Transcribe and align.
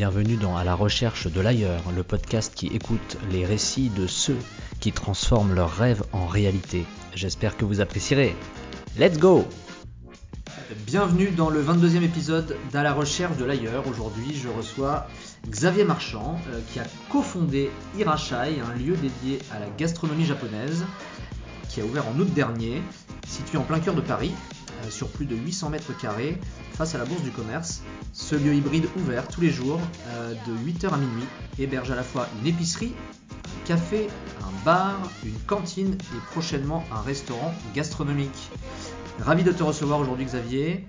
bienvenue 0.00 0.36
dans 0.36 0.56
À 0.56 0.64
la 0.64 0.74
recherche 0.74 1.26
de 1.26 1.42
l'ailleurs, 1.42 1.82
le 1.94 2.02
podcast 2.02 2.54
qui 2.54 2.68
écoute 2.68 3.18
les 3.30 3.44
récits 3.44 3.90
de 3.90 4.06
ceux 4.06 4.38
qui 4.80 4.92
transforment 4.92 5.52
leurs 5.52 5.76
rêves 5.76 6.02
en 6.14 6.26
réalité. 6.26 6.86
J'espère 7.14 7.58
que 7.58 7.66
vous 7.66 7.82
apprécierez. 7.82 8.34
Let's 8.98 9.18
go 9.18 9.44
Bienvenue 10.86 11.28
dans 11.32 11.50
le 11.50 11.62
22e 11.62 12.02
épisode 12.02 12.56
d'À 12.72 12.82
la 12.82 12.94
recherche 12.94 13.36
de 13.36 13.44
l'ailleurs. 13.44 13.86
Aujourd'hui, 13.88 14.34
je 14.34 14.48
reçois 14.48 15.06
Xavier 15.46 15.84
Marchand, 15.84 16.40
euh, 16.48 16.60
qui 16.72 16.80
a 16.80 16.84
cofondé 17.10 17.70
Hirashai, 17.98 18.58
un 18.58 18.78
lieu 18.78 18.96
dédié 18.96 19.40
à 19.54 19.58
la 19.58 19.68
gastronomie 19.76 20.24
japonaise, 20.24 20.82
qui 21.68 21.82
a 21.82 21.84
ouvert 21.84 22.08
en 22.08 22.18
août 22.18 22.32
dernier, 22.32 22.80
situé 23.28 23.58
en 23.58 23.64
plein 23.64 23.80
cœur 23.80 23.94
de 23.94 24.00
Paris, 24.00 24.32
sur 24.88 25.08
plus 25.08 25.26
de 25.26 25.36
800 25.36 25.70
mètres 25.70 25.96
carrés, 25.96 26.38
face 26.72 26.94
à 26.94 26.98
la 26.98 27.04
Bourse 27.04 27.22
du 27.22 27.30
Commerce. 27.30 27.82
Ce 28.12 28.34
lieu 28.34 28.54
hybride 28.54 28.86
ouvert 28.96 29.28
tous 29.28 29.40
les 29.40 29.50
jours, 29.50 29.80
euh, 30.08 30.34
de 30.46 30.70
8h 30.70 30.92
à 30.92 30.96
minuit, 30.96 31.26
héberge 31.58 31.90
à 31.90 31.96
la 31.96 32.02
fois 32.02 32.28
une 32.40 32.46
épicerie, 32.46 32.94
un 33.32 33.66
café, 33.66 34.08
un 34.42 34.64
bar, 34.64 34.98
une 35.24 35.38
cantine 35.46 35.94
et 35.94 36.20
prochainement 36.30 36.84
un 36.92 37.02
restaurant 37.02 37.52
gastronomique. 37.74 38.50
Ravi 39.20 39.44
de 39.44 39.52
te 39.52 39.62
recevoir 39.62 40.00
aujourd'hui 40.00 40.24
Xavier. 40.24 40.86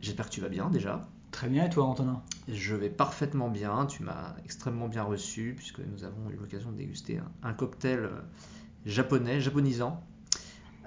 J'espère 0.00 0.26
que 0.26 0.34
tu 0.34 0.40
vas 0.40 0.48
bien 0.48 0.68
déjà. 0.68 1.08
Très 1.30 1.48
bien, 1.48 1.66
et 1.66 1.70
toi 1.70 1.84
Antonin? 1.84 2.22
Je 2.48 2.74
vais 2.74 2.88
parfaitement 2.88 3.50
bien, 3.50 3.86
tu 3.86 4.02
m'as 4.02 4.34
extrêmement 4.44 4.88
bien 4.88 5.02
reçu 5.02 5.54
puisque 5.56 5.80
nous 5.80 6.04
avons 6.04 6.30
eu 6.30 6.36
l'occasion 6.36 6.70
de 6.70 6.76
déguster 6.76 7.18
un, 7.18 7.48
un 7.48 7.52
cocktail 7.52 7.98
euh, 7.98 8.10
japonais, 8.86 9.40
japonisant, 9.40 10.02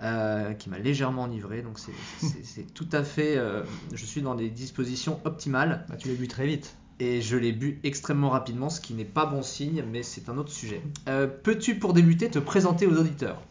euh, 0.03 0.53
qui 0.53 0.70
m'a 0.70 0.80
légèrement 0.80 1.23
enivré. 1.23 1.62
Donc 1.62 1.80
c'est- 1.80 2.73
tout 2.73 2.88
à 2.91 3.03
fait... 3.03 3.38
euh, 3.38 3.63
je 3.94 4.05
suis 4.05 4.22
dans 4.22 4.35
des 4.35 4.49
dispositions 4.49 5.20
optimales 5.25 5.85
bah, 5.89 5.98
Tu 5.98 6.08
l'as 6.09 6.16
bu 6.16 6.27
très 6.27 6.45
vite. 6.48 6.75
et 7.00 7.22
je 7.22 7.36
l'ai 7.38 7.52
bu 7.52 7.80
extrêmement 7.83 8.30
rapidement, 8.30 8.69
ce 8.69 8.80
qui 8.81 8.94
n'est 8.94 9.06
pas 9.06 9.25
bon 9.25 9.41
signe, 9.41 9.83
mais 9.91 10.03
c'est 10.03 10.30
un 10.30 10.38
autre 10.38 10.52
sujet. 10.52 10.81
Euh, 11.08 11.28
Peux-tu 11.28 11.75
pour 11.75 11.94
débuter 11.94 12.30
te 12.30 12.39
présenter 12.39 12.88
aux 12.88 12.97
auditeurs? 12.97 13.41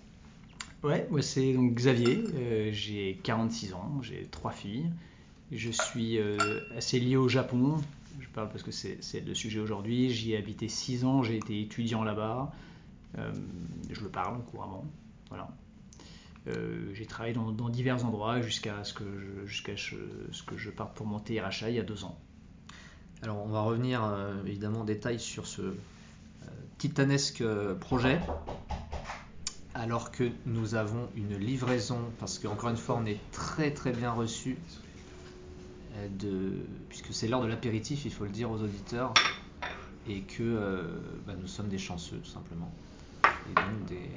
Ouais, 0.84 1.06
moi 1.10 1.22
c'est 1.22 1.52
donc 1.54 1.74
Xavier, 1.74 2.22
j'ai 2.72 3.18
46 3.24 3.72
ans, 3.74 4.00
j'ai 4.02 4.28
trois 4.30 4.52
filles. 4.52 4.86
Je 5.50 5.70
suis 5.70 6.18
assez 6.76 7.00
lié 7.00 7.16
au 7.16 7.28
Japon, 7.28 7.76
je 8.20 8.28
parle 8.28 8.48
parce 8.48 8.62
que 8.62 8.70
c'est 8.70 9.24
le 9.26 9.34
sujet 9.34 9.58
aujourd'hui. 9.58 10.10
J'y 10.10 10.32
ai 10.34 10.36
habité 10.36 10.68
6 10.68 11.04
ans, 11.04 11.22
j'ai 11.24 11.36
été 11.36 11.60
étudiant 11.60 12.04
là-bas. 12.04 12.52
Je 13.16 14.00
le 14.02 14.08
parle 14.08 14.40
couramment. 14.44 14.84
Voilà. 15.30 15.48
Euh, 16.48 16.90
j'ai 16.94 17.06
travaillé 17.06 17.34
dans, 17.34 17.68
divers 17.68 18.04
endroits 18.04 18.40
jusqu'à 18.40 18.84
ce, 18.84 18.94
que 18.94 19.04
je- 20.56 20.70
parte 20.70 20.94
pour 20.94 21.06
monter 21.06 21.34
Iracha 21.34 21.68
il 21.68 21.76
y 21.76 21.80
a 21.80 21.82
deux 21.82 22.04
ans. 22.04 22.18
Alors 23.22 23.38
on 23.44 23.48
va 23.48 23.62
revenir 23.62 24.04
euh, 24.04 24.34
évidemment 24.46 24.80
en 24.80 24.84
détail 24.84 25.18
sur 25.18 25.46
ce 25.46 25.62
euh, 25.62 25.74
titanesque 26.78 27.44
projet. 27.80 28.20
Alors 29.74 30.10
que 30.10 30.30
nous 30.46 30.74
avons 30.74 31.08
une 31.16 31.36
livraison, 31.36 31.98
parce 32.18 32.38
qu'encore 32.38 32.70
une 32.70 32.76
fois 32.76 32.96
on 32.96 33.06
est 33.06 33.18
très 33.30 33.72
très 33.72 33.92
bien 33.92 34.10
reçu, 34.10 34.56
puisque 36.88 37.12
c'est 37.12 37.28
l'heure 37.28 37.42
de 37.42 37.46
l'apéritif, 37.46 38.04
il 38.04 38.12
faut 38.12 38.24
le 38.24 38.30
dire 38.30 38.50
aux 38.50 38.60
auditeurs, 38.60 39.14
et 40.08 40.22
que 40.22 41.00
bah, 41.26 41.34
nous 41.40 41.46
sommes 41.46 41.68
des 41.68 41.78
chanceux 41.78 42.18
tout 42.18 42.30
simplement. 42.30 42.72
Et 43.24 43.54
donc 43.54 43.84
des... 43.86 44.10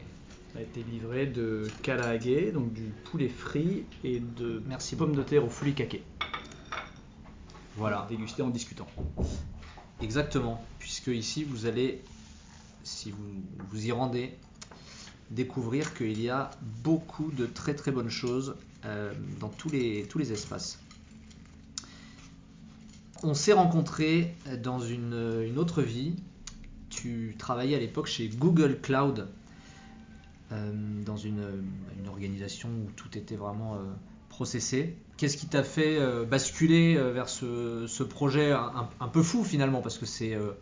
Ça 0.54 0.60
a 0.60 0.62
été 0.62 0.84
livré 0.84 1.28
de 1.28 1.68
karaage, 1.82 2.52
donc 2.54 2.74
du 2.74 2.92
poulet 3.06 3.30
frit, 3.30 3.86
et 4.04 4.20
de 4.20 4.62
Merci 4.68 4.98
pommes 4.98 5.16
de 5.16 5.24
terre 5.24 5.46
au 5.46 5.50
furikake. 5.50 6.02
Voilà. 7.78 8.06
Dégusté 8.10 8.42
en 8.42 8.50
discutant. 8.50 8.88
Exactement, 10.02 10.62
puisque 10.80 11.08
ici 11.08 11.44
vous 11.46 11.68
allez, 11.68 12.02
si 12.84 13.12
vous 13.12 13.44
vous 13.70 13.86
y 13.86 13.92
rendez, 13.92 14.34
découvrir 15.30 15.94
qu'il 15.94 16.22
y 16.22 16.30
a 16.30 16.52
beaucoup 16.84 17.32
de 17.32 17.46
très 17.46 17.74
très 17.74 17.92
bonnes 17.92 18.10
choses 18.10 18.56
euh, 18.86 19.14
dans 19.40 19.50
tous 19.50 19.70
les, 19.70 20.06
tous 20.10 20.18
les 20.18 20.34
espaces. 20.34 20.80
On 23.24 23.36
s'est 23.36 23.54
rencontrés 23.54 24.36
dans 24.62 24.80
une, 24.80 25.44
une 25.48 25.58
autre 25.60 25.82
vie. 25.82 26.16
Tu 26.90 27.36
travaillais 27.38 27.76
à 27.76 27.80
l'époque 27.80 28.08
chez 28.08 28.28
Google 28.28 28.80
Cloud, 28.82 29.30
dans 31.06 31.18
une, 31.18 31.64
une 32.00 32.08
organisation 32.08 32.70
où 32.70 32.92
tout 32.96 33.18
était 33.18 33.36
vraiment 33.36 33.76
euh, 33.76 33.78
processé. 34.32 34.96
Qu'est-ce 35.18 35.38
qui 35.38 35.46
t'a 35.46 35.64
fait 35.64 36.00
euh, 36.00 36.26
basculer 36.26 36.96
euh, 36.96 37.12
vers 37.12 37.30
ce, 37.30 38.04
projet 38.04 38.52
un, 38.52 39.08
peu 39.08 39.22
fou 39.22 39.44
finalement? 39.44 39.82
Parce 39.82 40.00
que 40.00 40.06
c'est 40.06 40.34
euh, 40.34 40.54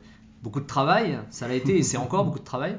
beaucoup 0.43 0.59
de 0.59 0.65
travail, 0.65 1.19
ça 1.29 1.47
l'a 1.47 1.53
été 1.53 1.77
et 1.77 1.83
c'est 1.83 1.97
encore 1.97 2.25
beaucoup 2.25 2.39
de 2.39 2.43
travail. 2.43 2.77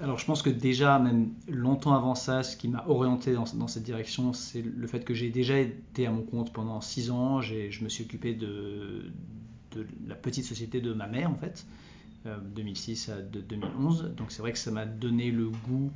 Alors 0.00 0.18
je 0.18 0.24
pense 0.24 0.42
que 0.42 0.50
déjà, 0.50 0.98
même 0.98 1.30
longtemps 1.48 1.94
avant 1.94 2.14
ça, 2.14 2.42
ce 2.42 2.56
qui 2.56 2.68
m'a 2.68 2.84
orienté 2.88 3.34
dans, 3.34 3.68
cette 3.68 3.82
direction, 3.82 4.32
c'est 4.32 4.62
le 4.62 4.86
fait 4.86 5.04
que 5.04 5.12
j'ai 5.12 5.28
déjà 5.28 5.58
été 5.58 6.06
à 6.06 6.10
mon 6.10 6.22
compte 6.22 6.52
pendant 6.52 6.80
6 6.80 7.10
ans. 7.10 7.40
Je 7.40 7.84
me 7.84 7.88
suis 7.88 8.04
occupé 8.04 8.32
de, 8.34 9.12
la 10.06 10.14
petite 10.14 10.44
société 10.44 10.80
de 10.80 10.92
ma 10.92 11.06
mère 11.06 11.30
en 11.30 11.36
fait, 11.36 11.66
euh, 11.66 11.87
2006 12.26 13.08
à 13.08 13.20
de- 13.22 13.40
2011. 13.40 14.14
Donc 14.16 14.30
c'est 14.32 14.42
vrai 14.42 14.52
que 14.52 14.58
ça 14.58 14.70
m'a 14.70 14.86
donné 14.86 15.30
le 15.30 15.48
goût, 15.48 15.90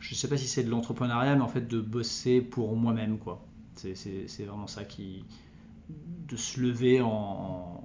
je 0.00 0.12
ne 0.14 0.16
sais 0.16 0.28
pas 0.28 0.36
si 0.36 0.46
c'est 0.46 0.62
de 0.64 0.70
l'entrepreneuriat, 0.70 1.34
mais 1.36 1.42
en 1.42 1.48
fait 1.48 1.66
de 1.68 1.80
bosser 1.80 2.40
pour 2.40 2.76
moi-même. 2.76 3.18
quoi. 3.18 3.44
C'est- 3.76 3.94
vraiment 4.44 4.66
ça 4.68 4.84
qui... 4.84 5.24
de 6.28 6.36
se 6.36 6.60
lever 6.60 7.00
en, 7.02 7.82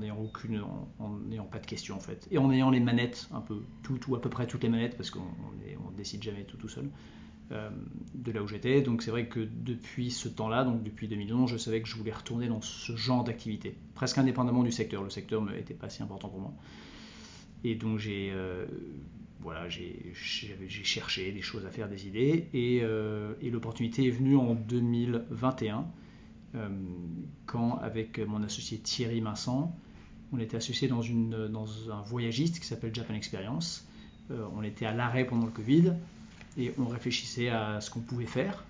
n'ayant 0.00 0.18
aucune, 0.22 0.60
en, 1.00 1.10
n'ayant 1.28 1.44
pas 1.44 1.58
de 1.58 1.66
questions 1.66 1.96
en 1.96 2.00
fait, 2.00 2.28
et 2.30 2.38
en 2.38 2.50
ayant 2.52 2.70
les 2.70 2.80
manettes 2.80 3.28
un 3.32 3.40
peu, 3.40 3.62
tout 3.82 3.98
ou 4.08 4.14
à 4.16 4.20
peu 4.20 4.28
près 4.30 4.46
toutes 4.46 4.62
les 4.62 4.68
manettes 4.68 4.96
parce 4.96 5.10
qu'on 5.10 5.20
on 5.20 5.88
on 5.88 5.90
décide 5.96 6.22
jamais 6.22 6.44
tout 6.44 6.56
tout 6.56 6.68
seul. 6.68 6.88
euh, 7.52 7.70
de 8.14 8.32
là 8.32 8.42
où 8.42 8.48
j'étais, 8.48 8.82
donc 8.82 9.02
c'est 9.02 9.10
vrai 9.10 9.26
que 9.26 9.40
depuis 9.40 10.10
ce 10.10 10.28
temps-là, 10.28 10.64
donc 10.64 10.82
depuis 10.82 11.08
2011, 11.08 11.50
je 11.50 11.56
savais 11.56 11.80
que 11.82 11.88
je 11.88 11.96
voulais 11.96 12.12
retourner 12.12 12.48
dans 12.48 12.60
ce 12.60 12.94
genre 12.96 13.24
d'activité, 13.24 13.74
presque 13.94 14.18
indépendamment 14.18 14.62
du 14.62 14.72
secteur. 14.72 15.02
Le 15.02 15.10
secteur 15.10 15.42
n'était 15.44 15.74
pas 15.74 15.88
si 15.90 16.02
important 16.02 16.28
pour 16.28 16.40
moi, 16.40 16.52
et 17.64 17.74
donc 17.74 17.98
j'ai, 17.98 18.30
euh, 18.32 18.66
voilà, 19.40 19.68
j'ai, 19.68 20.12
cherché 20.14 21.32
des 21.32 21.42
choses 21.42 21.66
à 21.66 21.70
faire, 21.70 21.88
des 21.88 22.06
idées, 22.06 22.48
et, 22.54 22.80
euh, 22.82 23.34
l'opportunité 23.42 24.06
est 24.06 24.10
venue 24.10 24.36
en 24.36 24.54
2021 24.54 25.86
euh, 26.54 26.68
quand 27.46 27.78
avec 27.78 28.18
mon 28.18 28.42
associé 28.42 28.78
Thierry 28.78 29.20
Vincent, 29.20 29.76
on 30.32 30.38
était 30.38 30.56
associé 30.56 30.88
dans, 30.88 31.02
une, 31.02 31.48
dans 31.48 31.90
un 31.90 32.02
voyagiste 32.02 32.60
qui 32.60 32.66
s'appelle 32.66 32.94
Japan 32.94 33.14
Experience. 33.14 33.86
On 34.54 34.62
était 34.62 34.84
à 34.84 34.92
l'arrêt 34.92 35.24
pendant 35.24 35.46
le 35.46 35.52
Covid 35.52 35.94
et 36.58 36.74
on 36.76 36.84
réfléchissait 36.84 37.48
à 37.48 37.80
ce 37.80 37.90
qu'on 37.90 38.00
pouvait 38.00 38.26
faire. 38.26 38.62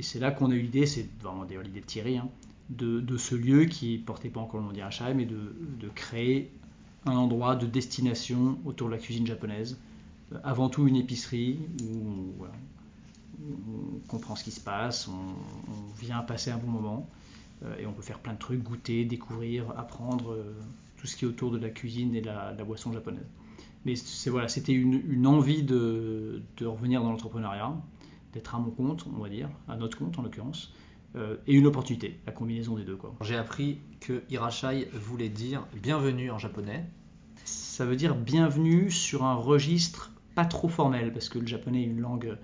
Et 0.00 0.02
c'est 0.02 0.18
là 0.18 0.32
qu'on 0.32 0.50
a 0.50 0.54
eu 0.54 0.62
l'idée, 0.62 0.86
c'est 0.86 1.08
vraiment 1.20 1.44
d'ailleurs 1.44 1.62
l'idée 1.62 1.80
de 1.80 1.86
Thierry, 1.86 2.18
hein, 2.18 2.28
de, 2.70 3.16
ce 3.16 3.36
lieu 3.36 3.66
qui 3.66 3.98
portait 3.98 4.30
pas 4.30 4.40
encore 4.40 4.58
le 4.58 4.66
nom 4.66 4.72
d'Irachai, 4.72 5.14
mais 5.14 5.26
de, 5.26 5.54
de 5.80 5.88
créer 5.94 6.50
un 7.06 7.16
endroit 7.16 7.56
de 7.56 7.66
destination 7.66 8.58
autour 8.64 8.88
de 8.88 8.94
la 8.94 8.98
cuisine 8.98 9.26
japonaise. 9.26 9.78
Euh, 10.32 10.38
avant 10.44 10.68
tout 10.68 10.86
une 10.86 10.96
épicerie 10.96 11.58
où 11.82 12.44
on 13.42 14.08
comprend 14.08 14.36
ce 14.36 14.44
qui 14.44 14.50
se 14.50 14.60
passe, 14.60 15.08
on, 15.08 15.34
vient 15.98 16.20
passer 16.20 16.50
un 16.50 16.58
bon 16.58 16.70
moment 16.70 17.08
euh, 17.64 17.76
et 17.78 17.86
on 17.86 17.92
peut 17.92 18.02
faire 18.02 18.18
plein 18.18 18.34
de 18.34 18.38
trucs, 18.38 18.62
goûter, 18.62 19.04
découvrir, 19.04 19.70
apprendre 19.78 20.32
euh, 20.32 20.54
tout 20.96 21.06
ce 21.06 21.16
qui 21.16 21.24
est 21.24 21.28
autour 21.28 21.50
de 21.50 21.58
la 21.58 21.70
cuisine 21.70 22.14
et 22.14 22.20
de 22.20 22.26
la, 22.26 22.52
boisson 22.64 22.92
japonaise. 22.92 23.26
Mais 23.84 23.96
c'est 23.96 24.30
voilà, 24.30 24.48
c'était 24.48 24.72
une, 24.72 25.02
une 25.08 25.26
envie 25.26 25.62
de, 25.62 26.42
de 26.58 26.66
revenir 26.66 27.02
dans 27.02 27.10
l'entrepreneuriat, 27.10 27.74
d'être 28.34 28.54
à 28.54 28.58
mon 28.58 28.70
compte, 28.70 29.06
on 29.14 29.22
va 29.22 29.28
dire, 29.28 29.48
à 29.68 29.76
notre 29.76 29.96
compte 29.98 30.18
en 30.18 30.22
l'occurrence, 30.22 30.72
euh, 31.16 31.36
et 31.46 31.54
une 31.54 31.66
opportunité, 31.66 32.20
la 32.26 32.32
combinaison 32.32 32.76
des 32.76 32.84
deux 32.84 32.96
quoi. 32.96 33.14
J'ai 33.22 33.36
appris 33.36 33.78
que 34.00 34.22
Hirashai 34.30 34.88
voulait 34.92 35.28
dire 35.28 35.66
bienvenue 35.82 36.30
en 36.30 36.38
japonais. 36.38 36.84
Ça 37.44 37.84
veut 37.84 37.96
dire 37.96 38.14
bienvenue 38.14 38.90
sur 38.90 39.24
un 39.24 39.34
registre 39.34 40.12
pas 40.34 40.44
trop 40.44 40.68
formel, 40.68 41.12
parce 41.12 41.28
que 41.28 41.38
le 41.38 41.46
japonais 41.46 41.82
est 41.82 41.86
une 41.86 42.00
langue 42.00 42.38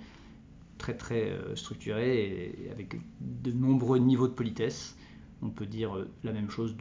très 0.78 0.96
très 0.96 1.30
euh, 1.30 1.54
structurée 1.54 2.56
et 2.66 2.70
avec 2.70 2.96
de 3.20 3.52
nombreux 3.52 3.98
niveaux 3.98 4.28
de 4.28 4.32
politesse. 4.32 4.96
On 5.42 5.50
peut 5.50 5.66
dire 5.66 5.96
euh, 5.96 6.10
la 6.24 6.32
même 6.32 6.50
chose 6.50 6.74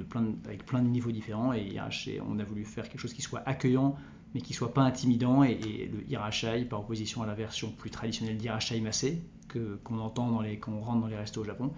avec 0.46 0.66
plein 0.66 0.82
de 0.82 0.88
niveaux 0.88 1.12
différents 1.12 1.54
et 1.54 1.62
Hirachai, 1.62 2.20
on 2.28 2.40
a 2.40 2.44
voulu 2.44 2.66
faire 2.66 2.90
quelque 2.90 3.02
chose 3.02 3.14
qui 3.14 3.22
soit 3.22 3.44
accueillant 3.46 3.96
mais 4.36 4.42
qui 4.42 4.54
soit 4.54 4.74
pas 4.74 4.82
intimidant 4.82 5.44
et, 5.44 5.90
le 5.92 6.12
Hirachai 6.12 6.66
par 6.66 6.82
opposition 6.82 7.24
à 7.24 7.26
la 7.26 7.34
version 7.34 7.72
plus 7.72 7.90
traditionnelle 7.90 8.38
d'Hirachai 8.38 8.82
Massé 8.82 9.22
que 9.56 9.76
qu'on 9.84 10.00
entend 10.00 10.30
dans 10.30 10.42
les 10.42 10.60
quand 10.60 10.72
on 10.72 10.82
rentre 10.82 11.02
dans 11.02 11.08
les 11.08 11.18
restos 11.18 11.42
au 11.42 11.46
Japon, 11.46 11.72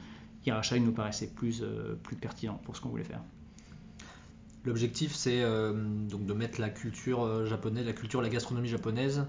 Hirachai 0.46 0.80
nous 0.80 0.92
paraissait 0.92 1.28
plus 1.28 1.62
euh, 1.62 1.96
plus 2.04 2.16
pertinent 2.16 2.60
pour 2.64 2.76
ce 2.76 2.82
qu'on 2.82 2.90
voulait 2.90 3.04
faire. 3.04 3.22
L'objectif, 4.66 5.16
c'est 5.16 5.42
euh, 5.42 5.74
donc 6.10 6.26
de 6.26 6.34
mettre 6.34 6.60
la 6.60 6.70
culture 6.70 7.24
euh, 7.24 7.46
japonaise, 7.46 7.86
la 7.86 7.94
culture, 7.94 8.22
la 8.22 8.30
gastronomie 8.30 8.68
japonaise 8.68 9.26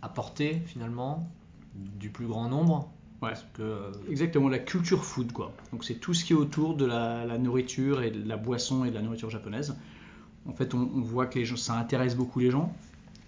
à 0.00 0.08
portée 0.08 0.62
finalement 0.66 1.28
du 1.74 2.10
plus 2.10 2.26
grand 2.26 2.48
nombre. 2.48 2.90
Parce 3.22 3.46
que, 3.54 3.62
euh, 3.62 3.92
Exactement, 4.10 4.48
la 4.48 4.58
culture 4.58 5.04
food, 5.04 5.30
quoi. 5.30 5.52
Donc 5.72 5.84
c'est 5.84 5.94
tout 5.94 6.12
ce 6.12 6.24
qui 6.24 6.32
est 6.32 6.36
autour 6.36 6.74
de 6.74 6.84
la, 6.84 7.38
nourriture 7.38 8.02
et 8.02 8.10
de 8.10 8.28
la 8.28 8.36
boisson 8.36 8.84
et 8.84 8.90
de 8.90 8.94
la 8.96 9.02
nourriture 9.02 9.30
japonaise. 9.30 9.76
En 10.48 10.52
fait, 10.52 10.74
on, 10.74 10.86
voit 11.02 11.26
que 11.26 11.38
les 11.38 11.44
gens, 11.44 11.56
ça 11.56 11.74
intéresse 11.74 12.16
beaucoup 12.16 12.40
les 12.40 12.50
gens. 12.50 12.74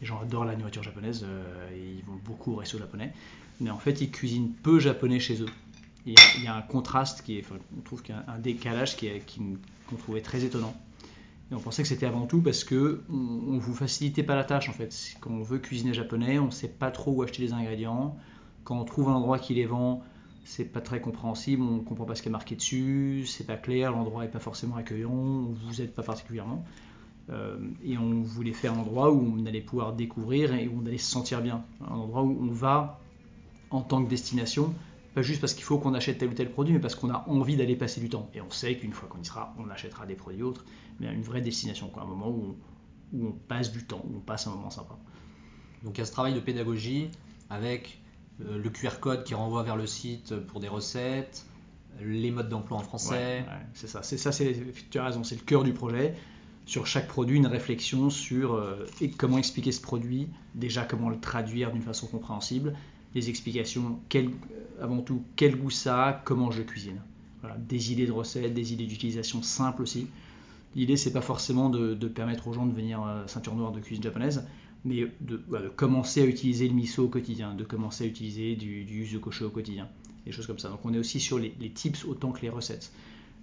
Les 0.01 0.07
gens 0.07 0.21
adorent 0.21 0.47
la 0.47 0.57
nourriture 0.57 0.83
japonaise 0.83 1.25
euh, 1.25 1.71
et 1.73 1.99
ils 1.99 2.05
vont 2.05 2.19
beaucoup 2.25 2.55
au 2.55 2.57
resto 2.57 2.77
japonais. 2.77 3.13
Mais 3.61 3.71
en 3.71 3.79
fait, 3.79 4.01
ils 4.01 4.11
cuisinent 4.11 4.53
peu 4.63 4.79
japonais 4.79 5.21
chez 5.21 5.43
eux. 5.43 5.51
Il 6.07 6.15
y 6.43 6.47
a, 6.47 6.55
un 6.55 6.63
contraste 6.63 7.23
qui 7.23 7.39
est, 7.39 7.45
on 7.77 7.81
trouve 7.81 8.03
qu'il 8.03 8.15
y 8.15 8.19
a 8.19 8.25
un 8.29 8.39
décalage 8.39 8.97
qui, 8.97 9.09
qu'on 9.89 9.97
trouvait 9.97 10.21
très 10.21 10.45
étonnant. 10.45 10.75
Et 11.51 11.55
on 11.55 11.61
pensait 11.61 11.83
que 11.83 11.89
c'était 11.89 12.07
avant 12.07 12.27
tout 12.27 12.43
parce 12.43 12.65
que 12.65 13.03
on, 13.11 13.59
vous 13.59 13.75
facilitait 13.75 14.23
pas 14.23 14.35
la 14.35 14.45
tâche 14.45 14.69
en 14.69 14.73
fait. 14.73 14.95
Quand 15.21 15.31
on 15.31 15.43
veut 15.43 15.59
cuisiner 15.59 15.95
japonais, 15.95 16.39
on 16.39 16.51
sait 16.51 16.69
pas 16.69 16.91
trop 16.91 17.13
où 17.13 17.23
acheter 17.23 17.43
les 17.43 17.53
ingrédients. 17.53 18.17
Quand 18.65 18.79
on 18.79 18.85
trouve 18.85 19.09
un 19.09 19.15
endroit 19.15 19.39
qui 19.39 19.55
les 19.55 19.67
vend, 19.67 20.03
c'est 20.45 20.65
pas 20.65 20.81
très 20.81 21.01
compréhensible, 21.01 21.63
on 21.63 21.81
comprend 21.81 22.05
pas 22.05 22.15
ce 22.15 22.23
qui 22.23 22.29
est 22.29 22.33
marqué 22.33 22.55
dessus, 22.55 23.25
c'est 23.27 23.47
pas 23.47 23.57
clair, 23.57 23.93
l'endroit 23.93 24.25
est 24.25 24.31
pas 24.31 24.41
forcément 24.41 24.77
accueillant, 24.77 25.11
vous 25.13 25.81
êtes 25.81 25.95
pas 25.95 26.03
particulièrement. 26.03 26.65
Euh, 27.31 27.57
et 27.83 27.97
on 27.97 28.21
voulait 28.23 28.53
faire 28.53 28.75
un 28.75 28.79
endroit 28.79 29.11
où 29.11 29.37
on 29.39 29.47
allait 29.47 29.63
pouvoir 29.63 29.95
découvrir 29.95 30.53
et 30.55 30.69
où 30.69 30.81
on 30.83 30.87
allait 30.87 30.99
se 30.99 31.11
sentir 31.11 31.41
bien. 31.41 31.65
Un 31.89 31.95
endroit 31.95 32.23
où 32.23 32.39
on 32.43 32.53
va 32.53 33.01
en 33.71 33.83
tant 33.83 34.03
que 34.05 34.09
destination 34.09 34.75
pas 35.15 35.23
juste 35.23 35.41
parce 35.41 35.55
qu'il 35.55 35.65
faut 35.65 35.79
qu'on 35.79 35.95
achète 35.95 36.19
tel 36.19 36.29
ou 36.29 36.35
tel 36.35 36.51
produit, 36.51 36.75
mais 36.75 36.81
parce 36.81 36.97
qu'on 36.97 37.11
a 37.11 37.25
envie 37.29 37.57
d'aller 37.57 37.77
passer 37.77 38.01
du 38.01 38.09
temps. 38.09 38.29
Et 38.35 38.41
on 38.41 38.51
sait 38.51 38.77
qu'une 38.77 38.93
fois 38.93 39.09
qu'on 39.09 39.21
y 39.21 39.25
sera, 39.25 39.55
on 39.59 39.71
achètera 39.71 40.07
des 40.07 40.17
produits 40.17 40.43
autres, 40.43 40.65
mais 40.99 41.13
une 41.13 41.23
vraie 41.23 41.41
destination, 41.41 41.89
quoi, 41.89 42.03
un 42.03 42.07
moment 42.07 42.29
où 42.29 42.57
on, 43.17 43.31
passe 43.31 43.71
du 43.71 43.85
temps, 43.85 44.05
où 44.05 44.17
on 44.17 44.21
passe 44.21 44.49
un 44.49 44.51
moment 44.51 44.71
sympa. 44.71 44.99
Donc 45.85 45.97
il 45.97 46.01
y 46.01 46.03
a 46.03 46.05
ce 46.05 46.13
travail 46.13 46.35
de 46.35 46.41
pédagogie 46.41 47.11
avec 47.49 48.01
euh, 48.41 48.59
le 48.59 48.71
QR 48.71 48.99
code 49.01 49.23
qui 49.23 49.35
renvoie 49.35 49.63
vers 49.63 49.77
le 49.77 49.87
site 49.87 50.35
pour 50.35 50.59
des 50.59 50.69
recettes, 50.69 51.47
les 52.01 52.33
modes 52.33 52.49
d'emploi 52.49 52.79
en 52.79 52.83
français. 52.83 53.45
c'est 53.73 53.87
ça, 53.87 54.03
c'est 54.03 54.19
ça, 54.19 54.33
tu 54.33 54.99
as 54.99 55.05
raison, 55.05 55.23
c'est 55.23 55.37
le 55.37 55.45
cœur 55.45 55.63
du 55.63 55.73
projet. 55.73 56.17
Sur 56.67 56.89
chaque 56.89 57.07
produit, 57.07 57.37
une 57.37 57.47
réflexion 57.47 58.11
sur 58.11 58.55
euh, 58.55 58.87
comment 59.17 59.39
expliquer 59.39 59.71
ce 59.71 59.83
produit, 59.83 60.29
déjà 60.55 60.85
comment 60.85 61.11
le 61.11 61.21
traduire 61.21 61.71
d'une 61.71 61.83
façon 61.83 62.09
compréhensible, 62.09 62.75
les 63.15 63.29
explications, 63.29 64.01
quel, 64.09 64.31
avant 64.81 65.01
tout, 65.01 65.23
quel 65.37 65.57
goût 65.57 65.71
ça 65.71 66.07
a, 66.07 66.13
comment 66.13 66.51
je 66.51 66.63
cuisine. 66.63 67.01
des 67.59 67.93
idées 67.93 68.07
de 68.07 68.13
recettes, 68.13 68.55
des 68.55 68.73
idées 68.73 68.87
d'utilisation 68.87 69.43
simples 69.43 69.83
aussi. 69.83 70.07
L'idée, 70.75 70.97
c'est 70.97 71.13
pas 71.13 71.21
forcément 71.21 71.71
de, 71.71 71.95
permettre 72.09 72.49
aux 72.49 72.53
gens 72.53 72.67
de 72.67 72.73
devenir 72.73 73.05
euh, 73.05 73.27
ceinture 73.27 73.55
noire 73.55 73.71
de 73.71 73.81
cuisine 73.81 74.03
japonaise, 74.03 74.45
mais 74.85 75.07
de, 75.21 75.37
commencer 75.77 76.23
à 76.23 76.27
utiliser 76.27 76.69
le 76.69 76.75
miso 76.75 77.05
au 77.05 77.09
quotidien, 77.09 77.55
de 77.55 77.65
commencer 77.65 78.05
à 78.05 78.07
utiliser 78.07 78.57
du, 78.57 78.85
du 78.85 79.01
yuzu 79.01 79.17
au 79.43 79.51
quotidien, 79.51 79.89
des 80.27 80.33
choses 80.33 80.47
comme 80.47 80.59
ça. 80.59 80.69
Donc 80.69 80.81
on 80.85 80.93
est 80.93 80.99
aussi 80.99 81.21
sur 81.21 81.39
les, 81.39 81.53
tips 81.73 82.05
autant 82.05 82.33
que 82.33 82.43
les 82.43 82.51
recettes. 82.51 82.93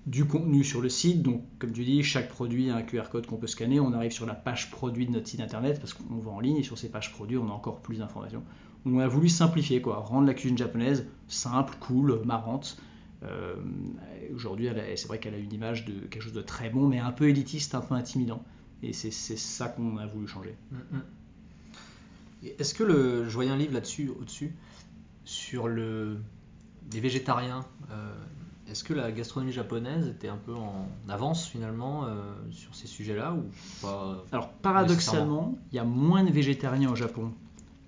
Du 0.08 0.26
contenu 0.26 0.64
sur 0.64 0.82
le 0.82 0.90
site, 0.90 1.22
donc 1.22 1.44
comme 1.60 1.72
tu 1.72 1.86
dis, 1.86 2.02
chaque 2.04 2.28
produit 2.28 2.72
a 2.72 2.76
un 2.76 2.82
QR 2.82 3.04
code 3.12 3.28
qu'on 3.28 3.38
peut 3.38 3.48
scanner. 3.48 3.80
On 3.80 3.94
arrive 3.94 4.12
sur 4.12 4.26
la 4.26 4.34
page 4.34 4.72
produit 4.72 5.06
de 5.06 5.12
notre 5.12 5.28
site 5.28 5.42
internet 5.42 5.80
parce 5.80 5.94
qu'on 5.94 6.18
va 6.18 6.32
en 6.32 6.40
ligne 6.40 6.58
et 6.58 6.64
sur 6.64 6.78
ces 6.78 6.90
pages 6.90 7.14
produits, 7.14 7.38
on 7.38 7.48
a 7.48 7.52
encore 7.52 7.82
plus 7.82 8.00
d'informations 8.00 8.44
on 8.86 9.00
a 9.00 9.08
voulu 9.08 9.30
simplifier, 9.30 9.82
quoi, 9.82 9.98
rendre 9.98 10.28
la 10.28 10.34
cuisine 10.34 10.58
japonaise 10.58 11.06
simple, 11.28 11.76
cool, 11.80 12.22
marrante. 12.26 12.78
Euh, 13.24 13.56
aujourd'hui, 14.34 14.70
c'est 14.96 15.08
vrai 15.08 15.20
qu'elle 15.20 15.36
a 15.36 15.38
une 15.38 15.54
image 15.54 15.86
de 15.86 15.94
quelque 16.08 16.24
chose 16.24 16.34
de 16.34 16.42
très 16.42 16.70
bon, 16.70 16.88
mais 16.88 17.00
un 17.00 17.12
peu 17.12 17.30
élitiste, 17.30 17.76
un 17.76 17.82
peu 17.82 17.94
intimidant. 17.94 18.44
Et 18.84 18.94
c'est 18.94 19.12
ça 19.12 19.68
qu'on 19.68 19.98
a 19.98 20.08
voulu 20.08 20.28
changer. 20.28 20.56
Mm, 20.72 20.98
mm. 20.98 21.02
Est-ce 22.58 22.74
que 22.74 22.84
le, 22.84 23.30
je 23.30 23.34
voyais 23.34 23.52
un 23.52 23.58
livre 23.58 23.74
là-dessus, 23.74 24.10
au-dessus, 24.20 24.56
sur 25.24 25.68
le, 25.68 26.18
les 26.92 27.00
végétariens. 27.00 27.64
Euh, 27.92 28.12
est-ce 28.68 28.84
que 28.84 28.94
la 28.94 29.12
gastronomie 29.12 29.52
japonaise 29.52 30.08
était 30.08 30.30
un 30.30 30.38
peu 30.38 30.56
en 30.56 30.88
avance 31.10 31.46
finalement 31.46 32.06
euh, 32.06 32.34
sur 32.52 32.74
ces 32.74 32.88
sujets-là 32.88 33.34
ou 33.34 33.44
pas 33.82 34.24
Alors 34.32 34.50
paradoxalement, 34.50 35.58
il 35.72 35.76
y 35.76 35.80
a 35.80 35.84
moins 35.84 36.24
de 36.24 36.32
végétariens 36.32 36.90
au 36.90 36.96
Japon 36.96 37.34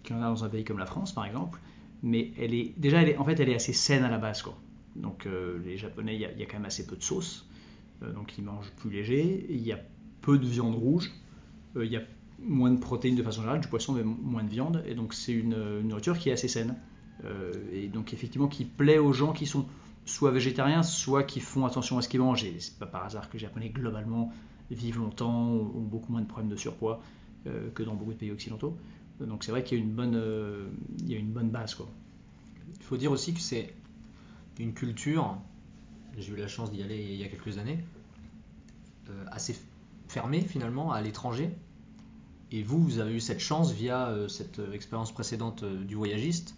qu'il 0.04 0.16
y 0.16 0.20
en 0.20 0.22
a 0.22 0.28
dans 0.28 0.44
un 0.44 0.50
pays 0.50 0.64
comme 0.64 0.80
la 0.80 0.86
France, 0.86 1.14
par 1.14 1.26
exemple. 1.26 1.60
Mais 2.04 2.32
elle 2.38 2.54
est 2.54 2.74
déjà, 2.78 3.02
elle 3.02 3.10
est, 3.10 3.18
en 3.18 3.24
fait, 3.24 3.40
elle 3.40 3.50
est 3.50 3.56
assez 3.56 3.74
saine 3.74 4.04
à 4.04 4.10
la 4.10 4.18
base. 4.18 4.44
Donc 4.96 5.26
euh, 5.26 5.60
les 5.66 5.78
Japonais, 5.78 6.16
il 6.16 6.22
y, 6.22 6.26
a, 6.26 6.46
quand 6.46 6.58
même 6.58 6.66
assez 6.66 6.86
peu 6.86 6.96
de 6.96 7.04
sauce, 7.04 7.48
euh, 8.04 8.12
donc 8.14 8.38
ils 8.38 8.44
mangent 8.44 8.72
plus 8.78 8.92
léger. 8.92 9.46
Il 9.50 9.62
y 9.62 9.72
a 9.72 9.80
peu 10.22 10.38
de 10.38 10.46
viande 10.46 10.76
rouge, 10.76 11.12
euh, 11.76 11.86
il 11.86 11.92
y 11.92 11.98
a 11.98 12.02
moins 12.40 12.72
de 12.72 12.80
protéines 12.80 13.16
de 13.16 13.24
façon 13.24 13.42
générale, 13.42 13.62
du 13.62 13.68
poisson, 13.68 13.94
mais 13.94 14.04
moins 14.04 14.44
de 14.44 14.50
viande. 14.50 14.84
Et 14.86 14.96
donc 14.96 15.14
c'est 15.14 15.32
une, 15.32 15.82
nourriture 15.82 16.18
qui 16.18 16.30
est 16.30 16.34
assez 16.34 16.48
saine. 16.48 16.76
et 17.72 17.88
donc 17.88 18.14
effectivement 18.14 18.50
qui 18.50 18.66
plaît 18.66 18.98
aux 18.98 19.14
gens 19.14 19.32
qui 19.32 19.46
sont 19.46 19.66
soit 20.06 20.32
végétariens, 20.32 20.84
soit 20.84 21.24
qui 21.24 21.40
font 21.40 21.66
attention 21.66 21.98
à 21.98 22.02
ce 22.02 22.10
qu'ils 22.10 22.20
mangent. 22.20 22.44
Et 22.44 22.60
c'est 22.60 22.78
pas 22.78 22.86
par 22.86 23.06
hasard 23.06 23.30
que 23.30 23.34
les 23.34 23.40
Japonais 23.40 23.70
globalement 23.70 24.32
vivent 24.70 25.00
longtemps, 25.00 25.52
ont 25.52 25.82
beaucoup 25.82 26.12
moins 26.12 26.22
de 26.22 26.28
problèmes 26.28 26.52
de 26.52 26.58
surpoids 26.58 27.02
que 27.46 27.84
dans 27.84 27.96
beaucoup 27.96 28.12
de 28.12 28.18
pays 28.18 28.32
occidentaux. 28.32 28.78
Donc 29.20 29.44
c'est 29.44 29.52
vrai 29.52 29.64
qu'il 29.64 29.78
y 29.78 29.82
a 29.82 29.84
une 29.84 29.94
bonne, 29.94 30.16
euh, 30.16 30.68
il 31.00 31.12
y 31.12 31.16
a 31.16 31.20
une 31.20 31.32
bonne 31.32 31.50
base. 31.50 31.76
Quoi. 31.76 31.88
Il 32.78 32.84
faut 32.84 32.98
dire 32.98 33.12
aussi 33.12 33.34
que 33.34 33.40
c'est 33.40 33.74
une 34.60 34.74
culture, 34.74 35.38
j'ai 36.18 36.34
eu 36.34 36.36
la 36.36 36.48
chance 36.48 36.72
d'y 36.72 36.84
aller 36.84 37.02
il 37.02 37.16
y 37.16 37.24
a 37.24 37.28
quelques 37.28 37.58
années, 37.58 37.84
euh, 39.10 39.26
assez 39.32 39.56
fermée 40.08 40.42
finalement 40.42 40.92
à 40.92 41.02
l'étranger. 41.02 41.56
Et 42.52 42.62
vous, 42.62 42.84
vous 42.84 43.00
avez 43.00 43.14
eu 43.14 43.20
cette 43.20 43.40
chance 43.40 43.72
via 43.72 44.10
euh, 44.10 44.28
cette 44.28 44.62
expérience 44.74 45.12
précédente 45.12 45.64
du 45.64 45.96
voyagiste 45.96 46.56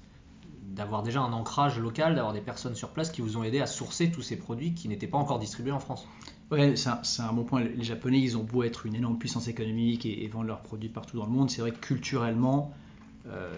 d'avoir 0.67 1.03
déjà 1.03 1.21
un 1.21 1.31
ancrage 1.31 1.79
local, 1.79 2.15
d'avoir 2.15 2.33
des 2.33 2.41
personnes 2.41 2.75
sur 2.75 2.89
place 2.89 3.11
qui 3.11 3.21
vous 3.21 3.37
ont 3.37 3.43
aidé 3.43 3.61
à 3.61 3.67
sourcer 3.67 4.11
tous 4.11 4.21
ces 4.21 4.35
produits 4.35 4.73
qui 4.73 4.89
n'étaient 4.89 5.07
pas 5.07 5.17
encore 5.17 5.39
distribués 5.39 5.71
en 5.71 5.79
France. 5.79 6.07
Ouais, 6.51 6.75
c'est 6.75 7.21
un, 7.21 7.33
bon 7.33 7.43
point. 7.43 7.63
Les 7.63 7.83
Japonais, 7.83 8.21
ils 8.21 8.37
ont 8.37 8.43
beau 8.43 8.63
être 8.63 8.85
une 8.85 8.95
énorme 8.95 9.17
puissance 9.17 9.47
économique 9.47 10.05
et, 10.05 10.27
vendre 10.27 10.45
leurs 10.45 10.61
produits 10.61 10.89
partout 10.89 11.17
dans 11.17 11.25
le 11.25 11.31
monde, 11.31 11.49
c'est 11.49 11.61
vrai 11.61 11.71
que 11.71 11.79
culturellement, 11.79 12.73
euh, 13.27 13.51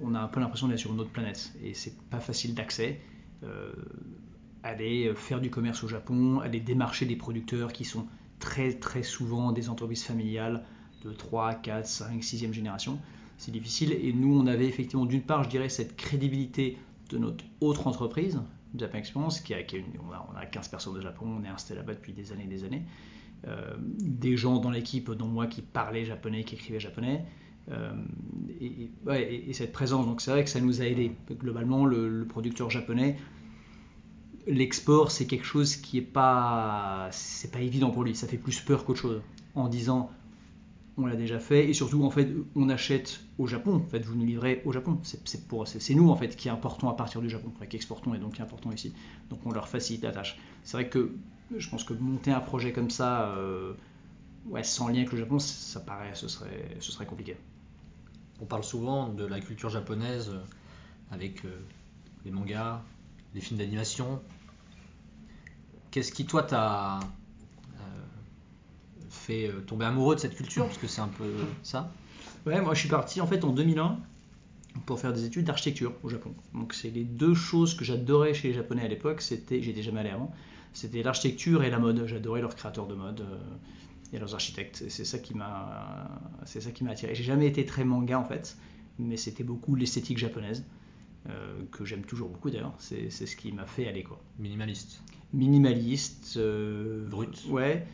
on 0.00 0.14
a 0.14 0.20
un 0.20 0.28
peu 0.28 0.40
l'impression 0.40 0.68
d'être 0.68 0.78
sur 0.78 0.92
une 0.92 1.00
autre 1.00 1.10
planète 1.10 1.52
et 1.62 1.74
c'est 1.74 1.98
pas 2.08 2.20
facile 2.20 2.54
d'accès. 2.54 3.00
Euh, 3.42 3.72
aller 4.62 5.12
faire 5.14 5.40
du 5.40 5.50
commerce 5.50 5.84
au 5.84 5.88
Japon, 5.88 6.40
aller 6.40 6.60
démarcher 6.60 7.04
des 7.04 7.16
producteurs 7.16 7.72
qui 7.72 7.84
sont 7.84 8.06
très 8.38 8.72
très 8.72 9.02
souvent 9.02 9.52
des 9.52 9.68
entreprises 9.68 10.04
familiales 10.04 10.64
de 11.04 11.12
3, 11.12 11.56
4, 11.56 11.86
5, 11.86 12.22
6e 12.22 12.52
génération 12.52 12.98
c'est 13.38 13.50
difficile. 13.50 13.92
Et 13.92 14.12
nous, 14.12 14.38
on 14.38 14.46
avait 14.46 14.66
effectivement, 14.66 15.06
d'une 15.06 15.22
part, 15.22 15.44
je 15.44 15.48
dirais, 15.50 15.68
cette 15.68 15.96
crédibilité 15.96 16.78
de 17.10 17.18
notre 17.18 17.44
autre 17.60 17.86
entreprise, 17.86 18.40
Japan 18.76 18.98
Experience, 18.98 19.40
qui 19.40 19.54
a, 19.54 19.58
on, 19.58 20.36
a, 20.36 20.46
15 20.46 20.68
personnes 20.68 20.96
au 20.96 21.00
Japon, 21.00 21.26
on 21.40 21.44
est 21.44 21.48
installé 21.48 21.80
là-bas 21.80 21.94
depuis 21.94 22.12
des 22.12 22.32
années 22.32 22.44
et 22.44 22.48
des 22.48 22.64
années. 22.64 22.82
Euh, 23.46 23.74
des 23.78 24.36
gens 24.36 24.58
dans 24.58 24.70
l'équipe, 24.70 25.10
dont 25.10 25.26
moi, 25.26 25.46
qui 25.46 25.60
parlaient 25.62 26.04
japonais, 26.04 26.44
qui 26.44 26.54
écrivaient 26.54 26.80
japonais. 26.80 27.24
Euh, 27.70 27.92
et, 28.60 29.52
cette 29.52 29.72
présence, 29.72 30.06
donc 30.06 30.20
c'est 30.20 30.30
vrai 30.30 30.44
que 30.44 30.50
ça 30.50 30.60
nous 30.60 30.80
a 30.80 30.86
aidé. 30.86 31.12
Globalement, 31.30 31.84
le, 31.84 32.26
producteur 32.26 32.70
japonais, 32.70 33.16
l'export, 34.46 35.10
c'est 35.10 35.26
quelque 35.26 35.46
chose 35.46 35.76
qui 35.76 35.98
est 35.98 36.02
pas, 36.02 37.10
pas 37.52 37.60
évident 37.60 37.90
pour 37.90 38.04
lui. 38.04 38.14
Ça 38.14 38.26
fait 38.26 38.38
plus 38.38 38.60
peur 38.60 38.84
qu'autre 38.84 39.00
chose. 39.00 39.22
En 39.54 39.68
disant, 39.68 40.10
on 40.96 41.06
l'a 41.06 41.16
déjà 41.16 41.40
fait, 41.40 41.68
et 41.68 41.74
surtout 41.74 42.04
en 42.04 42.10
fait 42.10 42.28
on 42.54 42.68
achète 42.68 43.20
au 43.38 43.46
Japon, 43.46 43.76
en 43.76 43.90
fait 43.90 44.04
vous 44.04 44.14
nous 44.14 44.26
livrez 44.26 44.62
au 44.64 44.72
Japon, 44.72 44.98
c'est 45.02 45.94
nous 45.94 46.10
en 46.10 46.16
fait 46.16 46.36
qui 46.36 46.48
importons 46.48 46.88
à 46.88 46.94
partir 46.94 47.20
du 47.20 47.28
Japon, 47.28 47.52
qui 47.68 47.76
exportons 47.76 48.14
et 48.14 48.18
donc 48.18 48.34
qui 48.34 48.42
importons 48.42 48.70
ici, 48.70 48.94
donc 49.30 49.40
on 49.44 49.50
leur 49.50 49.68
facilite 49.68 50.04
la 50.04 50.12
tâche. 50.12 50.38
C'est 50.62 50.76
vrai 50.76 50.88
que 50.88 51.12
je 51.56 51.68
pense 51.68 51.84
que 51.84 51.94
monter 51.94 52.30
un 52.30 52.40
projet 52.40 52.72
comme 52.72 52.90
ça, 52.90 53.30
euh, 53.30 53.74
ouais, 54.46 54.62
sans 54.62 54.88
lien 54.88 54.98
avec 54.98 55.12
le 55.12 55.18
Japon, 55.18 55.38
ça 55.38 55.80
paraît, 55.80 56.14
ce 56.14 56.28
serait, 56.28 56.76
ce 56.80 56.92
serait 56.92 57.06
compliqué. 57.06 57.36
On 58.40 58.46
parle 58.46 58.64
souvent 58.64 59.08
de 59.08 59.24
la 59.24 59.40
culture 59.40 59.70
japonaise 59.70 60.30
euh, 60.30 60.42
avec 61.10 61.44
euh, 61.44 61.60
les 62.24 62.30
mangas, 62.30 62.82
les 63.34 63.40
films 63.40 63.58
d'animation. 63.58 64.20
Qu'est-ce 65.90 66.12
qui 66.12 66.24
toi 66.24 66.42
t'a 66.42 67.00
fait 69.24 69.48
euh, 69.48 69.60
tomber 69.60 69.86
amoureux 69.86 70.14
de 70.14 70.20
cette 70.20 70.36
culture 70.36 70.66
Parce 70.66 70.78
que 70.78 70.86
c'est 70.86 71.00
un 71.00 71.08
peu 71.08 71.24
ça. 71.62 71.92
Ouais, 72.46 72.60
moi 72.60 72.74
je 72.74 72.80
suis 72.80 72.88
parti 72.88 73.20
en 73.20 73.26
fait 73.26 73.42
en 73.44 73.52
2001 73.52 73.98
pour 74.86 75.00
faire 75.00 75.12
des 75.12 75.24
études 75.24 75.44
d'architecture 75.44 75.92
au 76.02 76.08
Japon. 76.08 76.34
Donc 76.52 76.74
c'est 76.74 76.90
les 76.90 77.04
deux 77.04 77.34
choses 77.34 77.74
que 77.74 77.84
j'adorais 77.84 78.34
chez 78.34 78.48
les 78.48 78.54
Japonais 78.54 78.84
à 78.84 78.88
l'époque. 78.88 79.22
C'était, 79.22 79.62
j'étais 79.62 79.82
jamais 79.82 80.00
allé 80.00 80.10
avant. 80.10 80.32
C'était 80.72 81.02
l'architecture 81.02 81.62
et 81.62 81.70
la 81.70 81.78
mode. 81.78 82.06
J'adorais 82.06 82.40
leurs 82.40 82.54
créateurs 82.54 82.86
de 82.86 82.94
mode 82.94 83.20
euh, 83.20 83.38
et 84.12 84.18
leurs 84.18 84.34
architectes. 84.34 84.84
C'est 84.88 85.04
ça 85.04 85.18
qui 85.18 85.34
m'a, 85.34 86.10
c'est 86.44 86.60
ça 86.60 86.70
qui 86.70 86.84
m'a 86.84 86.90
attiré. 86.90 87.14
J'ai 87.14 87.24
jamais 87.24 87.46
été 87.46 87.64
très 87.64 87.84
manga 87.84 88.18
en 88.18 88.24
fait, 88.24 88.56
mais 88.98 89.16
c'était 89.16 89.44
beaucoup 89.44 89.74
l'esthétique 89.74 90.18
japonaise. 90.18 90.64
Euh, 91.30 91.62
que 91.72 91.86
j'aime 91.86 92.02
toujours 92.02 92.28
beaucoup 92.28 92.50
d'ailleurs, 92.50 92.74
c'est, 92.76 93.08
ce 93.08 93.34
qui 93.34 93.50
m'a 93.50 93.64
fait 93.64 93.88
aller 93.88 94.02
quoi. 94.02 94.20
Minimaliste. 94.38 95.00
Minimaliste. 95.32 96.38
Brut. 97.08 97.46
Ouais, 97.48 97.86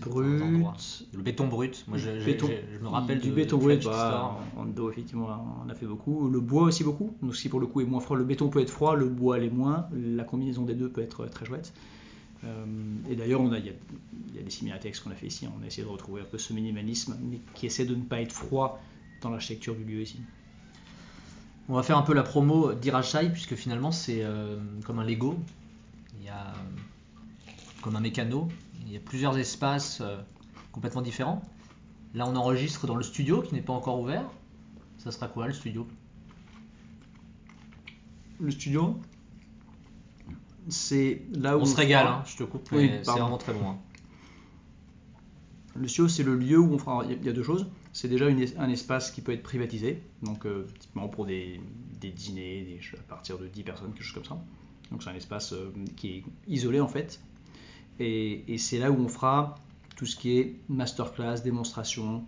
Brut. 0.00 1.06
Le 1.12 1.22
béton 1.22 1.46
brut. 1.48 1.84
Moi, 1.88 1.98
je, 1.98 2.24
Béton. 2.24 2.48
je 2.72 2.78
me 2.78 2.88
rappelle 2.88 3.20
du 3.20 3.30
de 3.30 3.34
béton 3.34 3.58
brut, 3.58 3.84
bah, 3.84 4.38
en 4.56 4.62
Endo, 4.62 4.90
effectivement, 4.90 5.62
on 5.64 5.68
a 5.68 5.74
fait 5.74 5.86
beaucoup. 5.86 6.28
Le 6.28 6.40
bois 6.40 6.64
aussi 6.64 6.84
beaucoup, 6.84 7.14
donc 7.22 7.36
ce 7.36 7.42
qui 7.42 7.48
pour 7.48 7.60
le 7.60 7.66
coup 7.66 7.80
est 7.80 7.84
moins 7.84 8.00
froid. 8.00 8.16
Le 8.16 8.24
béton 8.24 8.48
peut 8.48 8.60
être 8.60 8.70
froid, 8.70 8.96
le 8.96 9.06
bois 9.06 9.38
l'est 9.38 9.50
moins. 9.50 9.88
La 9.92 10.24
combinaison 10.24 10.62
des 10.64 10.74
deux 10.74 10.88
peut 10.88 11.02
être 11.02 11.26
très 11.26 11.46
chouette. 11.46 11.72
Euh, 12.44 12.64
et 13.10 13.16
d'ailleurs, 13.16 13.40
il 13.42 13.52
y, 13.52 13.54
a, 13.54 13.58
il 14.28 14.36
y 14.36 14.38
a 14.38 14.42
des 14.42 14.50
similarités 14.50 14.88
avec 14.88 14.96
ce 14.96 15.02
qu'on 15.02 15.10
a 15.10 15.14
fait 15.14 15.26
ici. 15.26 15.46
On 15.58 15.62
a 15.62 15.66
essayé 15.66 15.84
de 15.84 15.88
retrouver 15.88 16.22
un 16.22 16.26
peu 16.26 16.38
ce 16.38 16.52
minimalisme, 16.52 17.16
mais 17.22 17.40
qui 17.54 17.66
essaie 17.66 17.84
de 17.84 17.94
ne 17.94 18.02
pas 18.02 18.20
être 18.20 18.32
froid 18.32 18.80
dans 19.22 19.30
l'architecture 19.30 19.74
du 19.74 19.84
lieu 19.84 20.02
ici. 20.02 20.20
On 21.68 21.74
va 21.74 21.82
faire 21.82 21.98
un 21.98 22.02
peu 22.02 22.14
la 22.14 22.22
promo 22.22 22.72
d'Irachai, 22.74 23.30
puisque 23.30 23.56
finalement 23.56 23.90
c'est 23.90 24.22
euh, 24.22 24.56
comme 24.84 25.00
un 25.00 25.04
Lego. 25.04 25.36
Il 26.20 26.26
y 26.26 26.28
a 26.28 26.48
euh, 26.48 27.50
comme 27.82 27.96
un 27.96 28.00
mécano. 28.00 28.48
Il 28.86 28.92
y 28.92 28.96
a 28.96 29.00
plusieurs 29.00 29.36
espaces 29.36 30.00
euh, 30.00 30.16
complètement 30.72 31.02
différents. 31.02 31.42
Là, 32.14 32.26
on 32.26 32.36
enregistre 32.36 32.86
dans 32.86 32.96
le 32.96 33.02
studio 33.02 33.42
qui 33.42 33.54
n'est 33.54 33.60
pas 33.62 33.72
encore 33.72 34.00
ouvert. 34.00 34.24
Ça 34.98 35.10
sera 35.10 35.28
quoi 35.28 35.46
le 35.46 35.52
studio? 35.52 35.86
Le 38.40 38.50
studio, 38.50 38.98
c'est 40.68 41.22
là 41.32 41.56
où 41.56 41.62
On 41.62 41.64
se 41.64 41.70
fera- 41.72 41.82
régale, 41.82 42.06
hein, 42.06 42.22
je 42.26 42.36
te 42.36 42.42
coupe, 42.44 42.68
Oui, 42.72 42.90
c'est 43.02 43.10
vraiment 43.10 43.38
très 43.38 43.52
bon. 43.52 43.70
hein. 43.70 43.78
Le 45.74 45.88
studio, 45.88 46.08
c'est 46.08 46.22
le 46.22 46.36
lieu 46.36 46.58
où 46.58 46.72
on 46.72 46.78
fera. 46.78 47.04
Il 47.04 47.24
y 47.24 47.28
a- 47.28 47.32
deux 47.32 47.42
choses. 47.42 47.66
C'est 47.92 48.08
déjà 48.08 48.28
une 48.28 48.44
un 48.58 48.68
espace 48.68 49.10
qui 49.10 49.20
peut 49.22 49.32
être 49.32 49.42
privatisé, 49.42 50.02
donc 50.22 50.44
euh, 50.46 50.66
typiquement 50.80 51.08
pour 51.08 51.24
des, 51.26 51.60
des 52.00 52.10
dîners, 52.10 52.62
des, 52.62 52.80
à 52.98 53.02
partir 53.02 53.38
de 53.38 53.46
10 53.46 53.62
personnes, 53.62 53.92
quelque 53.92 54.02
chose 54.04 54.14
comme 54.14 54.24
ça. 54.36 54.38
Donc 54.90 55.02
c'est 55.02 55.10
un 55.10 55.14
espace 55.14 55.52
euh, 55.54 55.72
qui 55.96 56.08
est 56.08 56.24
isolé 56.46 56.78
en 56.80 56.88
fait. 56.88 57.20
Et, 57.98 58.52
et 58.52 58.58
c'est 58.58 58.78
là 58.78 58.90
où 58.90 58.96
on 58.96 59.08
fera 59.08 59.54
tout 59.96 60.06
ce 60.06 60.16
qui 60.16 60.38
est 60.38 60.56
masterclass, 60.68 61.40
démonstration, 61.42 62.24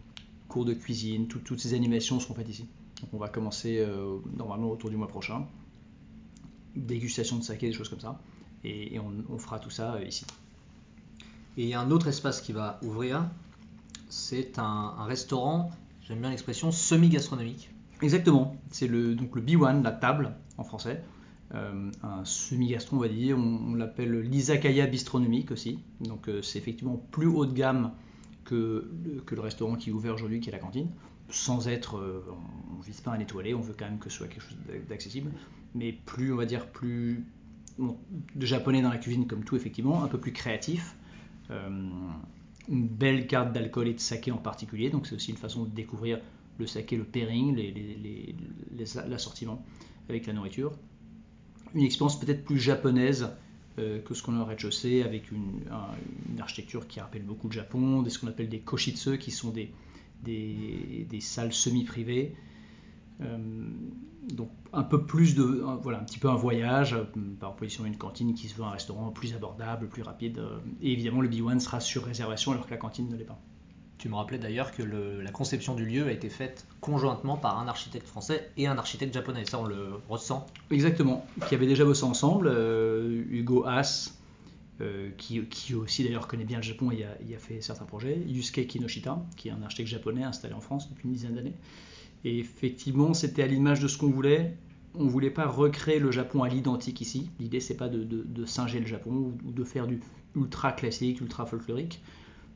cours 0.48 0.64
de 0.64 0.72
cuisine, 0.74 1.28
tout- 1.28 1.40
toutes 1.40 1.60
ces 1.60 1.74
animations 1.74 2.20
seront 2.20 2.34
faites 2.34 2.48
ici. 2.48 2.66
Donc 3.02 3.10
on 3.12 3.18
va 3.18 3.28
commencer 3.28 3.78
euh, 3.78 4.18
normalement 4.36 4.70
autour 4.70 4.90
du 4.90 4.96
mois 4.96 5.08
prochain. 5.08 5.46
Dégustation 6.76 7.36
de 7.38 7.42
saké, 7.42 7.66
des 7.68 7.72
choses 7.72 7.88
comme 7.88 8.00
ça. 8.00 8.20
Et, 8.64 8.94
et 8.94 8.98
on, 9.00 9.12
on 9.30 9.38
fera 9.38 9.58
tout 9.58 9.70
ça 9.70 9.94
euh, 9.94 10.04
ici. 10.04 10.24
Et 11.56 11.64
il 11.64 11.68
y 11.68 11.74
a 11.74 11.80
un 11.80 11.90
autre 11.90 12.06
espace 12.08 12.40
qui 12.40 12.52
va 12.52 12.78
ouvrir. 12.82 13.24
C'est 14.08 14.58
un, 14.58 14.94
un 14.98 15.04
restaurant, 15.04 15.70
j'aime 16.02 16.20
bien 16.20 16.30
l'expression, 16.30 16.70
semi-gastronomique. 16.72 17.70
Exactement, 18.00 18.56
c'est 18.70 18.86
le, 18.86 19.14
donc 19.14 19.34
le 19.34 19.42
B1, 19.42 19.82
la 19.82 19.90
table 19.92 20.34
en 20.56 20.64
français. 20.64 21.02
Euh, 21.54 21.90
un 22.02 22.24
semi-gastron, 22.24 22.98
on 22.98 23.00
va 23.00 23.08
dire. 23.08 23.38
On, 23.38 23.74
l'appelle 23.74 24.20
l'izakaya 24.20 24.86
bistronomique 24.86 25.50
aussi. 25.50 25.78
Donc 26.00 26.28
euh, 26.28 26.42
c'est 26.42 26.58
effectivement 26.58 26.96
plus 27.10 27.26
haut 27.26 27.46
de 27.46 27.52
gamme 27.52 27.92
que 28.44 28.90
le, 29.30 29.40
restaurant 29.40 29.76
qui 29.76 29.90
est 29.90 29.92
ouvert 29.92 30.14
aujourd'hui, 30.14 30.40
qui 30.40 30.50
est 30.50 30.52
la 30.52 30.58
cantine. 30.58 30.90
Sans 31.30 31.68
être, 31.68 31.98
euh, 31.98 32.24
on 32.74 32.78
ne 32.78 32.82
vise 32.82 33.00
pas 33.00 33.12
un 33.12 33.18
étoilé, 33.18 33.54
on 33.54 33.60
veut 33.60 33.74
quand 33.78 33.86
même 33.86 33.98
que 33.98 34.10
ce 34.10 34.18
soit 34.18 34.28
quelque 34.28 34.42
chose 34.42 34.58
d'accessible. 34.88 35.30
Mais 35.74 35.92
plus, 35.92 36.32
on 36.32 36.36
va 36.36 36.46
dire, 36.46 36.66
plus 36.66 37.24
bon, 37.78 37.98
de 38.34 38.46
japonais 38.46 38.82
dans 38.82 38.90
la 38.90 38.98
cuisine 38.98 39.26
comme 39.26 39.44
tout, 39.44 39.56
effectivement, 39.56 40.02
un 40.02 40.08
peu 40.08 40.18
plus 40.18 40.32
créatif. 40.32 40.96
Une 41.50 42.86
belle 42.86 43.26
carte 43.26 43.54
d'alcool 43.54 43.88
et 43.88 43.94
de 43.94 44.00
saké 44.00 44.30
en 44.30 44.36
particulier. 44.36 44.90
Donc 44.90 45.06
c'est 45.06 45.14
aussi 45.14 45.30
une 45.30 45.38
façon 45.38 45.64
de 45.64 45.70
découvrir 45.70 46.20
le 46.58 46.66
saké, 46.66 46.96
le 46.96 47.04
pairing, 47.04 47.56
l'assortiment 49.08 49.64
avec 50.10 50.26
la 50.26 50.34
nourriture. 50.34 50.72
Une 51.74 51.82
expérience 51.82 52.18
peut-être 52.18 52.44
plus 52.44 52.58
japonaise 52.58 53.30
euh, 53.78 54.00
que 54.02 54.14
ce 54.14 54.22
qu'on 54.22 54.36
a 54.38 54.42
au 54.42 54.44
rez-de-chaussée, 54.44 55.02
avec 55.02 55.30
une, 55.30 55.60
un- 55.70 55.94
une 56.32 56.40
architecture 56.40 56.86
qui 56.88 57.00
rappelle 57.00 57.22
beaucoup 57.22 57.48
le 57.48 57.52
Japon, 57.54 58.02
des, 58.02 58.10
ce 58.10 58.18
qu'on 58.18 58.26
appelle 58.28 58.48
des 58.48 58.60
koshitsu, 58.60 59.18
qui 59.18 59.30
sont 59.30 59.50
des, 59.50 59.72
salles 61.20 61.52
semi-privées. 61.52 62.34
Euh, 63.20 63.38
donc 64.32 64.50
un 64.72 64.82
peu 64.82 65.04
plus 65.06 65.34
de, 65.34 65.42
voilà, 65.82 66.00
un 66.00 66.04
petit 66.04 66.18
peu 66.18 66.28
un 66.28 66.34
voyage 66.36 66.92
euh, 66.94 67.04
par 67.40 67.50
opposition 67.52 67.84
à 67.84 67.86
une 67.88 67.96
cantine 67.96 68.34
qui 68.34 68.48
se 68.48 68.54
veut 68.56 68.64
un 68.64 68.70
restaurant 68.70 69.10
plus 69.10 69.34
abordable, 69.34 69.88
plus 69.88 70.02
rapide. 70.02 70.40
et 70.82 70.92
évidemment 70.92 71.20
le 71.20 71.28
B1 71.28 71.58
sera 71.60 71.80
sur 71.80 72.04
réservation 72.04 72.52
alors 72.52 72.66
que 72.66 72.70
la 72.70 72.76
cantine 72.76 73.08
ne 73.08 73.16
l'est 73.16 73.24
pas. 73.24 73.40
Tu 73.98 74.08
me 74.08 74.14
rappelais 74.14 74.38
d'ailleurs 74.38 74.70
que 74.70 74.82
la 74.82 75.30
conception 75.32 75.74
du 75.74 75.84
lieu 75.84 76.06
a 76.06 76.12
été 76.12 76.28
faite 76.28 76.66
conjointement 76.80 77.36
par 77.36 77.58
un 77.58 77.66
architecte 77.66 78.06
français 78.06 78.48
et 78.56 78.68
un 78.68 78.78
architecte 78.78 79.12
japonais. 79.12 79.44
Ça, 79.44 79.58
on 79.58 79.64
le 79.64 79.94
ressent. 80.08 80.46
Exactement, 80.70 81.26
qui 81.48 81.56
avaient 81.56 81.66
déjà 81.66 81.84
bossé 81.84 82.04
ensemble, 82.04 82.48
euh, 82.48 83.24
Hugo 83.28 83.64
Haas, 83.66 84.12
euh, 84.80 85.10
qui, 85.18 85.74
aussi 85.74 86.04
d'ailleurs 86.04 86.28
connaît 86.28 86.44
bien 86.44 86.58
le 86.58 86.62
Japon 86.62 86.92
et 86.92 87.02
a, 87.02 87.08
y 87.28 87.34
a 87.34 87.38
fait 87.38 87.60
certains 87.60 87.86
projets, 87.86 88.16
Yusuke 88.28 88.68
Kinoshita, 88.68 89.20
qui 89.36 89.48
est 89.48 89.50
un 89.50 89.62
architecte 89.62 89.90
japonais 89.90 90.22
installé 90.22 90.54
en 90.54 90.60
France 90.60 90.88
depuis 90.88 91.08
une 91.08 91.14
dizaine 91.14 91.34
d'années. 91.34 91.54
Et 92.24 92.38
effectivement, 92.38 93.14
c'était 93.14 93.42
à 93.42 93.48
l'image 93.48 93.80
de 93.80 93.88
ce 93.88 93.98
qu'on 93.98 94.10
voulait. 94.10 94.56
On 94.94 95.04
ne 95.04 95.10
voulait 95.10 95.30
pas 95.30 95.46
recréer 95.46 95.98
le 95.98 96.12
Japon 96.12 96.44
à 96.44 96.48
l'identique 96.48 97.00
ici. 97.00 97.30
L'idée, 97.40 97.58
c'est 97.58 97.76
pas 97.76 97.88
de, 97.88 98.44
singer 98.46 98.78
le 98.78 98.86
Japon 98.86 99.34
ou 99.44 99.50
de 99.50 99.64
faire 99.64 99.88
du 99.88 100.00
ultra 100.36 100.72
classique, 100.72 101.20
ultra 101.20 101.46
folklorique. 101.46 102.00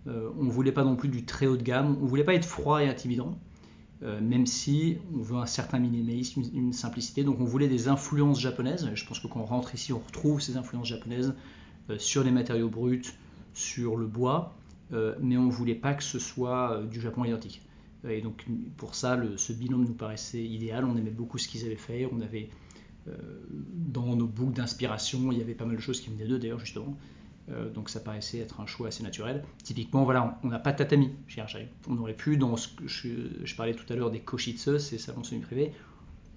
Euh, 0.09 0.31
on 0.39 0.45
ne 0.45 0.51
voulait 0.51 0.73
pas 0.73 0.85
non 0.85 0.97
plus 0.97 1.09
du 1.09 1.25
très 1.25 1.47
haut 1.47 1.57
de 1.57 1.63
gamme. 1.63 1.97
On 2.01 2.05
ne 2.05 2.09
voulait 2.09 2.25
pas 2.25 2.35
être 2.35 2.45
froid 2.45 2.83
et 2.83 2.89
intimidant. 2.89 3.39
Euh, 4.03 4.21
même 4.21 4.47
si 4.47 4.99
on 5.15 5.23
veut 5.23 5.37
un 5.37 5.47
certain 5.47 5.79
minimalisme, 5.79 6.43
une, 6.55 6.73
simplicité. 6.73 7.23
Donc 7.23 7.41
on 7.41 7.45
voulait 7.45 7.69
des 7.69 7.89
influences 7.89 8.41
japonaises. 8.41 8.91
Je 8.95 9.07
pense 9.07 9.21
que 9.21 9.29
quand 9.29 9.41
on 9.41 9.45
rentre 9.45 9.75
ici, 9.75 9.93
on 9.93 10.01
retrouve 10.01 10.41
ces 10.41 10.57
influences 10.57 10.89
japonaises 10.89 11.35
euh, 11.91 11.99
sur 11.99 12.25
les 12.25 12.33
matériaux 12.33 12.69
bruts, 12.69 13.03
sur 13.55 13.97
le 13.97 14.07
bois, 14.07 14.55
mais 15.21 15.39
on 15.39 15.47
ne 15.47 15.51
voulait 15.51 15.75
pas 15.75 15.95
que 15.95 16.03
ce 16.03 16.19
soit 16.19 16.83
du 16.91 17.01
Japon 17.01 17.25
identique. 17.25 17.63
Et 18.07 18.21
donc 18.21 18.45
pour 18.77 18.95
ça, 18.95 19.19
ce 19.37 19.55
binôme 19.55 19.87
nous 19.87 19.95
paraissait 19.95 20.45
idéal. 20.45 20.85
On 20.85 20.99
aimait 20.99 21.11
beaucoup 21.11 21.39
ce 21.39 21.49
qu'ils 21.49 21.65
avaient 21.65 21.77
fait. 21.77 22.07
On 22.13 22.21
avait 22.21 22.51
dans 23.07 24.15
nos 24.15 24.27
boucles 24.27 24.53
d'inspiration, 24.53 25.33
il 25.33 25.39
y 25.39 25.41
avait 25.41 25.55
pas 25.55 25.65
mal 25.65 25.77
de 25.77 25.81
choses 25.81 26.03
qui 26.03 26.11
venaient 26.11 26.27
d'eux 26.27 26.39
d'ailleurs 26.39 26.61
justement. 26.61 26.95
Euh, 27.51 27.71
donc 27.71 27.91
ça 27.91 28.01
paraissait 28.01 28.39
être 28.39 28.61
un 28.61 28.67
choix 28.67 28.89
assez 28.89 29.03
naturel. 29.03 29.45
Typiquement, 29.65 30.05
voilà, 30.05 30.39
on 30.45 30.49
n'a 30.49 30.59
pas 30.59 30.73
de 30.73 30.79
tatami 30.79 31.11
chez. 31.27 31.43
On 31.89 31.99
aurait 31.99 32.15
pu, 32.15 32.37
dans 32.37 32.57
ce 32.57 32.69
que 32.69 32.87
je, 32.87 33.09
je 33.45 33.57
parlais 33.57 33.75
tout 33.75 33.91
à 33.93 33.97
l'heure 33.97 34.11
des 34.11 34.21
koshitsu, 34.21 34.79
ces 34.79 34.99
salons 34.99 35.25
semi-privés, 35.25 35.73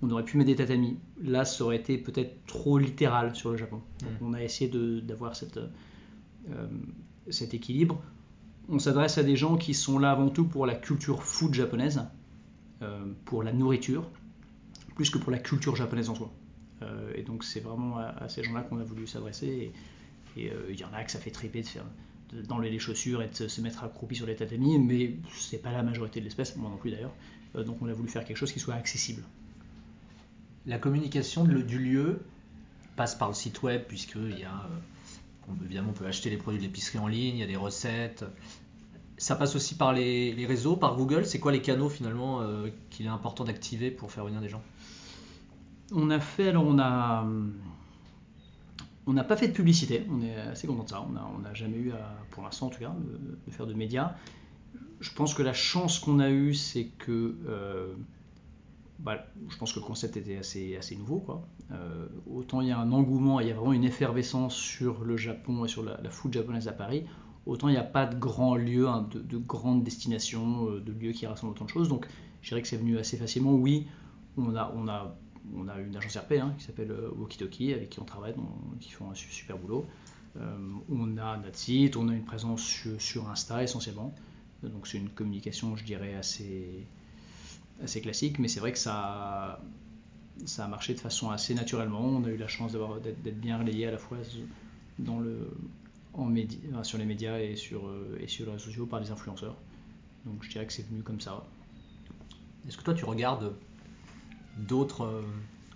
on 0.02 0.10
aurait 0.10 0.24
pu 0.24 0.38
mettre 0.38 0.50
des 0.50 0.56
tatamis. 0.56 0.98
Là, 1.22 1.46
ça 1.46 1.64
aurait 1.64 1.78
été 1.78 1.98
peut-être 1.98 2.46
trop 2.46 2.78
littéral 2.78 3.36
sur 3.36 3.52
le 3.52 3.58
Japon. 3.58 3.82
Donc 4.02 4.12
on 4.22 4.34
a 4.34 4.44
essayé 4.44 4.70
d'avoir 5.02 5.36
cette, 5.36 5.58
euh, 5.58 6.68
cet 7.30 7.54
équilibre. 7.54 8.02
On 8.68 8.80
s'adresse 8.80 9.18
à 9.18 9.24
des 9.24 9.36
gens 9.36 9.58
qui 9.58 9.74
sont 9.74 10.00
là 10.00 10.12
avant 10.12 10.30
tout 10.30 10.46
pour 10.46 10.66
la 10.66 10.76
culture 10.76 11.24
food 11.24 11.54
japonaise, 11.54 12.02
euh, 12.82 13.06
pour 13.26 13.44
la 13.44 13.54
nourriture, 13.54 14.10
plus 14.96 15.10
que 15.10 15.20
pour 15.20 15.32
la 15.32 15.38
culture 15.38 15.76
japonaise 15.76 16.10
en 16.10 16.16
soi. 16.16 16.34
Euh, 16.82 17.14
et 17.16 17.22
donc 17.22 17.44
c'est 17.44 17.62
vraiment 17.62 17.98
à, 17.98 18.08
à 18.08 18.28
ces 18.28 18.44
gens-là 18.44 18.62
qu'on 18.62 18.80
a 18.80 18.84
voulu 18.84 19.08
s'adresser. 19.08 19.48
Et, 19.48 19.74
et, 20.38 20.52
euh, 20.52 20.66
il 20.70 20.80
y 20.80 20.84
en 20.84 20.94
a 20.94 21.04
que 21.04 21.12
ça 21.12 21.20
fait 21.20 21.32
triper 21.32 21.62
de 21.62 21.68
faire 21.68 21.86
de- 22.34 22.42
d'enlever 22.42 22.70
les 22.72 22.80
chaussures 22.80 23.22
et 23.22 23.28
de 23.28 23.48
se, 23.48 23.62
mettre 23.62 23.84
accroupi 23.84 24.16
sur 24.16 24.26
les 24.26 24.36
tatamis, 24.36 24.80
mais 24.80 25.16
c'est 25.38 25.62
pas 25.62 25.72
la 25.72 25.84
majorité 25.84 26.20
de 26.20 26.26
l'espèce, 26.26 26.56
moi 26.56 26.70
non 26.70 26.78
plus 26.78 26.92
d'ailleurs. 26.92 27.14
Euh, 27.56 27.64
donc 27.64 27.78
on 27.82 27.88
a 27.88 27.94
voulu 27.94 28.10
faire 28.10 28.26
quelque 28.26 28.38
chose 28.38 28.52
qui 28.52 28.60
soit 28.60 28.74
accessible. 28.74 29.24
La 30.66 30.80
communication 30.80 31.44
de 31.44 31.62
du 31.62 31.78
lieu 31.80 32.22
passe 32.96 33.16
par 33.16 33.28
le 33.28 33.34
site 33.36 33.62
web, 33.64 33.84
puisqu'il 33.88 34.40
y 34.40 34.44
a. 34.44 34.50
euh, 34.52 34.78
on 35.48 35.54
peut- 35.54 35.66
évidemment, 35.66 35.90
on 35.92 35.94
peut 35.94 36.08
acheter 36.08 36.30
les 36.32 36.38
produits 36.38 36.60
de 36.60 36.66
l'épicerie 36.66 36.98
en 36.98 37.08
ligne, 37.08 37.36
il 37.36 37.40
y 37.40 37.44
a 37.44 37.48
des 37.48 37.56
recettes. 37.56 38.26
Ça 39.18 39.36
passe 39.36 39.56
aussi 39.56 39.76
par 39.76 39.94
les, 39.94 40.34
les 40.34 40.46
réseaux, 40.46 40.76
par 40.76 40.96
Google. 40.98 41.26
C'est 41.26 41.40
quoi 41.40 41.52
les 41.52 41.62
canaux 41.62 41.88
finalement 41.90 42.42
euh, 42.42 42.68
qu'il 42.90 43.06
est 43.06 43.10
important 43.10 43.44
d'activer 43.46 43.92
pour 43.92 44.12
faire 44.12 44.26
venir 44.26 44.42
des 44.42 44.50
gens? 44.50 44.62
On 45.92 46.10
a 46.10 46.20
fait, 46.20 46.50
alors 46.50 46.66
on 46.66 46.80
a. 46.80 47.26
On 49.08 49.14
n'a 49.14 49.24
pas 49.24 49.38
fait 49.38 49.48
de 49.48 49.54
publicité, 49.54 50.06
on 50.10 50.22
est 50.22 50.36
assez 50.36 50.68
content 50.68 50.84
de 50.84 50.90
ça. 50.90 51.06
On 51.08 51.40
n'a 51.40 51.54
jamais 51.54 51.78
eu, 51.78 51.92
pour 52.32 52.44
l'instant 52.44 52.68
en 52.68 52.70
tout 52.70 52.80
cas, 52.80 52.94
de, 53.48 53.52
faire 53.52 53.68
de 53.68 53.74
médias. 53.74 54.16
Je 55.00 55.12
pense 55.12 55.34
que 55.34 55.44
la 55.44 55.54
chance 55.54 56.00
qu'on 56.00 56.20
a 56.20 56.30
eue, 56.30 56.54
c'est 56.54 56.86
que. 56.98 57.36
euh, 57.48 57.94
bah, 59.00 59.26
je 59.50 59.58
pense 59.58 59.74
que 59.74 59.80
le 59.80 59.86
concept 59.86 60.18
était 60.18 60.38
assez, 60.38 60.96
nouveau. 60.98 61.20
Quoi. 61.20 61.48
Euh, 61.72 62.08
autant 62.32 62.62
il 62.62 62.70
y 62.70 62.72
a 62.72 62.80
un 62.80 62.92
engouement, 62.92 63.40
il 63.40 63.48
y 63.48 63.52
a 63.52 63.54
vraiment 63.54 63.74
une 63.74 63.84
effervescence 63.84 64.56
sur 64.56 65.04
le 65.04 65.18
Japon 65.18 65.66
et 65.66 65.68
sur 65.68 65.84
la, 65.84 66.00
la 66.02 66.10
japonaise 66.32 66.68
à 66.68 66.72
Paris, 66.72 67.06
autant 67.46 67.68
il 67.68 67.74
n'y 67.74 67.78
a 67.78 67.84
pas 67.84 68.06
de 68.06 68.18
grands 68.18 68.56
lieux, 68.56 68.88
hein, 68.88 69.08
de, 69.12 69.20
de 69.20 69.38
grandes 69.38 69.84
destinations, 69.84 70.70
euh, 70.70 70.80
de 70.80 70.92
lieux 70.94 71.12
qui 71.12 71.28
rassemblent 71.28 71.54
autant 71.54 71.66
de 71.66 71.70
choses. 71.70 71.90
Donc 71.90 72.08
je 72.42 72.50
dirais 72.50 72.62
que 72.62 72.68
c'est 72.68 72.78
venu 72.78 72.98
assez 72.98 73.18
facilement. 73.18 73.54
Oui, 73.54 73.88
on 74.38 74.56
a, 74.56 75.18
on 75.56 75.68
a 75.68 75.80
une 75.80 75.96
agence 75.96 76.18
RP 76.18 76.34
hein, 76.34 76.54
qui 76.58 76.64
s'appelle 76.66 76.92
euh, 76.92 77.10
Walkie 77.18 77.74
avec 77.74 77.90
qui 77.90 78.00
on 78.00 78.06
travaille, 78.06 78.34
qui 78.80 78.92
font 78.92 79.10
un 79.12 79.16
su- 79.16 79.30
super 79.32 79.58
boulot. 79.58 79.86
Euh, 80.38 80.58
on 80.90 81.18
a 81.18 81.38
notre 81.38 81.58
site, 81.58 81.96
on 81.96 82.10
a 82.10 82.14
une 82.14 82.26
présence 82.26 82.62
sur, 82.64 83.00
sur 83.02 83.30
Insta 83.30 83.64
essentiellement. 83.64 84.14
Donc 84.64 84.88
c'est 84.88 84.98
une 84.98 85.10
communication, 85.10 85.76
je 85.76 85.84
dirais, 85.84 86.16
assez, 86.16 86.86
assez 87.84 88.02
classique, 88.02 88.40
mais 88.40 88.48
c'est 88.48 88.60
vrai 88.60 88.72
que 88.72 88.80
ça, 88.80 89.62
ça 90.46 90.66
a 90.66 90.68
marché 90.68 90.94
de 90.94 91.00
façon 91.00 91.30
assez 91.30 91.54
naturellement. 91.54 92.02
On 92.02 92.24
a 92.26 92.30
eu 92.30 92.38
la 92.38 92.48
chance 92.48 92.74
d'être 92.74 93.40
bien 93.40 93.58
relayé 93.58 93.88
à 93.88 93.92
la 93.92 93.98
fois 93.98 94.18
dans 95.00 95.20
le, 95.20 95.52
en 96.14 96.28
médi- 96.30 96.60
sur 96.84 96.98
les 96.98 97.06
médias 97.06 97.40
et 97.40 97.56
sur, 97.56 97.88
euh, 97.88 98.18
et 98.20 98.28
sur 98.28 98.46
les 98.46 98.52
réseaux 98.54 98.66
sociaux 98.66 98.86
par 98.86 99.02
des 99.02 99.12
influenceurs. 99.12 99.56
Donc 100.26 100.44
je 100.44 100.50
dirais 100.50 100.66
que 100.66 100.74
c'est 100.74 100.88
venu 100.88 101.02
comme 101.04 101.22
ça. 101.22 101.46
Est-ce 102.68 102.78
que 102.78 102.84
toi 102.84 102.94
tu 102.94 103.06
regardes 103.06 103.54
d'autres 104.58 105.06
euh, 105.06 105.22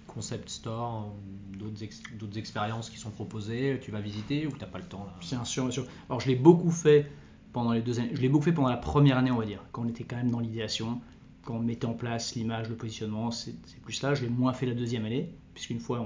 concept 0.08 0.50
stores, 0.50 1.14
euh, 1.14 1.58
d'autres 1.58 1.84
ex- 1.84 2.02
d'autres 2.20 2.38
expériences 2.38 2.90
qui 2.90 2.98
sont 2.98 3.12
proposées, 3.12 3.80
tu 3.82 3.92
vas 3.92 4.02
visiter 4.02 4.48
ou 4.48 4.52
t'as 4.52 4.66
pas 4.66 4.80
le 4.80 4.86
temps 4.86 5.06
là? 5.06 5.14
Bien 5.22 5.46
sûr, 5.46 5.64
bien 5.64 5.72
sûr. 5.72 5.86
Alors 6.10 6.20
je 6.20 6.28
l'ai 6.28 6.36
beaucoup 6.36 6.72
fait 6.72 7.12
pendant 7.54 7.74
les 7.74 7.82
deux 7.82 8.00
années. 8.00 8.12
Je 8.14 8.22
l'ai 8.22 8.30
beaucoup 8.30 8.46
fait 8.46 8.52
pendant 8.54 8.70
la 8.70 8.78
première 8.78 9.18
année, 9.18 9.32
on 9.32 9.38
va 9.38 9.46
dire, 9.46 9.64
quand 9.72 9.84
on 9.84 9.88
était 9.88 10.04
quand 10.04 10.18
même 10.18 10.32
dans 10.32 10.40
l'idéation, 10.40 11.02
quand 11.44 11.56
on 11.56 11.60
mettait 11.60 11.86
en 11.88 11.94
place 11.94 12.36
l'image, 12.36 12.70
le 12.70 12.76
positionnement, 12.76 13.32
c'est 13.32 13.56
plus 13.84 14.02
là. 14.02 14.14
Je 14.14 14.24
l'ai 14.24 14.30
moins 14.30 14.54
fait 14.54 14.66
la 14.66 14.76
deuxième 14.76 15.06
année, 15.06 15.30
puisqu'une 15.54 15.80
fois, 15.80 16.06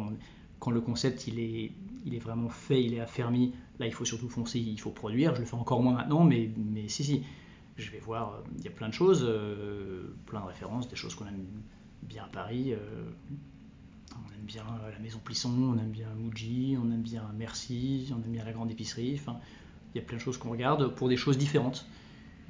quand 0.59 0.71
le 0.71 0.81
concept 0.81 1.27
il 1.27 1.39
est, 1.39 2.19
vraiment 2.19 2.49
fait, 2.49 2.83
il 2.83 2.93
est 2.93 2.99
affermi, 2.99 3.53
là 3.79 3.85
il 3.87 3.93
faut 3.93 4.05
surtout 4.05 4.29
foncer, 4.29 4.59
il 4.59 4.79
faut 4.79 4.91
produire. 4.91 5.35
Je 5.35 5.41
le 5.41 5.45
fais 5.45 5.55
encore 5.55 5.81
moins 5.81 5.93
maintenant, 5.93 6.23
mais, 6.23 6.49
mais 6.57 6.87
si, 6.87 7.03
si. 7.03 7.23
Je 7.75 7.89
vais 7.89 7.99
voir, 7.99 8.35
euh, 8.35 8.41
il 8.59 8.63
y 8.63 8.67
a 8.67 8.71
plein 8.71 8.87
de 8.87 8.93
choses, 8.93 9.27
plein 10.27 10.41
de 10.41 10.45
références, 10.45 10.87
des 10.87 10.95
choses 10.95 11.15
qu'on 11.15 11.25
aime 11.25 11.43
bien 12.07 12.23
à 12.23 12.27
Paris. 12.27 12.73
euh, 12.73 12.77
on 14.11 14.33
aime 14.33 14.45
bien 14.45 14.63
la 14.91 14.99
Maison 14.99 15.19
Plisson, 15.23 15.49
on 15.49 15.77
aime 15.77 15.91
bien 15.91 16.07
Muji, 16.17 16.77
on 16.81 16.91
aime 16.91 17.01
bien 17.01 17.23
Merci, 17.37 18.11
on 18.11 18.23
aime 18.23 18.31
bien 18.31 18.43
la 18.45 18.51
Grande 18.51 18.71
Épicerie. 18.71 19.15
Enfin, 19.19 19.39
il 19.93 19.99
y 19.99 20.01
a 20.01 20.05
plein 20.05 20.17
de 20.17 20.21
choses 20.21 20.37
qu'on 20.37 20.49
regarde 20.51 20.93
pour 20.95 21.09
des 21.09 21.17
choses 21.17 21.37
différentes. 21.37 21.85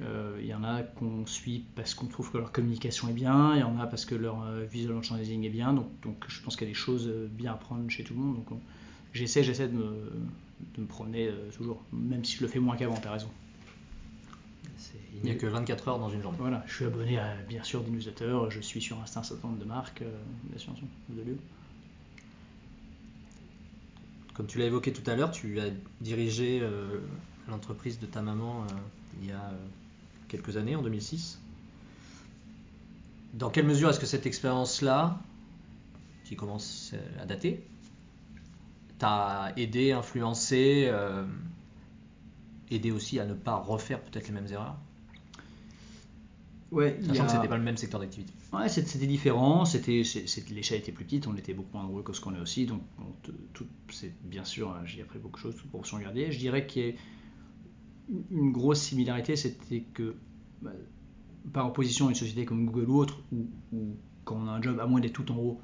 Euh, 0.00 0.38
Il 0.40 0.46
y 0.46 0.54
en 0.54 0.64
a 0.64 0.82
qu'on 0.82 1.24
suit 1.26 1.64
parce 1.76 1.94
qu'on 1.94 2.06
trouve 2.06 2.30
que 2.32 2.38
leur 2.38 2.52
communication 2.52 3.08
est 3.08 3.12
bien, 3.12 3.54
il 3.54 3.60
y 3.60 3.62
en 3.62 3.78
a 3.78 3.86
parce 3.86 4.04
que 4.04 4.14
leur 4.14 4.42
euh, 4.42 4.64
visual 4.64 4.94
merchandising 4.94 5.44
est 5.44 5.50
bien. 5.50 5.72
Donc, 5.72 5.86
je 6.28 6.42
pense 6.42 6.56
qu'il 6.56 6.66
y 6.66 6.70
a 6.70 6.72
des 6.72 6.78
choses 6.78 7.08
bien 7.30 7.52
à 7.52 7.56
prendre 7.56 7.88
chez 7.90 8.04
tout 8.04 8.14
le 8.14 8.20
monde. 8.20 8.36
Donc 8.36 8.50
on- 8.52 8.60
j'essaie, 9.12 9.44
j'essaie 9.44 9.68
de 9.68 9.74
me, 9.76 10.86
promener 10.88 11.30
toujours, 11.56 11.82
même 11.92 12.24
si 12.24 12.36
je 12.36 12.42
le 12.42 12.48
fais 12.48 12.58
moins 12.58 12.76
qu'avant. 12.76 12.96
T'as 12.96 13.12
raison. 13.12 13.28
Il 15.14 15.22
n'y 15.22 15.30
a 15.30 15.34
que 15.36 15.46
24 15.46 15.88
heures 15.88 15.98
dans 15.98 16.10
une 16.10 16.22
journée. 16.22 16.38
Voilà, 16.40 16.62
je 16.66 16.74
suis 16.74 16.84
abonné 16.84 17.18
à 17.18 17.34
bien 17.48 17.62
sûr 17.62 17.82
des 17.82 17.90
newsletters, 17.90 18.50
je 18.50 18.60
suis 18.60 18.82
sur 18.82 19.00
Insta 19.00 19.20
un 19.20 19.22
certain 19.22 19.48
nombre 19.48 19.60
de 19.60 19.64
marques, 19.64 20.02
euh, 20.02 20.10
bien 20.44 20.58
sûr, 20.58 20.72
de 21.08 21.22
lieux. 21.22 21.38
Comme 24.34 24.46
tu 24.46 24.58
l'as 24.58 24.66
évoqué 24.66 24.92
tout 24.92 25.08
à 25.08 25.14
l'heure, 25.14 25.30
tu 25.30 25.60
as 25.60 25.70
dirigé 26.00 26.58
euh, 26.60 26.98
l'entreprise 27.48 28.00
de 28.00 28.06
ta 28.06 28.20
maman 28.22 28.62
euh, 28.62 28.74
il 29.20 29.28
y 29.28 29.32
a 29.32 29.40
euh, 29.40 29.56
quelques 30.28 30.56
années, 30.56 30.76
en 30.76 30.82
2006. 30.82 31.40
Dans 33.34 33.50
quelle 33.50 33.66
mesure 33.66 33.90
est-ce 33.90 34.00
que 34.00 34.06
cette 34.06 34.26
expérience-là, 34.26 35.18
qui 36.24 36.36
commence 36.36 36.92
euh, 36.94 37.22
à 37.22 37.26
dater, 37.26 37.64
t'a 38.98 39.52
aidé, 39.56 39.92
influencé, 39.92 40.86
euh, 40.88 41.24
aidé 42.70 42.90
aussi 42.90 43.18
à 43.18 43.26
ne 43.26 43.34
pas 43.34 43.56
refaire 43.56 44.00
peut-être 44.00 44.28
les 44.28 44.34
mêmes 44.34 44.50
erreurs? 44.50 44.76
Ouais, 46.72 46.96
il 47.00 47.04
y 47.04 47.08
Sachant 47.08 47.22
a- 47.22 47.26
que 47.26 47.32
c'était 47.32 47.48
pas 47.48 47.56
le 47.56 47.62
même 47.62 47.76
secteur 47.76 48.00
d'activité. 48.00 48.32
Ouais, 48.52 48.68
c'était 48.68 49.06
différent, 49.06 49.64
c'était, 49.64 50.02
l'échelle 50.50 50.78
était 50.80 50.90
plus 50.92 51.04
petite, 51.04 51.26
on 51.28 51.36
était 51.36 51.54
beaucoup 51.54 51.70
moins 51.76 51.84
nombreux 51.84 52.02
que 52.02 52.12
ce 52.12 52.20
qu'on 52.20 52.34
est 52.34 52.40
aussi, 52.40 52.66
donc 52.66 52.80
c'est 53.90 54.12
bien 54.24 54.44
sûr, 54.44 54.70
hein, 54.70 54.82
j'y 54.84 54.98
ai 54.98 55.02
appris 55.02 55.18
beaucoup 55.20 55.36
de 55.36 55.40
choses, 55.42 55.54
toute 55.56 55.68
proportion 55.70 55.98
gardée. 55.98 56.32
Je 56.32 56.38
dirais 56.38 56.66
qu'il 56.66 56.82
y 56.86 56.90
a 56.90 56.94
une- 58.30 58.50
grosse 58.52 58.80
similarité, 58.80 59.36
c'était 59.36 59.82
que 59.94 60.14
bah, 60.62 60.72
par 61.52 61.66
opposition 61.68 62.06
à 62.06 62.08
une 62.10 62.14
société 62.16 62.44
comme 62.44 62.66
Google 62.66 62.90
ou 62.90 62.96
autre, 62.98 63.20
où, 63.32 63.46
où 63.72 63.96
quand 64.24 64.36
on 64.36 64.48
a 64.48 64.52
un 64.52 64.62
job, 64.62 64.80
à 64.80 64.86
moins 64.86 65.00
d'être 65.00 65.12
tout 65.12 65.30
en 65.30 65.36
haut, 65.36 65.60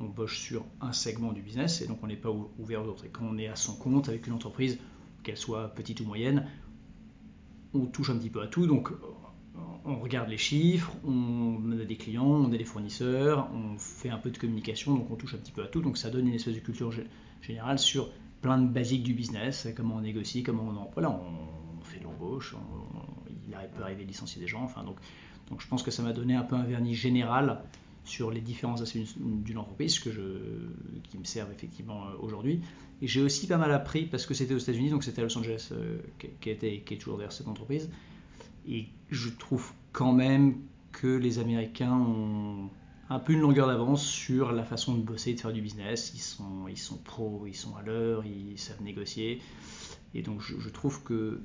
on 0.00 0.06
bosse 0.06 0.32
sur 0.32 0.64
un 0.80 0.92
segment 0.92 1.32
du 1.32 1.42
business, 1.42 1.82
et 1.82 1.86
donc 1.86 1.98
on 2.02 2.06
n'est 2.08 2.16
pas 2.16 2.30
ou- 2.30 2.50
ouvert 2.58 2.82
aux 2.84 2.88
autres. 2.88 3.04
Et 3.04 3.08
quand 3.10 3.24
on 3.26 3.36
est 3.38 3.48
à 3.48 3.56
son 3.56 3.74
compte 3.76 4.08
avec 4.08 4.26
une 4.26 4.32
entreprise, 4.32 4.78
qu'elle 5.22 5.36
soit 5.36 5.68
petite 5.74 6.00
ou 6.00 6.04
moyenne, 6.04 6.46
on 7.74 7.86
touche 7.86 8.10
un 8.10 8.16
petit 8.16 8.30
peu 8.30 8.40
à 8.42 8.46
tout, 8.46 8.66
donc 8.66 8.90
on 9.84 9.96
regarde 10.00 10.28
les 10.28 10.36
chiffres, 10.38 10.92
on 11.06 11.72
a 11.80 11.84
des 11.84 11.96
clients, 11.96 12.26
on 12.26 12.52
a 12.52 12.56
des 12.56 12.64
fournisseurs, 12.64 13.48
on 13.54 13.78
fait 13.78 14.10
un 14.10 14.18
peu 14.18 14.30
de 14.30 14.38
communication, 14.38 14.94
donc 14.94 15.10
on 15.10 15.16
touche 15.16 15.34
un 15.34 15.38
petit 15.38 15.52
peu 15.52 15.62
à 15.62 15.66
tout, 15.66 15.80
donc 15.80 15.96
ça 15.96 16.10
donne 16.10 16.28
une 16.28 16.34
espèce 16.34 16.54
de 16.54 16.60
culture 16.60 16.90
gé- 16.90 17.06
générale 17.42 17.78
sur 17.78 18.10
plein 18.42 18.58
de 18.58 18.68
basiques 18.68 19.02
du 19.02 19.14
business, 19.14 19.68
comment 19.76 19.96
on 19.96 20.00
négocie, 20.00 20.42
comment 20.42 20.64
on 20.64 20.90
voilà, 20.92 21.10
on 21.10 21.82
fait 21.84 21.98
de 21.98 22.04
l'embauche, 22.04 22.54
il 23.28 23.54
peut 23.76 23.82
arriver 23.82 24.02
de 24.04 24.08
licencier 24.08 24.40
des 24.40 24.48
gens, 24.48 24.62
enfin 24.62 24.84
donc, 24.84 24.96
donc 25.50 25.60
je 25.60 25.66
pense 25.68 25.82
que 25.82 25.90
ça 25.90 26.02
m'a 26.02 26.12
donné 26.12 26.34
un 26.34 26.42
peu 26.42 26.54
un 26.56 26.62
vernis 26.64 26.94
général 26.94 27.60
sur 28.04 28.30
les 28.30 28.40
différents 28.40 28.80
aspects 28.80 28.98
d'une- 29.18 29.58
entreprise 29.58 29.98
que 29.98 30.10
je, 30.10 30.22
qui 31.10 31.18
me 31.18 31.24
servent 31.24 31.52
effectivement 31.52 32.04
euh, 32.06 32.16
aujourd'hui. 32.22 32.60
Et 33.02 33.06
j'ai 33.06 33.20
aussi 33.20 33.46
pas 33.46 33.58
mal 33.58 33.70
appris 33.70 34.06
parce 34.06 34.24
que 34.24 34.32
c'était 34.32 34.54
aux 34.54 34.58
États-Unis, 34.58 34.88
donc 34.90 35.04
c'était 35.04 35.20
à 35.20 35.24
Los 35.24 35.36
Angeles 35.36 35.68
euh, 35.72 35.98
qui, 36.18 36.28
qui 36.40 36.48
était, 36.50 36.80
qui 36.86 36.94
est 36.94 36.96
toujours 36.96 37.18
derrière 37.18 37.32
cette 37.32 37.48
entreprise. 37.48 37.90
Et 38.68 38.86
je 39.10 39.30
trouve 39.30 39.72
quand 39.92 40.12
même 40.12 40.60
que 40.92 41.06
les 41.06 41.38
Américains 41.38 41.94
ont 41.94 42.70
un 43.10 43.18
peu 43.18 43.32
une 43.32 43.40
longueur 43.40 43.66
d'avance 43.66 44.04
sur 44.04 44.52
la 44.52 44.64
façon 44.64 44.94
de 44.94 45.00
bosser 45.00 45.30
et 45.30 45.34
de 45.34 45.40
faire 45.40 45.52
du 45.52 45.62
business. 45.62 46.12
Ils 46.14 46.20
sont, 46.20 46.68
ils 46.68 47.02
pros, 47.04 47.44
ils 47.46 47.56
sont 47.56 47.74
à 47.76 47.82
l'heure, 47.82 48.24
ils 48.26 48.58
savent 48.58 48.82
négocier. 48.82 49.40
Et 50.14 50.22
donc 50.22 50.42
je, 50.42 50.68
trouve 50.68 51.02
que, 51.02 51.40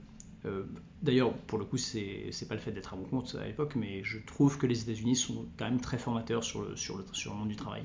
euh, 0.46 0.64
d'ailleurs 1.02 1.34
pour 1.34 1.58
le 1.58 1.66
coup 1.66 1.78
c'est 1.78 2.30
c'est 2.32 2.48
pas 2.48 2.56
le 2.56 2.62
fait 2.62 2.72
d'être 2.72 2.94
à 2.94 2.98
mon 2.98 3.04
compte 3.04 3.36
à 3.40 3.46
l'époque, 3.46 3.76
mais 3.76 4.04
je 4.04 4.20
trouve 4.20 4.58
que 4.58 4.66
les 4.66 4.82
États-Unis 4.82 5.16
sont 5.16 5.46
quand 5.58 5.66
même 5.66 5.82
très 5.82 5.98
formateurs 5.98 6.44
sur 6.44 6.62
le, 6.62 7.34
monde 7.34 7.50
du 7.50 7.56
travail. 7.56 7.84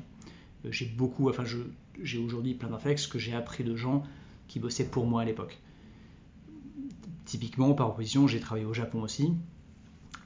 Euh, 0.65 0.73
J'ai 0.73 0.87
beaucoup, 0.87 1.29
enfin 1.29 1.45
j'ai 2.01 2.19
aujourd'hui 2.19 2.55
plein 2.55 2.69
d'inflex 2.69 3.07
que 3.07 3.19
j'ai 3.19 3.35
appris 3.35 3.65
de 3.65 3.77
gens 3.77 4.03
qui 4.49 4.61
bossaient 4.61 4.89
pour 4.89 5.07
moi 5.07 5.23
à 5.23 5.25
l'époque. 5.25 5.59
Typiquement, 7.29 7.75
par 7.75 7.91
opposition, 7.91 8.27
j'ai 8.27 8.41
travaillé 8.41 8.65
au 8.65 8.73
Japon 8.73 9.03
aussi. 9.03 9.35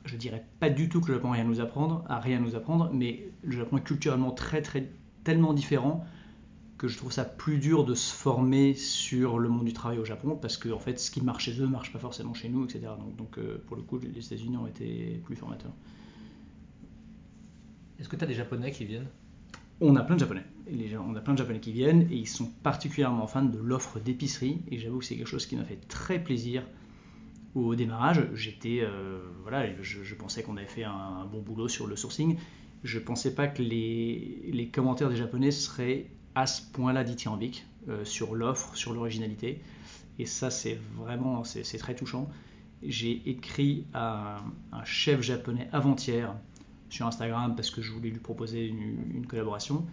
Je 0.05 0.17
dirais 0.17 0.47
pas 0.61 0.71
du 0.71 0.89
tout 0.89 1.01
que 1.01 1.09
le 1.09 1.15
Japon 1.15 1.31
a 1.31 1.33
rien 1.33 1.43
à 1.45 1.49
nous 1.49 1.61
apprendre, 1.61 2.05
a 2.09 2.21
rien 2.21 2.37
à 2.37 2.41
nous 2.41 2.55
apprendre, 2.55 2.91
mais 2.93 3.25
le 3.43 3.57
Japon 3.57 3.79
est 3.79 3.83
culturellement 3.83 4.31
très, 4.31 4.63
très, 4.63 4.89
tellement 5.25 5.53
différent 5.53 6.05
que 6.79 6.87
je 6.87 6.97
trouve 6.97 7.11
ça 7.11 7.25
plus 7.25 7.59
dur 7.59 7.85
de 7.85 7.95
se 7.95 8.15
former 8.15 8.75
sur 8.75 9.41
le 9.41 9.49
monde 9.49 9.65
du 9.65 9.73
travail 9.73 9.99
au 9.99 10.05
Japon 10.05 10.39
parce 10.41 10.57
que 10.57 10.69
en 10.69 10.79
fait, 10.79 11.01
ce 11.01 11.11
qui 11.11 11.23
marche 11.23 11.47
chez 11.47 11.59
eux 11.61 11.67
ne 11.67 11.73
marche 11.73 11.93
pas 11.93 11.99
forcément 11.99 12.35
chez 12.35 12.49
nous, 12.49 12.65
etc. 12.67 12.83
Donc, 13.01 13.17
donc, 13.17 13.39
euh, 13.39 13.61
pour 13.67 13.77
le 13.77 13.83
coup, 13.83 13.99
les 13.99 14.25
États-Unis 14.25 14.57
ont 14.57 14.69
été 14.69 15.21
plus 15.25 15.35
formateurs. 15.35 15.73
Est-ce 17.99 18.09
que 18.09 18.15
tu 18.15 18.23
as 18.23 18.29
des 18.29 18.35
Japonais 18.35 18.71
qui 18.71 18.85
viennent? 18.85 19.09
On 19.81 19.97
a 19.97 20.05
plein 20.05 20.15
de 20.15 20.21
Japonais. 20.21 20.45
Et 20.69 20.77
les 20.77 20.89
gens- 20.89 21.05
on 21.09 21.17
a 21.17 21.21
plein 21.21 21.33
de 21.33 21.39
Japonais 21.39 21.59
qui 21.59 21.73
viennent 21.73 22.03
et 22.13 22.17
ils 22.17 22.29
sont 22.29 22.49
particulièrement 22.63 23.27
fans 23.27 23.45
de 23.45 23.59
l'offre 23.59 23.99
d'épicerie. 23.99 24.63
Et 24.71 24.79
j'avoue 24.79 25.01
que 25.01 25.05
c'est 25.05 25.17
quelque 25.17 25.27
chose 25.27 25.47
qui 25.47 25.57
m'a 25.57 25.65
fait 25.65 25.81
très 25.89 26.23
plaisir 26.23 26.63
au 27.55 27.75
démarrage. 27.75 28.29
J'étais, 28.35 28.81
euh, 28.83 29.21
voilà, 29.43 29.67
je, 29.83 30.15
pensais 30.15 30.43
qu'on 30.43 30.57
avait 30.57 30.67
fait 30.67 30.85
un, 30.85 31.27
bon 31.31 31.41
boulot 31.41 31.69
sur 31.69 31.87
le 31.87 31.97
sourcing. 31.97 32.39
Je 32.85 32.99
pensais 32.99 33.35
pas 33.35 33.47
que 33.47 33.63
les, 33.63 34.71
commentaires 34.73 35.09
des 35.09 35.17
Japonais 35.17 35.51
seraient 35.51 36.07
à 36.35 36.47
ce 36.47 36.63
point-là 36.73 37.05
dithyrambiques 37.05 37.67
euh, 37.89 38.05
sur 38.05 38.35
l'offre, 38.35 38.75
sur 38.77 38.93
l'originalité. 38.93 39.61
Et 40.19 40.27
ça, 40.27 40.51
c'est 40.51 40.79
vraiment, 40.97 41.45
c'est 41.45 41.79
très 41.79 41.95
touchant. 41.95 42.29
J'ai 42.83 43.23
écrit 43.27 43.87
à 43.95 44.43
un, 44.73 44.85
chef 44.85 45.23
japonais 45.23 45.69
avant-hier 45.73 46.35
sur 46.91 47.07
Instagram 47.07 47.55
parce 47.55 47.71
que 47.71 47.81
je 47.81 47.93
voulais 47.93 48.11
lui 48.11 48.19
proposer 48.19 48.67
une, 48.67 49.15
une 49.15 49.27
collaboration. 49.27 49.87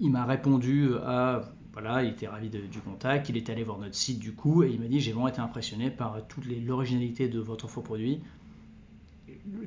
Il 0.00 0.10
m'a 0.10 0.24
répondu 0.24 0.90
à 1.04 1.52
voilà, 1.74 2.04
il 2.04 2.10
était 2.10 2.28
ravi 2.28 2.48
du 2.48 2.80
contact, 2.80 3.28
il 3.28 3.36
est 3.36 3.50
allé 3.50 3.64
voir 3.64 3.78
notre 3.78 3.96
site 3.96 4.20
du 4.20 4.32
coup 4.32 4.62
et 4.62 4.70
il 4.70 4.80
m'a 4.80 4.86
dit 4.86 5.00
j'ai 5.00 5.10
vraiment 5.10 5.26
été 5.26 5.40
impressionné 5.40 5.90
par 5.90 6.24
toute 6.28 6.44
l'originalité 6.46 7.28
de 7.28 7.40
votre 7.40 7.68
faux 7.68 7.82
produit. 7.82 8.20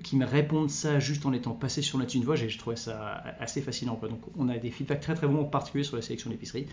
Qui 0.03 0.15
me 0.15 0.25
répondent 0.25 0.69
ça 0.69 0.99
juste 0.99 1.25
en 1.25 1.33
étant 1.33 1.51
passé 1.51 1.81
sur 1.81 1.99
notre 1.99 2.15
une 2.15 2.23
voix, 2.23 2.35
j'ai 2.35 2.47
je 2.47 2.57
trouvais 2.57 2.77
ça 2.77 3.15
assez 3.39 3.61
fascinant. 3.61 3.95
Quoi. 3.97 4.07
Donc 4.07 4.21
on 4.37 4.47
a 4.47 4.57
des 4.57 4.71
feedbacks 4.71 5.01
très 5.01 5.15
très 5.15 5.27
bons, 5.27 5.41
en 5.41 5.45
particulier 5.45 5.83
sur 5.83 5.97
la 5.97 6.01
sélection 6.01 6.29
d'épicerie, 6.29 6.65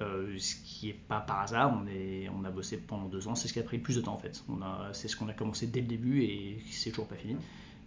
euh, 0.00 0.34
ce 0.38 0.54
qui 0.64 0.88
est 0.88 0.98
pas 1.06 1.20
par 1.20 1.42
hasard. 1.42 1.78
On, 1.78 1.86
est, 1.86 2.28
on 2.30 2.42
a 2.44 2.50
bossé 2.50 2.78
pendant 2.78 3.08
deux 3.08 3.28
ans, 3.28 3.34
c'est 3.34 3.46
ce 3.46 3.52
qui 3.52 3.60
a 3.60 3.64
pris 3.64 3.78
plus 3.78 3.96
de 3.96 4.00
temps 4.00 4.14
en 4.14 4.18
fait. 4.18 4.42
C'est 4.94 5.08
ce 5.08 5.16
qu'on 5.16 5.28
a 5.28 5.34
commencé 5.34 5.66
dès 5.66 5.82
le 5.82 5.86
début 5.86 6.22
et 6.22 6.64
c'est 6.70 6.90
toujours 6.90 7.08
pas 7.08 7.16
fini. 7.16 7.36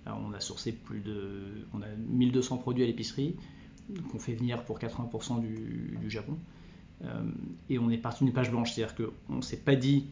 Alors, 0.05 0.21
on 0.23 0.33
a 0.33 0.39
sourcé 0.39 0.71
plus 0.71 0.99
de, 0.99 1.65
on 1.73 1.81
a 1.81 1.87
1200 2.09 2.57
produits 2.57 2.83
à 2.83 2.87
l'épicerie 2.87 3.35
qu'on 4.11 4.19
fait 4.19 4.33
venir 4.33 4.63
pour 4.63 4.79
80% 4.79 5.41
du, 5.41 5.97
du 5.99 6.09
Japon. 6.09 6.37
Euh, 7.03 7.23
et 7.69 7.79
on 7.79 7.89
est 7.89 7.97
parti 7.97 8.23
d'une 8.23 8.33
page 8.33 8.51
blanche, 8.51 8.73
c'est-à-dire 8.73 8.95
qu'on 8.95 9.35
ne 9.35 9.41
s'est 9.41 9.57
pas 9.57 9.75
dit 9.75 10.05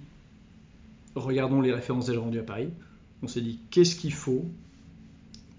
regardons 1.16 1.62
les 1.62 1.74
références 1.74 2.08
déjà 2.08 2.20
vendues 2.20 2.40
à 2.40 2.44
Paris, 2.44 2.70
on 3.22 3.28
s'est 3.28 3.42
dit 3.42 3.60
qu'est-ce 3.70 3.96
qu'il 3.96 4.14
faut 4.14 4.46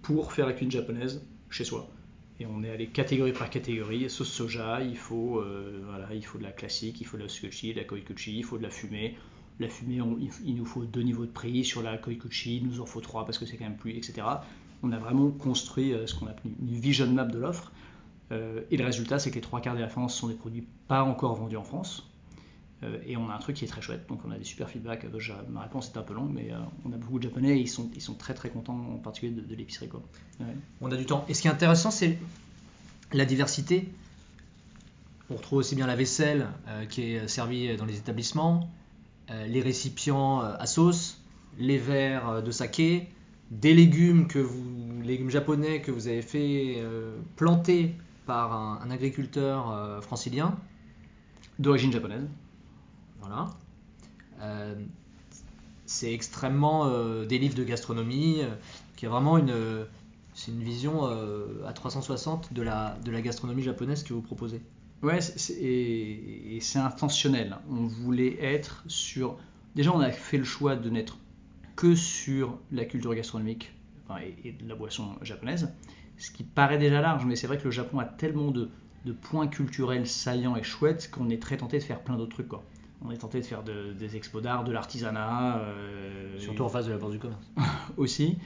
pour 0.02 0.32
faire 0.32 0.46
la 0.46 0.52
cuisine 0.52 0.70
japonaise 0.70 1.22
chez 1.50 1.64
soi? 1.64 1.88
Et 2.40 2.46
on 2.46 2.62
est 2.62 2.70
allé 2.70 2.86
catégorie 2.86 3.32
par 3.32 3.50
catégorie, 3.50 4.08
sauce 4.08 4.30
soja, 4.30 4.82
il 4.82 4.96
faut, 4.96 5.40
euh, 5.40 5.82
voilà, 5.86 6.08
il 6.14 6.24
faut 6.24 6.38
de 6.38 6.42
la 6.42 6.52
classique, 6.52 7.00
il 7.00 7.06
faut 7.06 7.18
de 7.18 7.22
la 7.22 7.28
sukuchi, 7.28 7.74
de 7.74 7.78
la 7.78 7.84
koikuchi, 7.84 8.38
il 8.38 8.44
faut 8.44 8.56
de 8.56 8.62
la 8.62 8.70
fumée. 8.70 9.16
La 9.58 9.68
fumée, 9.68 10.00
il 10.46 10.54
nous 10.54 10.64
faut 10.64 10.84
deux 10.84 11.02
niveaux 11.02 11.26
de 11.26 11.30
prix, 11.30 11.66
sur 11.66 11.82
la 11.82 11.98
koikuchi, 11.98 12.56
il 12.56 12.66
nous 12.66 12.80
en 12.80 12.86
faut 12.86 13.02
trois 13.02 13.26
parce 13.26 13.36
que 13.36 13.44
c'est 13.44 13.58
quand 13.58 13.64
même 13.64 13.76
plus, 13.76 13.90
etc. 13.90 14.22
On 14.82 14.90
a 14.90 14.98
vraiment 14.98 15.30
construit 15.30 15.92
euh, 15.92 16.06
ce 16.06 16.14
qu'on 16.14 16.28
appelle 16.28 16.52
une 16.62 16.80
vision 16.80 17.06
map 17.12 17.26
de 17.26 17.38
l'offre. 17.38 17.72
Euh, 18.32 18.62
et 18.70 18.76
le 18.76 18.84
résultat, 18.84 19.18
c'est 19.18 19.30
que 19.30 19.36
les 19.36 19.40
trois 19.40 19.60
quarts 19.60 19.76
des 19.76 19.82
références 19.82 20.14
sont 20.14 20.28
des 20.28 20.34
produits 20.34 20.66
pas 20.88 21.02
encore 21.02 21.34
vendus 21.34 21.56
en 21.56 21.64
France. 21.64 22.08
Euh, 22.82 22.98
et 23.06 23.16
on 23.16 23.28
a 23.28 23.34
un 23.34 23.38
truc 23.38 23.56
qui 23.56 23.64
est 23.64 23.68
très 23.68 23.82
chouette, 23.82 24.06
donc 24.08 24.20
on 24.24 24.30
a 24.30 24.38
des 24.38 24.44
super 24.44 24.70
feedbacks. 24.70 25.04
ma 25.50 25.62
réponse 25.62 25.90
est 25.94 25.98
un 25.98 26.02
peu 26.02 26.14
longue, 26.14 26.30
mais 26.32 26.50
on 26.84 26.92
a 26.92 26.96
beaucoup 26.96 27.18
de 27.18 27.24
japonais 27.24 27.58
et 27.58 27.60
ils 27.60 27.68
sont, 27.68 28.14
très 28.14 28.34
très 28.34 28.50
contents, 28.50 28.78
en 28.94 28.98
particulier 28.98 29.32
de, 29.32 29.54
l'épicerie. 29.54 29.88
On 30.80 30.90
a 30.90 30.96
du 30.96 31.06
temps. 31.06 31.24
Et 31.28 31.34
ce 31.34 31.42
qui 31.42 31.48
est 31.48 31.50
intéressant, 31.50 31.90
c'est 31.90 32.18
la 33.12 33.24
diversité. 33.24 33.88
On 35.28 35.36
retrouve 35.36 35.58
aussi 35.58 35.74
bien 35.74 35.86
la 35.86 35.96
vaisselle 35.96 36.48
qui 36.88 37.02
est 37.02 37.28
servie 37.28 37.76
dans 37.76 37.84
les 37.84 37.98
établissements, 37.98 38.70
les 39.28 39.60
récipients 39.60 40.40
à 40.40 40.66
sauce, 40.66 41.22
les 41.58 41.78
verres 41.78 42.42
de 42.42 42.50
saké, 42.50 43.08
des 43.50 43.74
légumes 43.74 44.28
que 44.28 44.38
vous, 44.38 45.02
légumes 45.02 45.30
japonais 45.30 45.80
que 45.80 45.90
vous 45.90 46.08
avez 46.08 46.22
fait 46.22 46.76
euh, 46.78 47.16
planter 47.36 47.94
par 48.30 48.52
un, 48.52 48.90
agriculteur 48.92 49.72
euh, 49.72 50.00
francilien. 50.00 50.56
D'origine 51.58 51.90
japonaise. 51.90 52.28
Voilà. 53.18 53.50
Euh, 54.40 54.76
c'est 55.84 56.14
extrêmement 56.14 56.88
des 57.24 57.38
livres 57.38 57.56
de 57.56 57.64
gastronomie 57.64 58.42
qui 58.94 59.06
a 59.06 59.08
vraiment 59.08 59.36
une, 59.36 59.52
c'est 60.32 60.52
une 60.52 60.62
vision 60.62 61.06
à 61.66 61.72
360 61.72 62.52
de 62.52 62.62
la, 62.62 62.96
de 63.04 63.10
la 63.10 63.20
gastronomie 63.20 63.64
japonaise 63.64 64.04
que 64.04 64.14
vous 64.14 64.22
proposez. 64.22 64.62
Ouais, 65.02 65.18
et, 65.58 66.58
c'est 66.60 66.78
intentionnel. 66.78 67.56
On 67.68 67.86
voulait 67.86 68.38
être 68.40 68.84
sur. 68.86 69.36
Déjà, 69.74 69.92
on 69.92 70.00
a 70.00 70.12
fait 70.12 70.38
le 70.38 70.44
choix 70.44 70.76
de 70.76 70.88
n'être 70.88 71.18
que 71.74 71.96
sur 71.96 72.56
la 72.70 72.84
culture 72.84 73.14
gastronomique 73.14 73.72
et, 74.44 74.52
de 74.52 74.68
la 74.68 74.76
boisson 74.76 75.16
japonaise, 75.22 75.72
ce 76.20 76.30
qui 76.30 76.44
paraît 76.44 76.78
déjà 76.78 77.00
large, 77.00 77.24
mais 77.24 77.34
c'est 77.34 77.46
vrai 77.46 77.58
que 77.58 77.64
le 77.64 77.70
Japon 77.70 77.98
a 77.98 78.04
tellement 78.04 78.50
de, 78.50 78.70
points 79.22 79.48
culturels 79.48 80.06
saillants 80.06 80.54
et 80.54 80.62
chouettes 80.62 81.10
qu'on 81.10 81.30
est 81.30 81.40
très 81.40 81.56
tenté 81.56 81.78
de 81.78 81.82
faire 81.82 82.00
plein 82.00 82.16
d'autres 82.16 82.34
trucs. 82.34 82.48
Quoi. 82.48 82.62
On 83.02 83.10
est 83.10 83.16
tenté 83.16 83.40
de 83.40 83.46
faire 83.46 83.62
des 83.62 84.16
expos 84.16 84.42
d'art, 84.42 84.62
de 84.62 84.72
l'artisanat. 84.72 85.58
Euh, 85.58 86.38
Surtout 86.38 86.64
en 86.64 86.68
face 86.68 86.86
de 86.86 86.92
la 86.92 86.98
Bourse 86.98 87.12
du 87.12 87.18
commerce. 87.18 87.42
aussi. 87.96 88.36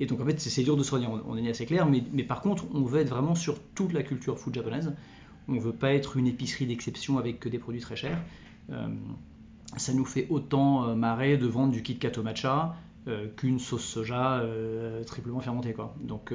Et 0.00 0.06
donc 0.06 0.20
en 0.20 0.24
fait, 0.24 0.40
c'est 0.40 0.62
dur 0.64 0.76
de 0.76 0.82
se 0.82 0.92
redire, 0.92 1.10
on, 1.10 1.36
est 1.36 1.48
assez 1.48 1.66
clair, 1.66 1.86
mais, 1.86 2.02
mais, 2.12 2.24
par 2.24 2.40
contre, 2.40 2.64
on 2.74 2.82
veut 2.82 3.00
être 3.00 3.10
vraiment 3.10 3.34
sur 3.34 3.62
toute 3.74 3.92
la 3.92 4.02
culture 4.02 4.38
food 4.38 4.54
japonaise. 4.54 4.92
On 5.46 5.52
ne 5.52 5.60
veut 5.60 5.74
pas 5.74 5.92
être 5.92 6.16
une 6.16 6.26
épicerie 6.26 6.66
d'exception 6.66 7.18
avec 7.18 7.38
que 7.38 7.48
des 7.48 7.58
produits 7.58 7.80
très 7.80 7.96
chers. 7.96 8.20
Euh, 8.70 8.88
ça 9.76 9.92
nous 9.92 10.04
fait 10.04 10.26
autant 10.30 10.88
euh, 10.88 10.94
marrer 10.94 11.36
de 11.36 11.46
vendre 11.46 11.72
du 11.72 11.82
Kit 11.82 11.98
Kat 11.98 12.12
au 12.18 12.22
matcha 12.22 12.74
qu'une 13.36 13.58
sauce 13.58 13.84
soja 13.84 14.40
euh, 14.40 15.02
triplement 15.04 15.40
fermentée. 15.40 15.72
Quoi. 15.72 15.94
Donc 16.00 16.32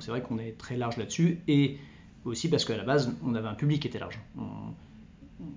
c'est 0.00 0.10
vrai 0.10 0.22
qu'on 0.22 0.38
est 0.38 0.56
très 0.58 0.76
large 0.76 0.96
là-dessus 0.96 1.40
et 1.48 1.78
aussi 2.24 2.48
parce 2.48 2.64
qu'à 2.64 2.76
la 2.76 2.84
base 2.84 3.14
on 3.24 3.34
avait 3.34 3.48
un 3.48 3.54
public 3.54 3.82
qui 3.82 3.88
était 3.88 3.98
large. 3.98 4.18
On, 4.38 4.72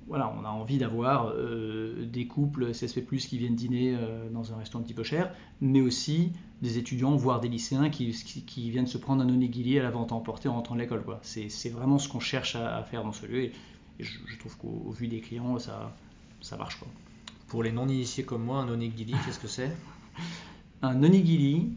voilà, 0.08 0.34
on 0.38 0.44
a 0.44 0.50
envie 0.50 0.80
d'avoir 0.80 1.34
des 1.36 2.28
couples 2.28 2.72
CSP+, 2.72 3.04
qui 3.06 3.38
viennent 3.38 3.56
dîner 3.56 3.96
dans 4.32 4.52
un 4.52 4.58
restaurant 4.58 4.82
un 4.82 4.86
petit 4.86 4.96
peu 4.96 5.04
cher, 5.04 5.32
mais 5.62 5.82
aussi 5.82 6.32
des 6.62 6.78
étudiants, 6.78 7.16
voire 7.16 7.40
des 7.40 7.48
lycéens 7.48 7.90
qui, 7.90 8.12
viennent 8.70 8.88
se 8.88 8.98
prendre 8.98 9.24
un 9.24 9.30
onigiri 9.30 9.80
à 9.80 9.84
la 9.84 9.92
vente 9.92 10.12
emportée 10.12 10.50
en 10.50 10.54
rentrant 10.54 10.76
de 10.76 10.82
l'école. 10.82 11.04
C'est 11.22 11.70
vraiment 11.70 12.00
ce 12.00 12.10
qu'on 12.10 12.20
cherche 12.20 12.56
à, 12.56 12.84
faire 12.84 13.04
dans 13.04 13.14
ce 13.14 13.26
lieu 13.26 13.44
et, 13.44 13.52
je, 14.00 14.38
trouve 14.38 14.58
qu'au 14.58 14.92
vu 14.92 15.08
des 15.08 15.22
clients, 15.22 15.58
ça, 15.60 15.96
ça 16.42 16.56
marche 16.58 16.78
quoi. 16.78 16.88
Pour 17.48 17.64
les 17.64 17.72
non-initiés 17.72 18.24
comme 18.24 18.44
moi, 18.44 18.60
un 18.60 18.70
onigiri, 18.70 19.14
qu'est-ce 19.26 19.40
que 19.40 19.48
c'est? 19.48 19.72
Un 20.82 21.04
onigiri, 21.04 21.70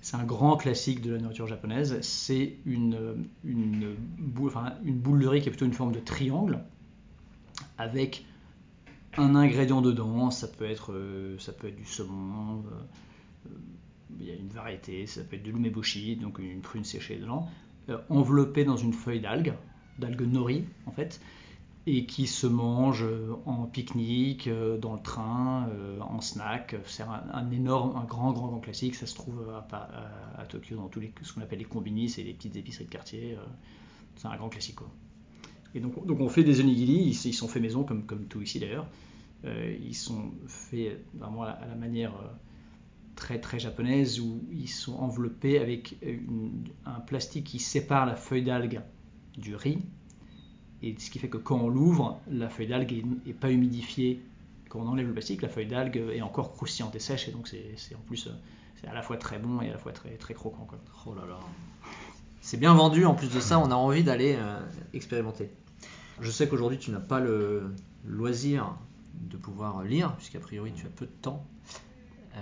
c'est 0.00 0.16
un 0.16 0.24
grand 0.24 0.56
classique 0.56 1.00
de 1.00 1.12
la 1.12 1.18
nourriture 1.18 1.46
japonaise. 1.46 2.00
C'est 2.00 2.56
une, 2.66 3.26
boule, 3.44 4.52
de 5.20 5.26
riz 5.26 5.40
qui 5.40 5.48
est 5.48 5.52
plutôt 5.52 5.66
une 5.66 5.72
forme 5.72 5.92
de 5.92 6.00
triangle 6.00 6.60
avec 7.78 8.24
un 9.16 9.34
ingrédient 9.34 9.82
dedans. 9.82 10.30
Ça 10.30 10.48
peut 10.48 10.64
être, 10.64 10.92
euh, 10.92 11.36
du 11.36 11.84
saumon. 11.84 12.64
Euh, 12.66 13.50
il 14.20 14.26
y 14.26 14.30
a 14.30 14.34
une 14.34 14.48
variété. 14.48 15.06
Ça 15.06 15.22
peut 15.22 15.36
être 15.36 15.44
de 15.44 15.50
l'umeboshi, 15.50 16.16
donc 16.16 16.38
une 16.38 16.60
prune 16.60 16.84
séchée 16.84 17.16
dedans, 17.16 17.48
euh, 17.88 17.98
enveloppé 18.08 18.64
dans 18.64 18.76
une 18.76 18.92
feuille 18.92 19.20
d'algue, 19.20 19.54
d'algue 19.98 20.22
nori 20.22 20.64
en 20.86 20.92
fait 20.92 21.20
et 21.86 22.06
qui 22.06 22.26
se 22.26 22.46
mange 22.46 23.02
euh, 23.02 23.34
en 23.44 23.66
pique-nique, 23.66 24.46
euh, 24.46 24.78
dans 24.78 24.94
le 24.94 25.02
train, 25.02 25.68
euh, 25.70 25.98
en 26.00 26.20
snack. 26.20 26.76
C'est 26.86 27.02
un, 27.02 27.50
énorme, 27.50 27.96
un 27.96 28.04
grand, 28.04 28.32
grand, 28.32 28.48
grand 28.48 28.60
classique. 28.60 28.94
Ça 28.94 29.06
se 29.06 29.14
trouve 29.14 29.50
à, 29.50 30.44
Tokyo 30.48 30.76
dans 30.76 30.88
tous 30.88 31.00
les, 31.00 31.12
ce 31.22 31.32
qu'on 31.32 31.40
appelle 31.40 31.58
les 31.58 31.64
combini, 31.64 32.08
c'est 32.08 32.22
les 32.22 32.34
petites 32.34 32.56
épiceries 32.56 32.84
de 32.84 32.90
quartier. 32.90 33.36
C'est 34.16 34.28
un 34.28 34.36
grand 34.36 34.48
classique. 34.48 34.78
Et 35.74 35.80
donc, 35.80 36.06
donc 36.06 36.20
on 36.20 36.28
fait 36.28 36.44
des 36.44 36.60
onigiri, 36.60 37.14
ils, 37.24 37.34
sont 37.34 37.48
faits 37.48 37.62
maison 37.62 37.82
comme, 37.82 38.04
comme 38.04 38.26
tout 38.26 38.42
ici 38.42 38.60
d'ailleurs. 38.60 38.86
ils 39.44 39.94
sont 39.94 40.32
faits 40.46 41.02
vraiment 41.14 41.44
à 41.44 41.58
la, 41.66 41.74
manière 41.74 42.12
très 43.16 43.40
très 43.40 43.58
japonaise 43.58 44.20
où 44.20 44.42
ils 44.52 44.68
sont 44.68 44.94
enveloppés 44.96 45.58
avec 45.58 45.96
un 46.84 47.00
plastique 47.00 47.44
qui 47.44 47.58
sépare 47.58 48.04
la 48.04 48.16
feuille 48.16 48.44
d'algue 48.44 48.82
du 49.38 49.56
riz 49.56 49.78
et 50.82 50.94
ce 50.98 51.10
qui 51.10 51.18
fait 51.18 51.28
que 51.28 51.36
quand 51.36 51.58
on 51.58 51.68
l'ouvre, 51.68 52.20
la 52.30 52.48
feuille 52.48 52.66
d'algue 52.66 53.04
n'est 53.26 53.32
pas 53.32 53.50
humidifiée. 53.50 54.20
Quand 54.68 54.80
on 54.80 54.88
enlève 54.88 55.06
le 55.06 55.12
plastique, 55.12 55.42
la 55.42 55.48
feuille 55.48 55.66
d'algue 55.66 56.02
est 56.12 56.22
encore 56.22 56.52
croustillante 56.52 56.94
et 56.96 56.98
sèche, 56.98 57.28
et 57.28 57.32
donc 57.32 57.48
c'est 57.48 57.94
en 57.94 58.00
plus 58.00 58.28
c'est 58.80 58.88
à 58.88 58.94
la 58.94 59.02
fois 59.02 59.16
très 59.16 59.38
bon 59.38 59.60
et 59.60 59.68
à 59.68 59.72
la 59.72 59.78
fois 59.78 59.92
très, 59.92 60.10
très 60.16 60.34
croquant. 60.34 60.64
Quoi. 60.64 60.78
Oh 61.06 61.14
là 61.14 61.26
là. 61.26 61.38
C'est 62.40 62.56
bien 62.56 62.74
vendu, 62.74 63.04
en 63.04 63.14
plus 63.14 63.30
de 63.30 63.38
ça, 63.38 63.58
on 63.60 63.70
a 63.70 63.74
envie 63.74 64.02
d'aller 64.02 64.34
euh, 64.36 64.60
expérimenter. 64.92 65.50
Je 66.20 66.30
sais 66.30 66.48
qu'aujourd'hui 66.48 66.78
tu 66.78 66.90
n'as 66.90 67.00
pas 67.00 67.20
le 67.20 67.74
loisir 68.04 68.76
de 69.14 69.36
pouvoir 69.36 69.82
lire, 69.84 70.16
puisqu'a 70.16 70.40
priori 70.40 70.72
tu 70.74 70.86
as 70.86 70.90
peu 70.90 71.06
de 71.06 71.12
temps. 71.22 71.46
Euh, 72.36 72.38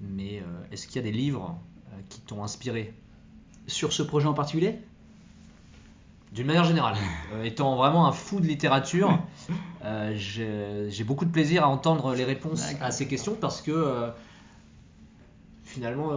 mais 0.00 0.40
euh, 0.40 0.72
est-ce 0.72 0.86
qu'il 0.86 0.96
y 0.96 0.98
a 0.98 1.02
des 1.02 1.16
livres 1.16 1.58
qui 2.08 2.20
t'ont 2.20 2.44
inspiré? 2.44 2.92
Sur 3.66 3.92
ce 3.92 4.02
projet 4.02 4.26
en 4.26 4.34
particulier? 4.34 4.80
D'une 6.32 6.46
manière 6.46 6.64
générale. 6.64 6.96
Euh, 7.32 7.44
étant 7.44 7.76
vraiment 7.76 8.08
un 8.08 8.12
fou 8.12 8.40
de 8.40 8.46
littérature, 8.46 9.16
euh, 9.84 10.14
j'ai 10.16 11.04
beaucoup 11.04 11.24
de 11.24 11.30
plaisir 11.30 11.62
à 11.62 11.68
entendre 11.68 12.12
les 12.16 12.24
réponses 12.24 12.64
à 12.80 12.90
ces 12.90 13.06
questions 13.06 13.36
parce 13.40 13.62
que 13.62 13.70
euh, 13.70 14.10
finalement, 15.62 16.10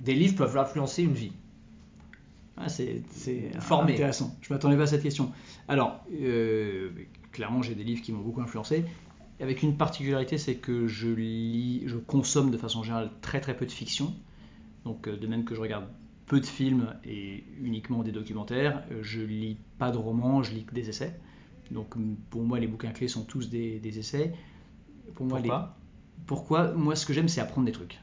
des 0.00 0.14
livres 0.14 0.36
peuvent 0.36 0.58
influencer 0.58 1.02
une 1.02 1.14
vie. 1.14 1.32
Ah, 2.58 2.68
c'est 2.68 3.02
intéressant. 3.70 4.36
Je 4.42 4.52
m'attendais 4.52 4.76
pas 4.76 4.82
à 4.82 4.88
cette 4.88 5.02
question. 5.02 5.32
Alors, 5.66 6.04
clairement, 7.32 7.62
j'ai 7.62 7.74
des 7.74 7.84
livres 7.84 8.02
qui 8.02 8.12
m'ont 8.12 8.20
beaucoup 8.20 8.42
influencé. 8.42 8.84
Avec 9.40 9.62
une 9.62 9.78
particularité, 9.78 10.36
c'est 10.36 10.56
que 10.56 10.86
je 10.86 11.08
lis, 11.08 11.84
je 11.86 11.96
consomme 11.96 12.50
de 12.50 12.58
façon 12.58 12.82
générale 12.82 13.10
très 13.22 13.40
très 13.40 13.56
peu 13.56 13.64
de 13.64 13.72
fiction. 13.72 14.14
Donc, 14.84 15.08
de 15.08 15.26
même 15.26 15.44
que 15.46 15.54
je 15.54 15.60
regarde 15.62 15.86
peu 16.30 16.38
de 16.38 16.46
films 16.46 16.94
et 17.04 17.42
uniquement 17.60 18.04
des 18.04 18.12
documentaires. 18.12 18.84
Euh, 18.92 19.02
je 19.02 19.20
lis 19.20 19.56
pas 19.78 19.90
de 19.90 19.98
romans, 19.98 20.44
je 20.44 20.52
lis 20.54 20.64
que 20.64 20.72
des 20.72 20.88
essais. 20.88 21.18
Donc 21.72 21.96
pour 22.30 22.44
moi, 22.44 22.60
les 22.60 22.68
bouquins 22.68 22.92
clés 22.92 23.08
sont 23.08 23.24
tous 23.24 23.50
des, 23.50 23.98
essais. 23.98 24.32
Pour 25.16 25.26
moi, 25.26 25.38
Pourquoi? 25.38 25.76
Pourquoi? 26.26 26.72
Moi, 26.74 26.94
ce 26.94 27.04
que 27.04 27.12
j'aime, 27.12 27.26
c'est 27.26 27.40
apprendre 27.40 27.66
des 27.66 27.72
trucs. 27.72 27.98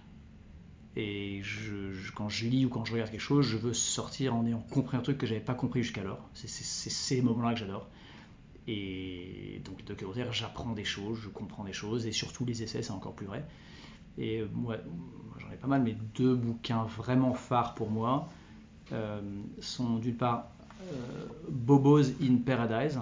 Et 0.97 1.39
je, 1.41 2.11
quand 2.15 2.27
je 2.27 2.47
lis 2.47 2.65
ou 2.65 2.69
quand 2.69 2.83
je 2.83 2.91
regarde 2.91 3.11
quelque 3.11 3.21
chose, 3.21 3.45
je 3.45 3.55
veux 3.55 3.73
sortir 3.73 4.35
en 4.35 4.45
ayant 4.45 4.59
compris 4.59 4.97
un 4.97 5.01
truc 5.01 5.17
que 5.17 5.25
j'avais 5.25 5.39
pas 5.39 5.53
compris 5.53 5.83
jusqu'alors. 5.83 6.29
C'est 6.33 6.49
ces 6.49 7.21
moments-là 7.21 7.53
que 7.53 7.59
j'adore. 7.61 7.87
Et 8.67 9.61
donc 9.63 9.79
les 9.79 9.85
documentaires, 9.85 10.33
j'apprends 10.33 10.73
des 10.73 10.83
choses, 10.83 11.17
je 11.21 11.29
comprends 11.29 11.63
des 11.63 11.71
choses, 11.71 12.05
et 12.05 12.11
surtout 12.11 12.43
les 12.43 12.61
essais, 12.61 12.81
c'est 12.81 12.91
encore 12.91 13.13
plus 13.13 13.27
vrai. 13.27 13.45
Et 14.17 14.43
moi, 14.53 14.77
j'en 15.39 15.51
ai 15.51 15.57
pas 15.57 15.67
mal, 15.67 15.83
mais 15.83 15.95
deux 16.15 16.35
bouquins 16.35 16.83
vraiment 16.83 17.33
phares 17.33 17.75
pour 17.75 17.89
moi 17.89 18.29
euh, 18.91 19.21
sont 19.59 19.97
d'une 19.97 20.15
part 20.15 20.49
euh, 20.81 21.25
Bobos 21.49 22.03
in 22.21 22.37
Paradise 22.45 22.99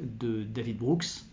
de 0.00 0.42
David 0.42 0.78
Brooks, 0.78 1.24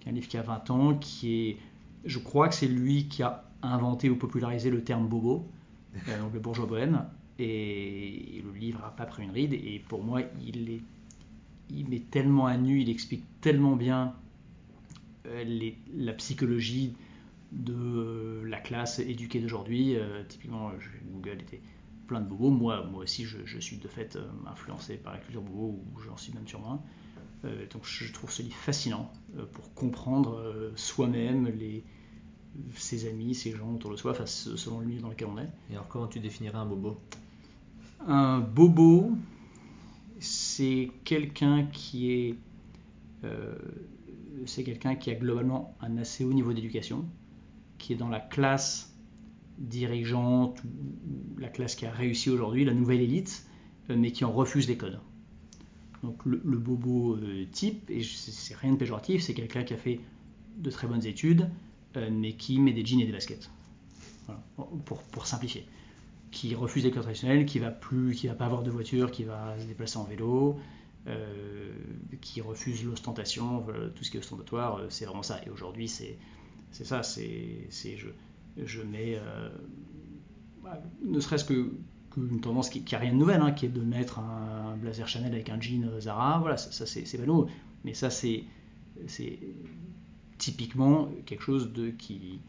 qui 0.00 0.08
est 0.08 0.10
un 0.10 0.14
livre 0.14 0.28
qui 0.28 0.38
a 0.38 0.42
20 0.42 0.70
ans, 0.70 0.94
qui 0.94 1.34
est, 1.34 1.56
je 2.04 2.18
crois 2.18 2.48
que 2.48 2.54
c'est 2.54 2.68
lui 2.68 3.08
qui 3.08 3.22
a 3.22 3.44
inventé 3.62 4.10
ou 4.10 4.16
popularisé 4.16 4.70
le 4.70 4.82
terme 4.82 5.06
bobo, 5.06 5.46
euh, 6.08 6.20
donc 6.20 6.32
le 6.32 6.40
bourgeois 6.40 6.66
bohème, 6.66 7.04
et 7.38 8.42
le 8.44 8.58
livre 8.58 8.80
n'a 8.80 8.88
pas 8.88 9.06
pris 9.06 9.24
une 9.24 9.30
ride, 9.30 9.52
et 9.52 9.82
pour 9.88 10.02
moi, 10.02 10.20
il, 10.44 10.70
est, 10.70 10.82
il 11.70 11.88
met 11.88 12.00
tellement 12.00 12.46
à 12.46 12.56
nu, 12.56 12.80
il 12.80 12.90
explique 12.90 13.24
tellement 13.40 13.76
bien 13.76 14.14
la 15.94 16.12
psychologie 16.14 16.94
de 17.52 17.74
euh, 17.74 18.48
la 18.48 18.58
classe 18.58 18.98
éduquée 18.98 19.40
d'aujourd'hui. 19.40 19.96
Euh, 19.96 20.24
typiquement, 20.28 20.72
Google 21.12 21.40
était 21.40 21.60
plein 22.06 22.20
de 22.20 22.28
bobos. 22.28 22.50
Moi, 22.50 22.84
moi 22.90 23.02
aussi, 23.02 23.24
je, 23.24 23.58
suis 23.58 23.76
de 23.76 23.88
fait 23.88 24.16
euh, 24.16 24.26
influencé 24.46 24.96
par 24.96 25.12
la 25.12 25.18
culture 25.18 25.42
bobo, 25.42 25.80
ou 25.94 26.00
j'en 26.00 26.16
suis 26.16 26.32
même 26.32 26.48
sûrement. 26.48 26.84
donc 27.72 27.84
je 27.84 28.12
trouve 28.12 28.30
ce 28.30 28.42
livre 28.42 28.56
fascinant 28.56 29.12
pour 29.52 29.74
comprendre 29.74 30.72
soi-même, 30.76 31.48
les, 31.48 31.84
ses 32.74 33.08
amis, 33.08 33.34
ses 33.34 33.52
gens 33.52 33.74
autour 33.74 33.90
de 33.90 33.96
soi, 33.96 34.14
selon 34.26 34.80
le 34.80 34.86
milieu 34.86 35.00
dans 35.00 35.10
lequel 35.10 35.28
on 35.28 35.38
est. 35.38 35.50
Et 35.70 35.74
alors 35.74 35.88
comment 35.88 36.06
tu 36.06 36.20
définirais 36.20 36.58
un 36.58 36.66
bobo? 36.66 37.00
Un 38.06 38.38
bobo, 38.40 39.12
c'est 40.20 40.90
quelqu'un 41.04 41.64
qui 41.66 42.12
est 42.12 42.34
c'est 44.46 44.64
quelqu'un 44.64 44.94
qui 44.94 45.10
a 45.10 45.14
globalement 45.14 45.76
un 45.80 45.98
assez 45.98 46.24
haut 46.24 46.32
niveau 46.32 46.52
d'éducation, 46.52 47.04
qui 47.82 47.92
est 47.92 47.96
dans 47.96 48.08
la 48.08 48.20
classe 48.20 48.96
dirigeante, 49.58 50.62
la 51.38 51.48
classe 51.48 51.74
qui 51.74 51.84
a 51.86 51.90
réussi 51.90 52.30
aujourd'hui, 52.30 52.64
la 52.64 52.74
nouvelle 52.74 53.00
élite, 53.00 53.46
mais 53.88 54.12
qui 54.12 54.24
en 54.24 54.32
refuse 54.32 54.68
les 54.68 54.76
codes. 54.76 55.00
Donc 56.02 56.24
le, 56.24 56.58
bobo 56.58 57.18
type, 57.52 57.88
et 57.90 58.02
c'est 58.02 58.56
rien 58.56 58.72
de 58.72 58.76
péjoratif, 58.76 59.22
c'est 59.22 59.34
quelqu'un 59.34 59.62
qui 59.62 59.74
a 59.74 59.76
fait 59.76 60.00
de 60.56 60.70
très 60.70 60.86
bonnes 60.86 61.06
études, 61.06 61.48
mais 62.10 62.32
qui 62.32 62.58
met 62.58 62.72
des 62.72 62.84
jeans 62.84 63.00
et 63.00 63.06
des 63.06 63.12
baskets. 63.12 63.50
pour, 64.56 65.02
pour 65.02 65.26
simplifier 65.26 65.66
qui 66.32 66.54
refuse 66.54 66.82
les 66.82 66.90
codes 66.90 67.02
traditionnels, 67.02 67.46
qui 67.46 67.60
va 67.60 67.70
plus, 67.70 68.14
qui 68.14 68.26
va 68.26 68.34
pas 68.34 68.46
avoir 68.46 68.62
de 68.62 68.70
voiture, 68.70 69.12
qui 69.12 69.22
va 69.22 69.54
se 69.60 69.66
déplacer 69.66 69.98
en 69.98 70.04
vélo, 70.04 70.58
euh, 71.06 71.72
qui 72.20 72.40
refuse 72.40 72.84
l'ostentation, 72.84 73.64
tout 73.94 74.02
ce 74.02 74.10
qui 74.10 74.16
est 74.16 74.20
ostentatoire, 74.20 74.76
euh, 74.76 74.86
c'est 74.88 75.04
vraiment 75.04 75.22
ça. 75.22 75.40
Et 75.46 75.50
aujourd'hui, 75.50 75.88
c'est 75.88 76.16
c'est 76.72 76.84
ça, 76.84 77.02
c'est 77.02 77.68
je, 77.70 78.08
je 78.56 78.82
mets, 78.82 79.16
euh, 79.16 79.50
bah, 80.62 80.82
ne 81.04 81.20
serait-ce 81.20 81.44
que 81.44 81.72
qu'une 82.10 82.40
tendance 82.40 82.68
qui, 82.68 82.82
qui 82.82 82.94
a 82.94 82.98
rien 82.98 83.12
de 83.12 83.18
nouvelle, 83.18 83.40
hein, 83.40 83.52
qui 83.52 83.64
est 83.64 83.70
de 83.70 83.80
mettre 83.80 84.18
un, 84.18 84.76
blazer 84.76 85.08
Chanel 85.08 85.32
avec 85.32 85.48
un 85.48 85.58
jean 85.60 85.88
Zara, 86.00 86.40
voilà, 86.40 86.56
ça, 86.56 86.70
ça 86.70 86.84
c'est 86.86 87.18
ballot, 87.18 87.48
mais 87.84 87.94
ça 87.94 88.10
c'est 88.10 88.44
typiquement 90.38 91.08
quelque 91.24 91.42
chose 91.42 91.72
de 91.72 91.90
qui 91.90 92.40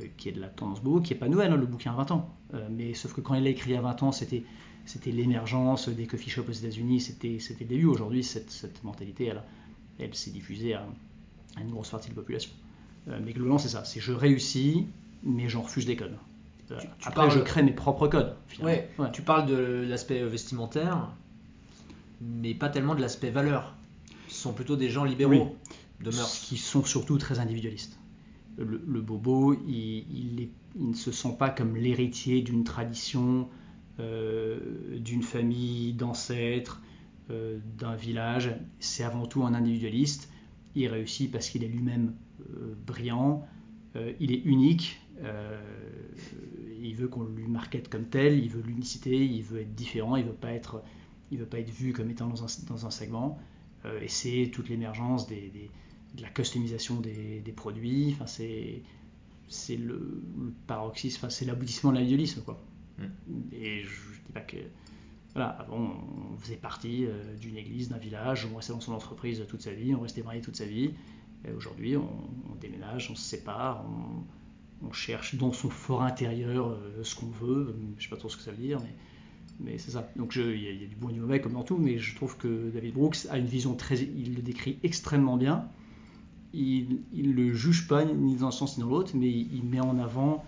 euh, 0.00 0.06
est 0.26 0.32
de 0.32 0.40
la 0.40 0.48
tendance 0.48 0.82
beau, 0.82 1.00
qui 1.00 1.12
n'est 1.12 1.18
pas 1.18 1.28
nouvelle, 1.28 1.52
hein, 1.52 1.56
le 1.56 1.66
bouquin 1.66 1.92
a 1.92 1.96
20 1.96 2.10
ans. 2.12 2.34
Euh, 2.54 2.68
mais 2.70 2.94
sauf 2.94 3.14
que 3.14 3.20
quand 3.20 3.34
il 3.34 3.44
l'a 3.44 3.50
écrit 3.50 3.74
à 3.74 3.80
20 3.80 4.02
ans, 4.02 4.12
c'était 4.12 4.44
c'était 4.86 5.12
l'émergence 5.12 5.88
des 5.88 6.06
coffee 6.06 6.30
shops 6.30 6.48
aux 6.48 6.52
États-Unis, 6.52 7.00
c'était 7.00 7.38
le 7.38 7.66
début. 7.66 7.86
Aujourd'hui, 7.86 8.24
cette, 8.24 8.82
mentalité, 8.82 9.26
elle, 9.26 9.42
elle 9.98 10.14
s'est 10.14 10.30
diffusée 10.30 10.74
à, 10.74 10.86
une 11.60 11.70
grosse 11.70 11.90
partie 11.90 12.08
de 12.08 12.14
la 12.14 12.20
population. 12.22 12.50
Euh, 13.08 13.18
mais 13.24 13.32
globalement, 13.32 13.58
c'est 13.58 13.68
ça. 13.68 13.84
C'est 13.84 14.00
je 14.00 14.12
réussis, 14.12 14.86
mais 15.22 15.48
j'en 15.48 15.62
refuse 15.62 15.86
des 15.86 15.96
codes. 15.96 16.16
Tu, 16.68 16.74
Après, 17.04 17.28
je 17.30 17.40
crée 17.40 17.64
mes 17.64 17.72
propres 17.72 18.06
codes. 18.06 18.36
Ouais, 18.62 18.88
Tu 19.12 19.22
parles 19.22 19.46
de 19.46 19.86
l'aspect 19.88 20.22
vestimentaire, 20.24 21.10
mais 22.20 22.54
pas 22.54 22.68
tellement 22.68 22.94
de 22.94 23.00
l'aspect 23.00 23.30
valeur. 23.30 23.74
Ce 24.28 24.42
sont 24.42 24.52
plutôt 24.52 24.76
des 24.76 24.88
gens 24.88 25.02
libéraux 25.02 25.56
de 26.00 26.10
mœurs. 26.10 26.40
Qui 26.44 26.56
sont 26.56 26.84
surtout 26.84 27.18
très 27.18 27.40
individualistes 27.40 28.00
le, 28.58 29.00
bobo, 29.00 29.54
il, 29.66 30.48
ne 30.76 30.94
se 30.94 31.12
sent 31.12 31.36
pas 31.38 31.50
comme 31.50 31.76
l'héritier 31.76 32.42
d'une 32.42 32.64
tradition, 32.64 33.48
euh, 33.98 34.58
d'une 34.98 35.22
famille, 35.22 35.92
d'ancêtres, 35.92 36.82
euh, 37.30 37.58
d'un 37.78 37.94
village. 37.94 38.54
C'est 38.78 39.04
avant 39.04 39.26
tout 39.26 39.44
un 39.44 39.54
individualiste. 39.54 40.30
Il 40.74 40.88
réussit 40.88 41.30
parce 41.30 41.48
qu'il 41.48 41.64
est 41.64 41.68
lui-même 41.68 42.08
euh, 42.08 42.29
brillant, 42.86 43.46
il 44.20 44.32
est 44.32 44.42
unique, 44.44 45.00
il 46.82 46.94
veut 46.94 47.08
qu'on 47.08 47.24
lui 47.24 47.46
marquette 47.46 47.88
comme 47.88 48.04
tel, 48.04 48.38
il 48.38 48.48
veut 48.50 48.62
l'unicité, 48.62 49.24
il 49.24 49.42
veut 49.42 49.60
être 49.60 49.74
différent, 49.74 50.16
il 50.16 50.24
veut 50.24 50.32
pas 50.32 50.52
être, 50.52 50.82
il 51.30 51.38
veut 51.38 51.46
pas 51.46 51.58
être 51.58 51.70
vu 51.70 51.92
comme 51.92 52.10
étant 52.10 52.28
dans 52.28 52.44
un, 52.86 52.90
segment. 52.90 53.38
et 54.00 54.08
c'est 54.08 54.50
toute 54.52 54.68
l'émergence 54.68 55.26
des 55.26 55.70
de 56.14 56.22
la 56.22 56.28
customisation 56.28 57.00
des, 57.00 57.52
produits. 57.54 58.12
Enfin, 58.14 58.26
c'est 58.26 58.82
c'est 59.48 59.76
le, 59.76 60.22
paroxysme, 60.68 61.18
enfin, 61.18 61.30
c'est 61.30 61.44
l'aboutissement 61.44 61.90
de 61.90 61.96
l'individualisme. 61.96 62.42
Quoi. 62.42 62.62
Mm. 62.98 63.04
Et 63.52 63.82
je, 63.82 63.88
dis 64.26 64.32
pas 64.32 64.40
que. 64.40 64.56
Voilà, 65.34 65.50
avant, 65.50 65.96
on 66.32 66.36
faisait 66.38 66.56
partie 66.56 67.04
euh, 67.04 67.36
d'une 67.36 67.56
église, 67.56 67.88
d'un 67.88 67.98
village, 67.98 68.48
on 68.52 68.56
restait 68.56 68.72
dans 68.72 68.80
son 68.80 68.92
entreprise 68.92 69.44
toute 69.48 69.62
sa 69.62 69.72
vie, 69.72 69.94
on 69.94 70.00
restait 70.00 70.22
marié 70.22 70.40
toute 70.40 70.56
sa 70.56 70.64
vie. 70.64 70.90
Aujourd'hui, 71.56 71.96
on, 71.96 72.54
déménage, 72.60 73.10
on 73.10 73.14
se 73.14 73.22
sépare, 73.22 73.84
on, 74.82 74.92
cherche 74.92 75.36
dans 75.36 75.52
son 75.52 75.70
fort 75.70 76.02
intérieur 76.02 76.68
euh, 76.68 77.02
ce 77.02 77.14
qu'on 77.14 77.30
veut. 77.30 77.74
Je 77.98 78.04
sais 78.04 78.10
pas 78.10 78.16
trop 78.16 78.28
ce 78.28 78.36
que 78.36 78.42
ça 78.42 78.50
veut 78.50 78.56
dire, 78.56 78.80
mais, 79.60 79.78
c'est 79.78 79.90
ça. 79.90 80.10
Donc 80.16 80.36
il 80.36 80.60
y, 80.60 80.84
a 80.84 80.86
du 80.86 80.96
bon 80.96 81.10
et 81.10 81.12
du 81.12 81.20
mauvais 81.20 81.40
comme 81.40 81.52
dans 81.52 81.62
tout, 81.62 81.76
mais 81.76 81.98
je 81.98 82.16
trouve 82.16 82.36
que 82.36 82.70
David 82.70 82.94
Brooks 82.94 83.26
a 83.30 83.38
une 83.38 83.46
vision 83.46 83.74
très. 83.74 83.98
Il 83.98 84.34
le 84.34 84.42
décrit 84.42 84.78
extrêmement 84.82 85.36
bien 85.36 85.68
il 86.52 87.02
ne 87.12 87.32
le 87.32 87.52
juge 87.52 87.86
pas 87.86 88.04
ni 88.04 88.36
dans 88.36 88.48
un 88.48 88.50
sens 88.50 88.76
ni 88.76 88.82
dans 88.82 88.90
l'autre, 88.90 89.12
mais 89.14 89.30
il, 89.30 89.62
met 89.64 89.80
en 89.80 89.98
avant 89.98 90.44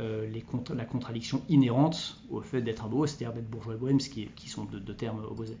euh, 0.00 0.28
la 0.74 0.84
contradiction 0.84 1.42
inhérente 1.48 2.20
au 2.30 2.40
fait 2.40 2.60
d'être 2.60 2.84
un 2.84 2.88
beau, 2.88 3.06
c'est-à-dire 3.06 3.32
d'être 3.32 3.48
bourgeois 3.48 3.74
et 3.74 3.78
bohème, 3.78 3.98
qui, 3.98 4.28
qui 4.36 4.48
sont 4.48 4.64
deux, 4.64 4.94
termes 4.94 5.24
opposés. 5.24 5.56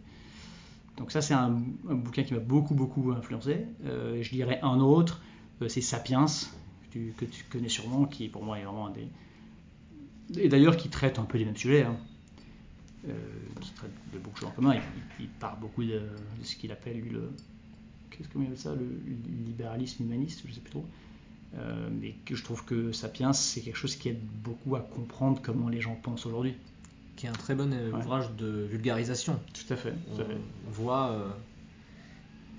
Donc 0.98 1.12
ça, 1.12 1.22
c'est 1.22 1.34
un, 1.34 1.50
bouquin 1.50 2.24
qui 2.24 2.34
m'a 2.34 2.40
beaucoup, 2.40 2.74
beaucoup 2.74 3.12
influencé. 3.12 3.66
Euh, 3.84 4.22
je 4.22 4.30
dirais 4.30 4.58
un 4.62 4.80
autre, 4.80 5.22
euh, 5.62 5.68
c'est 5.68 5.80
Sapiens, 5.80 6.26
que 6.92 7.24
tu, 7.24 7.44
connais 7.50 7.68
sûrement, 7.68 8.04
qui 8.04 8.28
pour 8.28 8.44
moi 8.44 8.58
est 8.58 8.64
vraiment 8.64 8.88
un 8.88 8.90
des... 8.90 9.08
Et 10.36 10.48
d'ailleurs 10.48 10.76
qui 10.76 10.88
traite 10.88 11.18
un 11.18 11.24
peu 11.24 11.38
les 11.38 11.44
mêmes 11.44 11.56
sujets. 11.56 11.84
Hein. 11.84 11.96
qui 13.60 13.70
traite 13.72 13.92
de 14.12 14.18
beaucoup 14.18 14.34
de 14.34 14.40
choses 14.40 14.48
en 14.48 14.52
commun. 14.52 14.74
Il, 15.20 15.28
part 15.28 15.56
beaucoup 15.58 15.84
de, 15.84 16.02
ce 16.42 16.56
qu'il 16.56 16.72
appelle, 16.72 17.00
le, 17.08 17.30
qu'est-ce 18.10 18.28
appelle 18.28 18.58
ça, 18.58 18.74
le 18.74 18.86
libéralisme 19.46 20.02
humaniste, 20.02 20.42
je 20.44 20.50
ne 20.50 20.54
sais 20.54 20.60
plus 20.60 20.72
trop. 20.72 20.84
Euh, 21.56 21.88
mais 21.90 22.14
que 22.26 22.34
je 22.34 22.44
trouve 22.44 22.64
que 22.64 22.92
Sapiens, 22.92 23.32
c'est 23.32 23.62
quelque 23.62 23.76
chose 23.76 23.96
qui 23.96 24.10
aide 24.10 24.20
beaucoup 24.42 24.76
à 24.76 24.80
comprendre 24.80 25.40
comment 25.42 25.68
les 25.68 25.80
gens 25.80 25.94
pensent 25.94 26.26
aujourd'hui. 26.26 26.54
Qui 27.18 27.26
est 27.26 27.28
un 27.28 27.32
très 27.32 27.54
bon 27.54 27.70
euh, 27.72 27.92
ouvrage 27.92 28.30
de 28.38 28.46
vulgarisation. 28.70 29.38
Tout 29.52 29.74
à 29.74 29.76
fait. 29.76 29.92
on, 30.12 30.70
voit, 30.70 31.10
euh, 31.10 31.28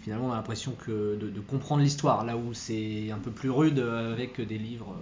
finalement, 0.01 0.27
on 0.27 0.31
a 0.31 0.35
l'impression 0.35 0.73
que 0.73 1.17
de, 1.17 1.39
comprendre 1.39 1.81
l'histoire, 1.81 2.25
là 2.25 2.37
où 2.37 2.53
c'est 2.53 3.09
un 3.09 3.19
peu 3.19 3.31
plus 3.31 3.49
rude 3.49 3.79
avec 3.79 4.39
des 4.39 4.57
livres 4.57 4.95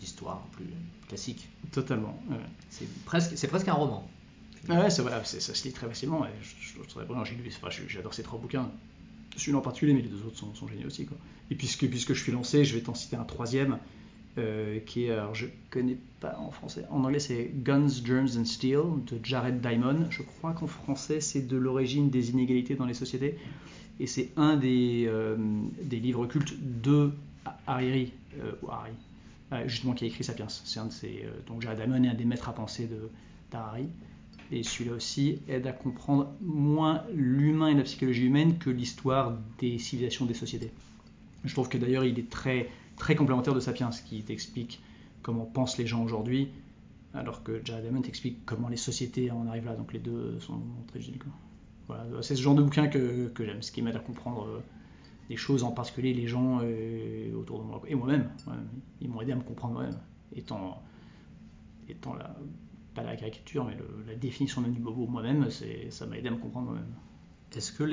d'histoire 0.00 0.40
plus 0.52 0.66
classiques. 1.08 1.48
Totalement. 1.72 2.20
C'est 2.70 2.88
presque, 3.04 3.36
c'est 3.36 3.48
presque 3.48 3.68
un 3.68 3.74
roman. 3.74 4.08
ouais, 4.68 4.90
c'est 4.90 5.02
vrai, 5.02 5.22
ça 5.24 5.54
se 5.54 5.64
lit 5.64 5.72
très 5.72 5.86
facilement. 5.86 6.26
J'adore 7.86 8.14
ces 8.14 8.22
trois 8.22 8.40
bouquins 8.40 8.70
celui-là 9.38 9.58
en 9.58 9.62
particulier, 9.62 9.94
mais 9.94 10.02
les 10.02 10.08
deux 10.08 10.24
autres 10.26 10.36
sont, 10.36 10.68
géniaux 10.68 10.86
aussi. 10.86 11.06
Quoi. 11.06 11.16
Et 11.50 11.54
puisque, 11.54 11.88
puisque 11.88 12.12
je 12.14 12.22
suis 12.22 12.32
lancé, 12.32 12.64
je 12.64 12.74
vais 12.74 12.82
t'en 12.82 12.94
citer 12.94 13.16
un 13.16 13.24
troisième, 13.24 13.78
euh, 14.38 14.78
qui 14.80 15.04
est, 15.04 15.10
alors 15.10 15.34
je 15.34 15.46
connais 15.70 15.96
pas 16.20 16.36
en 16.38 16.50
français, 16.50 16.84
en 16.90 17.04
anglais 17.04 17.18
c'est 17.18 17.50
Guns, 17.54 17.88
Germs 18.04 18.38
and 18.38 18.44
Steel 18.44 18.80
de 19.06 19.18
Jared 19.22 19.60
Diamond. 19.60 20.06
Je 20.10 20.22
crois 20.22 20.52
qu'en 20.52 20.66
français 20.66 21.20
c'est 21.20 21.46
de 21.46 21.56
l'origine 21.56 22.08
des 22.08 22.30
inégalités 22.30 22.74
dans 22.74 22.86
les 22.86 22.94
sociétés. 22.94 23.36
Et 24.00 24.06
c'est 24.06 24.30
un 24.36 24.56
des, 24.56 25.06
euh, 25.08 25.36
livres 25.90 26.26
cultes 26.26 26.54
de 26.60 27.10
Hariri, 27.66 28.12
euh, 28.40 28.52
Harry, 28.68 28.92
justement 29.66 29.94
qui 29.94 30.04
a 30.04 30.06
écrit 30.06 30.22
Sapiens. 30.22 30.48
C'est 30.48 31.24
donc 31.46 31.62
Jared 31.62 31.78
Diamond 31.78 32.02
est 32.04 32.08
un 32.08 32.14
des 32.14 32.24
maîtres 32.24 32.48
à 32.48 32.54
penser 32.54 32.88
d'Harari. 33.50 33.88
Et 34.50 34.62
celui-là 34.62 34.94
aussi 34.94 35.40
aide 35.48 35.66
à 35.66 35.72
comprendre 35.72 36.32
moins 36.40 37.02
l'humain 37.14 37.68
et 37.68 37.74
la 37.74 37.82
psychologie 37.82 38.24
humaine 38.24 38.56
que 38.58 38.70
l'histoire 38.70 39.36
des 39.58 39.78
civilisations 39.78 40.24
des 40.24 40.34
sociétés. 40.34 40.70
Je 41.44 41.52
trouve 41.52 41.68
que 41.68 41.78
d'ailleurs 41.78 42.04
il 42.04 42.18
est 42.18 42.30
très, 42.30 42.68
très 42.98 43.14
complémentaire 43.14 43.54
de 43.54 43.60
Sapiens, 43.60 43.90
qui 43.90 44.22
t'explique 44.22 44.80
comment 45.22 45.44
pensent 45.44 45.78
les 45.78 45.86
gens 45.86 46.02
aujourd'hui, 46.02 46.48
alors 47.14 47.42
que 47.42 47.60
Jared 47.64 47.84
Diamond 47.84 48.02
t'explique 48.02 48.44
comment 48.44 48.68
les 48.68 48.76
sociétés 48.76 49.30
en 49.30 49.46
arrivent 49.46 49.66
là. 49.66 49.74
Donc 49.74 49.92
les 49.92 49.98
deux 49.98 50.38
sont 50.40 50.60
très 50.88 51.00
géniaux. 51.00 51.18
C'est 52.20 52.36
ce 52.36 52.42
genre 52.42 52.54
de 52.54 52.62
bouquin 52.62 52.88
que, 52.88 53.32
j'aime, 53.38 53.62
ce 53.62 53.72
qui 53.72 53.80
m'aide 53.80 53.96
à 53.96 54.00
comprendre 54.00 54.46
euh, 54.46 54.60
des 55.30 55.36
choses, 55.36 55.64
en 55.64 55.70
particulier 55.72 56.12
les 56.12 56.26
gens 56.26 56.60
euh, 56.62 57.34
autour 57.34 57.60
de 57.60 57.64
moi. 57.64 57.80
Et 57.86 57.94
moi-même, 57.94 58.28
ils 59.00 59.08
m'ont 59.08 59.22
aidé 59.22 59.32
à 59.32 59.36
me 59.36 59.42
comprendre 59.42 59.74
moi-même, 59.74 59.98
étant, 60.34 60.82
étant 61.88 62.14
là 62.14 62.36
la 63.02 63.16
caricature, 63.16 63.64
mais 63.64 63.76
la 64.06 64.14
définition 64.14 64.60
même 64.60 64.72
du 64.72 64.80
bobo 64.80 65.06
moi-même, 65.06 65.48
ça 65.90 66.06
m'a 66.06 66.18
aidé 66.18 66.28
à 66.28 66.32
me 66.32 66.36
comprendre 66.36 66.70
moi-même. 66.70 66.94
Est-ce 67.54 67.72
que 67.72 67.84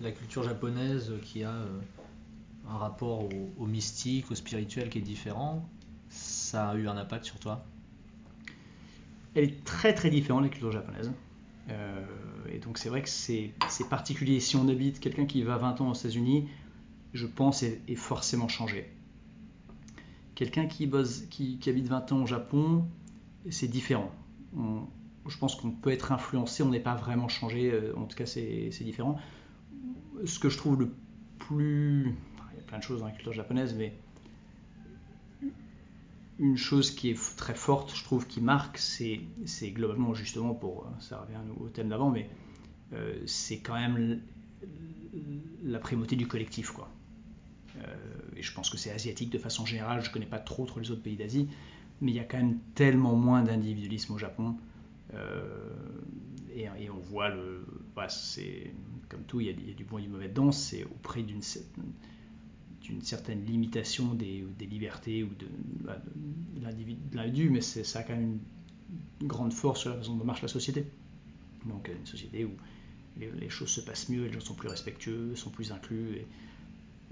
la 0.00 0.12
culture 0.12 0.42
japonaise 0.42 1.12
qui 1.22 1.44
a 1.44 1.52
euh, 1.52 1.80
un 2.70 2.78
rapport 2.78 3.28
au, 3.58 3.66
mystique, 3.66 4.30
au 4.30 4.34
spirituel 4.34 4.88
qui 4.88 4.98
est 4.98 5.02
différent, 5.02 5.68
ça 6.08 6.70
a 6.70 6.74
eu 6.76 6.88
un 6.88 6.96
impact 6.96 7.24
sur 7.24 7.38
toi? 7.38 7.64
Elle 9.34 9.44
est 9.44 9.64
très 9.64 9.94
très 9.94 10.10
différente, 10.10 10.42
la 10.42 10.48
culture 10.48 10.72
japonaise. 10.72 11.12
Euh, 11.68 12.04
et 12.52 12.58
donc 12.58 12.78
c'est 12.78 12.88
vrai 12.88 13.02
que 13.02 13.08
c'est 13.08 13.52
particulier. 13.88 14.40
Si 14.40 14.56
on 14.56 14.68
habite 14.68 15.00
quelqu'un 15.00 15.26
qui 15.26 15.42
va 15.42 15.56
20 15.56 15.80
ans 15.80 15.90
aux 15.90 15.94
États-Unis, 15.94 16.48
je 17.12 17.26
pense, 17.26 17.62
est, 17.62 17.94
forcément 17.96 18.48
changé. 18.48 18.88
Quelqu'un 20.34 20.66
qui, 20.66 20.90
qui, 21.28 21.58
qui 21.58 21.70
habite 21.70 21.88
20 21.88 22.12
ans 22.12 22.22
au 22.22 22.26
Japon, 22.26 22.84
c'est 23.50 23.68
différent. 23.68 24.12
je 25.26 25.38
pense 25.38 25.56
qu'on 25.56 25.70
peut 25.70 25.90
être 25.90 26.12
influencé, 26.12 26.62
on 26.62 26.70
n'est 26.70 26.80
pas 26.80 26.94
vraiment 26.94 27.28
changé, 27.28 27.72
euh, 27.72 27.92
en 27.96 28.04
tout 28.04 28.16
cas 28.16 28.26
c'est 28.26 28.70
différent. 28.82 29.18
Ce 30.24 30.38
que 30.38 30.48
je 30.48 30.56
trouve 30.56 30.78
le 30.78 30.92
plus... 31.38 32.14
il 32.52 32.58
y 32.58 32.60
a 32.60 32.64
plein 32.66 32.78
de 32.78 32.82
choses 32.82 33.00
dans 33.00 33.06
la 33.06 33.12
culture 33.12 33.32
japonaise, 33.32 33.74
mais 33.74 33.92
une 36.38 36.56
chose 36.56 36.90
qui 36.90 37.10
est 37.10 37.36
très 37.36 37.54
forte, 37.54 37.94
je 37.94 38.02
trouve, 38.02 38.26
qui 38.26 38.40
marque, 38.40 38.78
c'est 38.78 39.20
globalement 39.72 40.14
justement 40.14 40.54
pour, 40.54 40.86
ça 40.98 41.20
revient 41.20 41.38
au 41.60 41.68
thème 41.68 41.90
d'avant, 41.90 42.10
mais 42.10 42.28
euh, 42.94 43.14
c'est 43.26 43.58
quand 43.58 43.74
même 43.74 44.20
la 45.62 45.78
primauté 45.78 46.16
du 46.16 46.26
collectif. 46.26 46.70
Quoi. 46.70 46.88
et 48.36 48.42
je 48.42 48.52
pense 48.54 48.70
que 48.70 48.78
c'est 48.78 48.90
asiatique 48.90 49.30
de 49.30 49.38
façon 49.38 49.66
générale, 49.66 50.02
je 50.02 50.08
ne 50.08 50.12
connais 50.12 50.26
pas 50.26 50.38
trop, 50.38 50.66
les 50.78 50.90
autres 50.90 51.02
pays 51.02 51.16
d'Asie, 51.16 51.48
mais 52.00 52.12
il 52.12 52.16
y 52.16 52.20
a 52.20 52.24
quand 52.24 52.38
même 52.38 52.58
tellement 52.74 53.14
moins 53.14 53.42
d'individualisme 53.42 54.14
au 54.14 54.18
Japon. 54.18 54.56
Et, 56.54 56.90
on 56.90 56.98
voit 56.98 57.28
le. 57.28 57.64
Bah, 57.94 58.08
c'est 58.08 58.72
comme 59.08 59.22
tout, 59.24 59.40
il 59.40 59.46
y, 59.46 59.50
a, 59.50 59.52
il 59.52 59.68
y, 59.68 59.70
a, 59.72 59.74
du 59.74 59.84
bon 59.84 59.98
et 59.98 60.02
du 60.02 60.08
mauvais 60.08 60.28
dedans, 60.28 60.52
c'est 60.52 60.84
auprès 60.84 61.22
d'une 61.22 61.42
d'une 62.82 63.02
certaine 63.02 63.44
limitation 63.44 64.14
des, 64.14 64.44
libertés 64.60 65.22
ou 65.22 65.28
de, 65.28 65.46
bah, 65.84 66.00
l'individu, 67.12 67.50
mais 67.50 67.60
ça 67.60 68.00
a 68.00 68.02
quand 68.02 68.14
même 68.14 68.38
une 69.20 69.26
grande 69.26 69.52
force 69.52 69.80
sur 69.80 69.90
la 69.90 69.96
façon 69.96 70.16
dont 70.16 70.24
marche 70.24 70.42
la 70.42 70.48
société. 70.48 70.86
Donc 71.66 71.88
une 71.88 72.06
société 72.06 72.44
où 72.44 72.52
les, 73.18 73.50
choses 73.50 73.68
se 73.68 73.80
passent 73.80 74.08
mieux, 74.08 74.24
les 74.26 74.32
gens 74.32 74.40
sont 74.40 74.54
plus 74.54 74.68
respectueux, 74.68 75.34
sont 75.36 75.50
plus 75.50 75.72
inclus, 75.72 76.24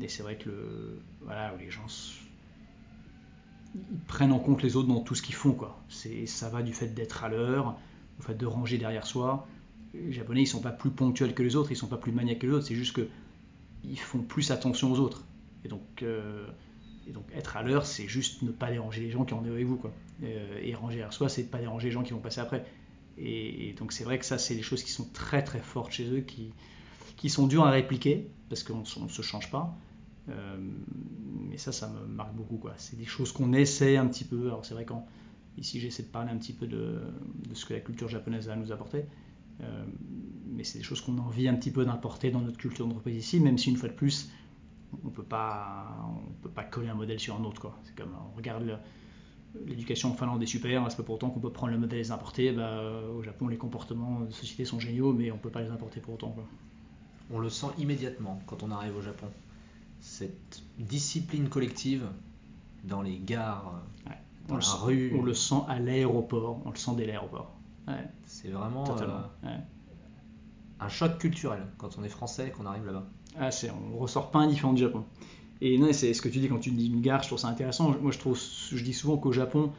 et, 0.00 0.08
c'est 0.08 0.22
vrai 0.22 0.38
que 0.38 1.00
les 1.58 1.70
gens 1.70 1.86
prennent 4.06 4.32
en 4.32 4.38
compte 4.38 4.62
les 4.62 4.76
autres 4.76 4.88
dans 4.88 5.00
tout 5.00 5.14
ce 5.14 5.22
qu'ils 5.22 5.34
font. 5.34 5.58
Ça 5.88 6.48
va 6.48 6.62
du 6.62 6.72
fait 6.72 6.88
d'être 6.88 7.24
à 7.24 7.28
l'heure, 7.28 7.76
au 8.18 8.22
fait 8.22 8.34
de 8.34 8.46
ranger 8.46 8.78
derrière 8.78 9.06
soi. 9.06 9.46
Les 9.94 10.12
Japonais, 10.12 10.42
ils 10.42 10.46
sont 10.46 10.60
pas 10.60 10.70
plus 10.70 10.90
ponctuels 10.90 11.34
que 11.34 11.42
les 11.42 11.56
autres, 11.56 11.72
ils 11.72 11.76
sont 11.76 11.88
pas 11.88 11.96
plus 11.96 12.12
maniaques 12.12 12.38
que 12.40 12.46
les 12.46 12.52
autres, 12.52 12.66
c'est 12.66 12.74
juste 12.74 12.94
que 12.94 13.08
ils 13.84 13.98
font 13.98 14.20
plus 14.20 14.50
attention 14.50 14.92
aux 14.92 14.98
autres. 14.98 15.24
Et 15.64 15.68
donc, 15.68 16.02
euh, 16.02 16.46
et 17.06 17.12
donc 17.12 17.24
être 17.34 17.56
à 17.56 17.62
l'heure, 17.62 17.86
c'est 17.86 18.06
juste 18.06 18.42
ne 18.42 18.50
pas 18.50 18.70
déranger 18.70 19.00
les 19.00 19.10
gens 19.10 19.24
qui 19.24 19.34
ont 19.34 19.38
rendez-vous 19.38 19.54
avec 19.54 19.66
vous. 19.66 19.80
Euh, 20.22 20.60
et 20.62 20.74
ranger 20.74 20.96
derrière 20.96 21.12
soi, 21.12 21.28
c'est 21.28 21.42
ne 21.42 21.48
pas 21.48 21.58
déranger 21.58 21.88
les 21.88 21.92
gens 21.92 22.02
qui 22.02 22.12
vont 22.12 22.20
passer 22.20 22.40
après. 22.40 22.64
Et, 23.16 23.74
donc 23.78 23.92
c'est 23.92 24.04
vrai 24.04 24.18
que 24.18 24.24
ça, 24.24 24.38
c'est 24.38 24.54
des 24.54 24.62
choses 24.62 24.84
qui 24.84 24.92
sont 24.92 25.08
très 25.12 25.42
très 25.42 25.58
fortes 25.58 25.92
chez 25.92 26.08
eux, 26.08 26.20
qui, 26.20 27.30
sont 27.30 27.48
dures 27.48 27.64
à 27.64 27.70
répliquer, 27.70 28.28
parce 28.48 28.62
qu'on 28.62 28.80
ne 28.80 29.08
se 29.08 29.22
change 29.22 29.50
pas. 29.50 29.76
Euh, 30.28 30.56
mais 31.48 31.56
ça, 31.56 31.72
ça 31.72 31.88
me 31.88 32.06
marque 32.06 32.34
beaucoup. 32.34 32.60
C'est 32.76 32.96
des 32.96 33.06
choses 33.06 33.32
qu'on 33.32 33.52
essaie 33.52 33.96
un 33.96 34.06
petit 34.06 34.24
peu. 34.24 34.46
Alors 34.46 34.64
c'est 34.64 34.74
vrai 34.74 34.84
quand 34.84 35.06
ici 35.56 35.80
j'essaie 35.80 36.04
de 36.04 36.08
parler 36.08 36.30
un 36.30 36.36
petit 36.36 36.52
peu 36.52 36.68
de, 36.68 37.00
ce 37.54 37.64
que 37.64 37.74
la 37.74 37.80
culture 37.80 38.08
japonaise 38.08 38.48
a 38.48 38.52
à 38.52 38.56
nous 38.56 38.70
apporter. 38.70 39.04
Mais 40.46 40.62
c'est 40.62 40.78
des 40.78 40.84
choses 40.84 41.00
qu'on 41.00 41.18
a 41.18 41.20
envie 41.20 41.48
un 41.48 41.54
petit 41.54 41.72
peu 41.72 41.84
d'importer 41.84 42.30
dans 42.30 42.40
notre 42.40 42.58
culture 42.58 42.86
d'entreprise 42.86 43.16
ici, 43.16 43.40
même 43.40 43.58
si 43.58 43.70
une 43.70 43.76
fois 43.76 43.88
de 43.88 43.94
plus, 43.94 44.30
on 45.04 45.10
peut 45.10 45.22
pas, 45.22 45.86
on 46.08 46.32
peut 46.42 46.48
pas 46.48 46.64
coller 46.64 46.88
un 46.88 46.94
modèle 46.94 47.20
sur 47.20 47.36
un 47.36 47.44
autre. 47.44 47.60
Quoi. 47.60 47.76
C'est 47.84 47.94
comme 47.94 48.14
on 48.32 48.36
regarde 48.36 48.78
l'éducation 49.66 50.10
en 50.10 50.14
Finlande 50.14 50.42
est 50.42 50.46
super, 50.46 50.90
c'est 50.90 50.96
pas 50.96 51.02
pour 51.02 51.16
autant 51.16 51.30
qu'on 51.30 51.40
peut 51.40 51.50
prendre 51.50 51.72
le 51.72 51.78
modèle 51.78 51.98
et 51.98 52.02
les 52.02 52.10
importer. 52.10 52.52
Bah, 52.52 52.82
au 53.16 53.22
Japon, 53.22 53.48
les 53.48 53.56
comportements 53.56 54.20
de 54.20 54.30
société 54.30 54.64
sont 54.64 54.80
géniaux, 54.80 55.12
mais 55.12 55.30
on 55.30 55.38
peut 55.38 55.50
pas 55.50 55.62
les 55.62 55.70
importer 55.70 56.00
pour 56.00 56.14
autant. 56.14 56.30
Quoi. 56.30 56.44
On 57.30 57.38
le 57.38 57.50
sent 57.50 57.68
immédiatement 57.78 58.40
quand 58.46 58.62
on 58.62 58.70
arrive 58.70 58.96
au 58.96 59.02
Japon. 59.02 59.26
Cette 60.00 60.62
discipline 60.78 61.48
collective 61.48 62.06
dans 62.84 63.02
les 63.02 63.18
gares, 63.18 63.82
ouais. 64.06 64.16
dans 64.48 64.54
on 64.54 64.58
la 64.58 64.64
rue. 64.84 65.10
Sent, 65.10 65.16
on 65.18 65.22
le 65.22 65.34
sent 65.34 65.62
à 65.68 65.78
l'aéroport, 65.78 66.60
on 66.64 66.70
le 66.70 66.76
sent 66.76 66.92
dès 66.96 67.06
l'aéroport. 67.06 67.52
Ouais. 67.88 68.06
C'est 68.26 68.48
vraiment 68.48 68.84
euh, 69.00 69.48
un 70.80 70.88
choc 70.88 71.18
culturel 71.18 71.66
quand 71.78 71.98
on 71.98 72.04
est 72.04 72.08
français 72.08 72.50
qu'on 72.50 72.66
arrive 72.66 72.86
là-bas. 72.86 73.06
Ah, 73.38 73.50
on 73.92 73.98
ressort 73.98 74.30
pas 74.30 74.40
indifférent 74.40 74.72
du 74.72 74.82
Japon. 74.82 75.04
Et 75.60 75.78
non, 75.78 75.92
c'est 75.92 76.14
ce 76.14 76.22
que 76.22 76.28
tu 76.28 76.38
dis 76.38 76.48
quand 76.48 76.58
tu 76.58 76.70
dis 76.70 76.86
une 76.86 77.00
gare, 77.00 77.22
je 77.22 77.28
trouve 77.28 77.38
ça 77.38 77.48
intéressant. 77.48 77.94
Moi, 78.00 78.12
je, 78.12 78.18
trouve, 78.18 78.38
je 78.38 78.82
dis 78.82 78.92
souvent 78.92 79.16
qu'au 79.16 79.32
Japon, 79.32 79.72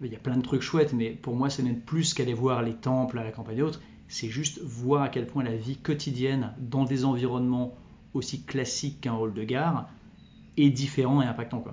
il 0.00 0.10
y 0.10 0.16
a 0.16 0.18
plein 0.18 0.36
de 0.36 0.42
trucs 0.42 0.62
chouettes, 0.62 0.92
mais 0.92 1.10
pour 1.10 1.36
moi, 1.36 1.50
c'est 1.50 1.62
même 1.62 1.80
plus 1.80 2.14
qu'aller 2.14 2.34
voir 2.34 2.62
les 2.62 2.74
temples 2.74 3.18
à 3.18 3.24
la 3.24 3.32
campagne 3.32 3.58
et 3.58 3.62
autres. 3.62 3.80
C'est 4.08 4.28
juste 4.28 4.60
voir 4.62 5.02
à 5.02 5.08
quel 5.08 5.26
point 5.26 5.42
la 5.42 5.56
vie 5.56 5.76
quotidienne 5.76 6.54
dans 6.58 6.84
des 6.84 7.04
environnements 7.04 7.74
aussi 8.14 8.42
classiques 8.42 9.00
qu'un 9.02 9.14
hall 9.14 9.32
de 9.32 9.44
gare 9.44 9.88
est 10.56 10.70
différent 10.70 11.22
et 11.22 11.26
impactant. 11.26 11.64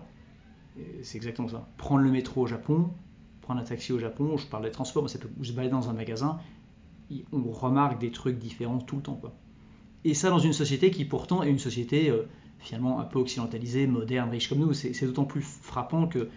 C'est 1.04 1.18
exactement 1.18 1.48
ça. 1.48 1.68
Prendre 1.78 2.02
le 2.02 2.12
métro 2.12 2.44
au 2.44 2.48
Japon, 2.48 2.92
prendre 3.42 3.60
un 3.60 3.64
taxi 3.64 3.92
au 3.92 4.00
Japon, 4.00 4.38
je 4.38 4.46
parle 4.46 4.64
des 4.64 4.72
transports, 4.72 5.04
mais 5.04 5.10
ça 5.10 5.20
peut 5.20 5.30
se 5.42 5.52
balader 5.52 5.72
dans 5.72 5.90
un 5.90 5.94
magasin, 5.94 6.40
on 7.32 7.52
remarque 7.52 8.00
des 8.00 8.12
trucs 8.12 8.38
différents 8.38 8.80
tout 8.80 8.98
le 8.98 9.02
temps. 9.02 9.16
Quoi. 9.16 9.34
Et 10.06 10.14
ça 10.14 10.30
dans 10.30 10.40
une 10.40 10.54
société 10.54 10.92
qui 10.92 11.06
pourtant 11.06 11.44
est 11.44 11.50
une 11.50 11.60
société 11.60 12.10
euh, 12.10 12.28
finalement 12.60 13.00
un 13.00 13.04
peu 13.04 13.20
occidentalisée, 13.20 13.88
moderne, 13.88 14.30
riche 14.30 14.50
comme 14.50 14.60
nous. 14.60 14.74
C'est 14.74 15.06
d'autant 15.06 15.26
plus 15.26 15.42
frappant 15.42 16.08
que 16.08 16.30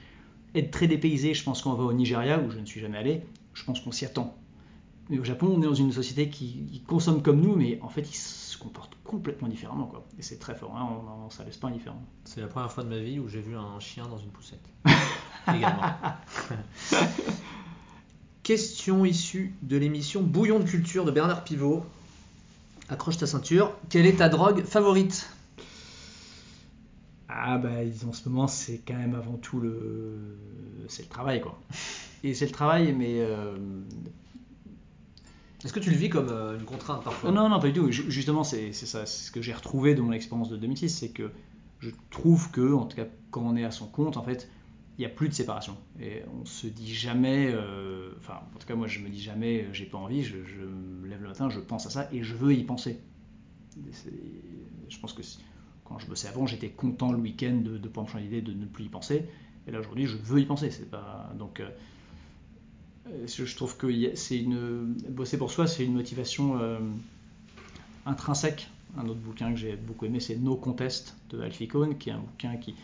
être 0.55 0.71
très 0.71 0.87
dépaysé, 0.87 1.35
je 1.35 1.45
pense 1.45 1.63
qu'on 1.63 1.75
va 1.75 1.85
au 1.85 1.93
Nigeria, 1.93 2.39
où 2.41 2.51
je 2.51 2.59
ne 2.59 2.67
suis 2.67 2.81
jamais 2.81 2.99
allé, 2.99 3.23
je 3.55 3.65
pense 3.65 3.81
qu'on 3.81 3.93
s'y 3.93 4.05
attend. 4.05 4.37
Mais 5.09 5.19
au 5.19 5.25
Japon, 5.25 5.53
on 5.57 5.63
est 5.63 5.67
dans 5.67 5.75
une 5.75 5.93
société 5.93 6.29
qui, 6.29 6.67
qui, 6.71 6.81
consomme 6.81 7.23
comme 7.23 7.41
nous, 7.41 7.57
mais 7.57 7.79
en 7.83 7.89
fait, 7.89 8.03
ils 8.03 8.15
se 8.15 8.57
comportent 8.57 8.97
complètement 9.03 9.49
différemment. 9.49 9.87
Quoi. 9.87 10.07
Et 10.19 10.23
c'est 10.23 10.39
très 10.39 10.55
fort, 10.55 10.77
hein, 10.77 10.89
on, 10.89 11.27
on, 11.27 11.31
ça 11.31 11.45
laisse 11.45 11.57
pas 11.57 11.69
indifférent. 11.69 12.03
C'est 12.25 12.41
la 12.41 12.47
première 12.47 12.71
fois 12.71 12.85
de 12.85 12.89
ma 12.89 12.99
vie 12.99 13.19
où 13.19 13.29
j'ai 13.29 13.41
vu 13.41 13.57
un 13.57 13.81
chien 13.81 14.07
dans 14.07 14.19
une 14.19 14.31
poussette. 14.31 14.69
Également. 15.49 15.83
Question 18.43 19.05
issue 19.05 19.55
de 19.63 19.77
l'émission 19.77 20.21
Bouillon 20.21 20.59
de 20.59 20.65
culture 20.65 21.05
de 21.05 21.13
Bernard 21.13 21.45
Pivot. 21.45 21.87
Accroche 22.89 23.17
ta 23.17 23.27
ceinture. 23.27 23.73
Quelle 23.89 24.05
est 24.05 24.17
ta 24.17 24.29
drogue 24.29 24.65
favorite? 24.65 25.31
Ah 27.29 27.57
bah 27.57 27.71
en 28.07 28.13
ce 28.13 28.29
moment 28.29 28.49
c'est 28.49 28.81
quand 28.87 28.97
même 28.97 29.15
avant 29.15 29.37
tout 29.37 29.61
le 29.61 30.37
c'est 30.89 31.05
le 31.05 31.09
travail 31.09 31.41
quoi. 31.41 31.59
Et 32.25 32.35
c'est 32.35 32.47
le 32.47 32.53
travail 32.53 32.93
mais 32.93 33.21
euh... 33.21 33.57
est-ce 35.65 35.73
que 35.73 35.81
tu 35.81 35.91
le 35.91 35.97
vis 35.97 36.11
comme 36.11 36.29
euh, 36.29 36.59
une 36.59 36.65
contrainte 36.65 37.05
parfois? 37.05 37.31
Non 37.31 37.49
non 37.49 37.61
pas 37.61 37.69
du 37.69 37.73
tout. 37.73 37.91
Justement 37.91 38.43
c'est 38.43 38.73
ça 38.73 39.07
c'est 39.07 39.27
ce 39.27 39.31
que 39.31 39.41
j'ai 39.41 39.53
retrouvé 39.53 39.95
de 39.95 40.03
mon 40.03 40.13
expérience 40.13 40.51
de 40.51 40.57
2006 40.57 40.91
c'est 40.91 41.09
que 41.11 41.31
je 41.79 41.91
trouve 42.11 42.51
que 42.51 42.75
en 42.75 42.87
tout 42.87 42.97
cas 42.97 43.07
quand 43.31 43.43
on 43.43 43.57
est 43.57 43.65
à 43.65 43.71
son 43.71 43.87
compte 43.87 44.17
en 44.17 44.25
fait 44.25 44.51
il 44.99 45.01
n'y 45.01 45.07
a 45.07 45.09
plus 45.09 45.29
de 45.29 45.35
séparation. 45.35 45.77
Et 46.01 46.23
on 46.41 46.45
se 46.45 46.67
dit 46.67 46.95
jamais, 46.95 47.51
euh, 47.51 48.13
enfin, 48.19 48.41
en 48.55 48.59
tout 48.59 48.67
cas, 48.67 48.75
moi, 48.75 48.87
je 48.87 49.01
me 49.01 49.09
dis 49.09 49.21
jamais, 49.21 49.67
j'ai 49.73 49.87
pas 49.87 49.99
envie, 49.99 50.23
je, 50.23 50.37
me 50.37 51.09
lève 51.09 51.23
le 51.23 51.29
matin, 51.29 51.49
je 51.49 51.61
pense 51.61 51.87
à 51.87 51.91
ça 51.91 52.09
et 52.13 52.23
je 52.23 52.35
veux 52.35 52.55
y 52.55 52.65
penser. 52.65 53.01
Je 54.89 54.99
pense 55.01 55.15
que 55.15 55.23
quand 55.85 55.99
je 55.99 56.07
bossais 56.07 56.29
avant, 56.29 56.47
j'étais 56.47 56.69
content 56.69 57.11
le 57.11 57.19
week-end 57.19 57.61
de 57.65 57.79
ne 57.79 57.89
pas 57.89 58.03
me 58.03 58.07
changer 58.07 58.25
d'idée, 58.25 58.43
de 58.43 58.53
ne 58.53 58.67
plus 58.67 58.85
y 58.85 58.89
penser. 58.89 59.25
Et 59.67 59.71
là, 59.71 59.81
aujourd'hui, 59.81 60.07
je 60.07 60.17
veux 60.17 60.41
y 60.41 60.45
penser. 60.45 60.71
C'est 60.71 60.91
pas 60.91 61.33
donc. 61.39 61.61
Euh, 61.61 61.71
je 63.27 63.57
trouve 63.57 63.77
que 63.77 64.15
c'est 64.15 64.39
une 64.39 64.95
bosser 65.09 65.37
pour 65.37 65.51
soi, 65.51 65.67
c'est 65.67 65.85
une 65.85 65.95
motivation 65.95 66.59
euh, 66.61 66.79
intrinsèque. 68.07 68.69
Un 68.97 69.09
autre 69.09 69.21
bouquin 69.21 69.51
que 69.53 69.59
j'ai 69.59 69.75
beaucoup 69.75 70.05
aimé, 70.05 70.21
c'est 70.21 70.37
No 70.37 70.55
Contest 70.55 71.17
de 71.31 71.41
Alfie 71.41 71.67
Cohn, 71.67 71.97
qui 71.97 72.11
est 72.11 72.13
un 72.13 72.19
bouquin 72.19 72.57
qui 72.59 72.75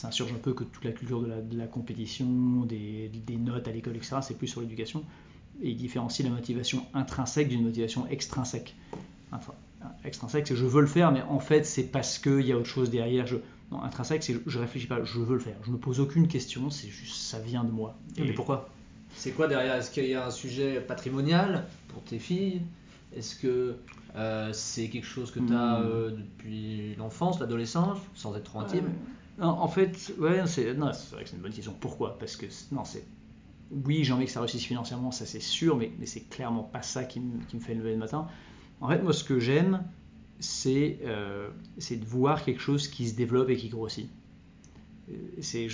s'insurge 0.00 0.32
un 0.32 0.38
peu 0.38 0.52
que 0.52 0.64
toute 0.64 0.84
la 0.84 0.92
culture 0.92 1.20
de 1.20 1.26
la, 1.26 1.40
de 1.40 1.58
la 1.58 1.66
compétition, 1.66 2.64
des, 2.64 3.08
des, 3.08 3.36
notes 3.36 3.68
à 3.68 3.72
l'école, 3.72 3.96
etc., 3.96 4.16
c'est 4.22 4.36
plus 4.36 4.48
sur 4.48 4.60
l'éducation. 4.60 5.04
Et 5.62 5.70
il 5.70 5.76
différencie 5.76 6.26
la 6.26 6.34
motivation 6.34 6.86
intrinsèque 6.94 7.48
d'une 7.48 7.64
motivation 7.64 8.06
extrinsèque. 8.08 8.74
Enfin, 9.32 9.52
extrinsèque, 10.04 10.46
c'est 10.48 10.56
je 10.56 10.64
veux 10.64 10.80
le 10.80 10.86
faire, 10.86 11.12
mais 11.12 11.22
en 11.22 11.40
fait, 11.40 11.64
c'est 11.64 11.84
parce 11.84 12.18
qu'il 12.18 12.42
y 12.42 12.52
a 12.52 12.56
autre 12.56 12.66
chose 12.66 12.90
derrière. 12.90 13.26
Je, 13.26 13.36
non, 13.70 13.82
intrinsèque, 13.82 14.22
c'est 14.22 14.36
je 14.46 14.58
réfléchis 14.58 14.86
pas, 14.86 15.02
je 15.04 15.18
veux 15.18 15.34
le 15.34 15.40
faire. 15.40 15.56
Je 15.64 15.70
me 15.70 15.76
pose 15.78 16.00
aucune 16.00 16.28
question, 16.28 16.70
c'est 16.70 16.88
juste 16.88 17.16
ça 17.16 17.38
vient 17.38 17.64
de 17.64 17.70
moi. 17.70 17.96
Et 18.16 18.22
mais 18.22 18.32
pourquoi? 18.32 18.70
C'est 19.14 19.32
quoi 19.32 19.48
derrière? 19.48 19.74
Est-ce 19.74 19.90
qu'il 19.90 20.06
y 20.06 20.14
a 20.14 20.26
un 20.26 20.30
sujet 20.30 20.80
patrimonial 20.80 21.66
pour 21.88 22.02
tes 22.02 22.18
filles? 22.18 22.62
Est-ce 23.14 23.34
que 23.36 23.76
euh, 24.16 24.52
c'est 24.52 24.88
quelque 24.88 25.06
chose 25.06 25.30
que 25.30 25.40
tu 25.40 25.52
as 25.52 25.80
euh, 25.80 26.10
depuis 26.10 26.94
l'enfance, 26.96 27.40
l'adolescence, 27.40 27.98
sans 28.14 28.36
être 28.36 28.44
trop 28.44 28.60
intime? 28.60 28.88
Euh, 29.40 29.44
en 29.44 29.68
fait, 29.68 30.12
ouais, 30.18 30.46
c'est 30.46 30.72
vrai 30.72 31.22
que 31.22 31.28
c'est 31.28 31.36
une 31.36 31.42
bonne 31.42 31.52
question. 31.52 31.74
Pourquoi? 31.78 32.18
Parce 32.18 32.36
que 32.36 32.46
non, 32.72 32.84
c'est 32.84 33.04
oui, 33.70 34.02
j'ai 34.02 34.12
envie 34.12 34.24
que 34.24 34.32
ça 34.32 34.40
réussisse 34.40 34.64
financièrement, 34.64 35.12
ça 35.12 35.26
c'est 35.26 35.40
sûr, 35.40 35.76
mais, 35.76 35.92
c'est 36.04 36.28
clairement 36.28 36.64
pas 36.64 36.82
ça 36.82 37.04
qui 37.04 37.20
me, 37.20 37.60
fait 37.60 37.74
lever 37.74 37.92
le 37.92 37.98
matin. 37.98 38.26
En 38.80 38.88
fait, 38.88 39.00
moi, 39.00 39.12
ce 39.12 39.22
que 39.22 39.38
j'aime, 39.38 39.84
c'est 40.40 40.98
euh, 41.04 41.50
de 41.76 42.04
voir 42.04 42.44
quelque 42.44 42.60
chose 42.60 42.88
qui 42.88 43.08
se 43.08 43.14
développe 43.14 43.48
et 43.50 43.56
qui 43.56 43.68
grossit. 43.68 44.10
C'est 45.40 45.68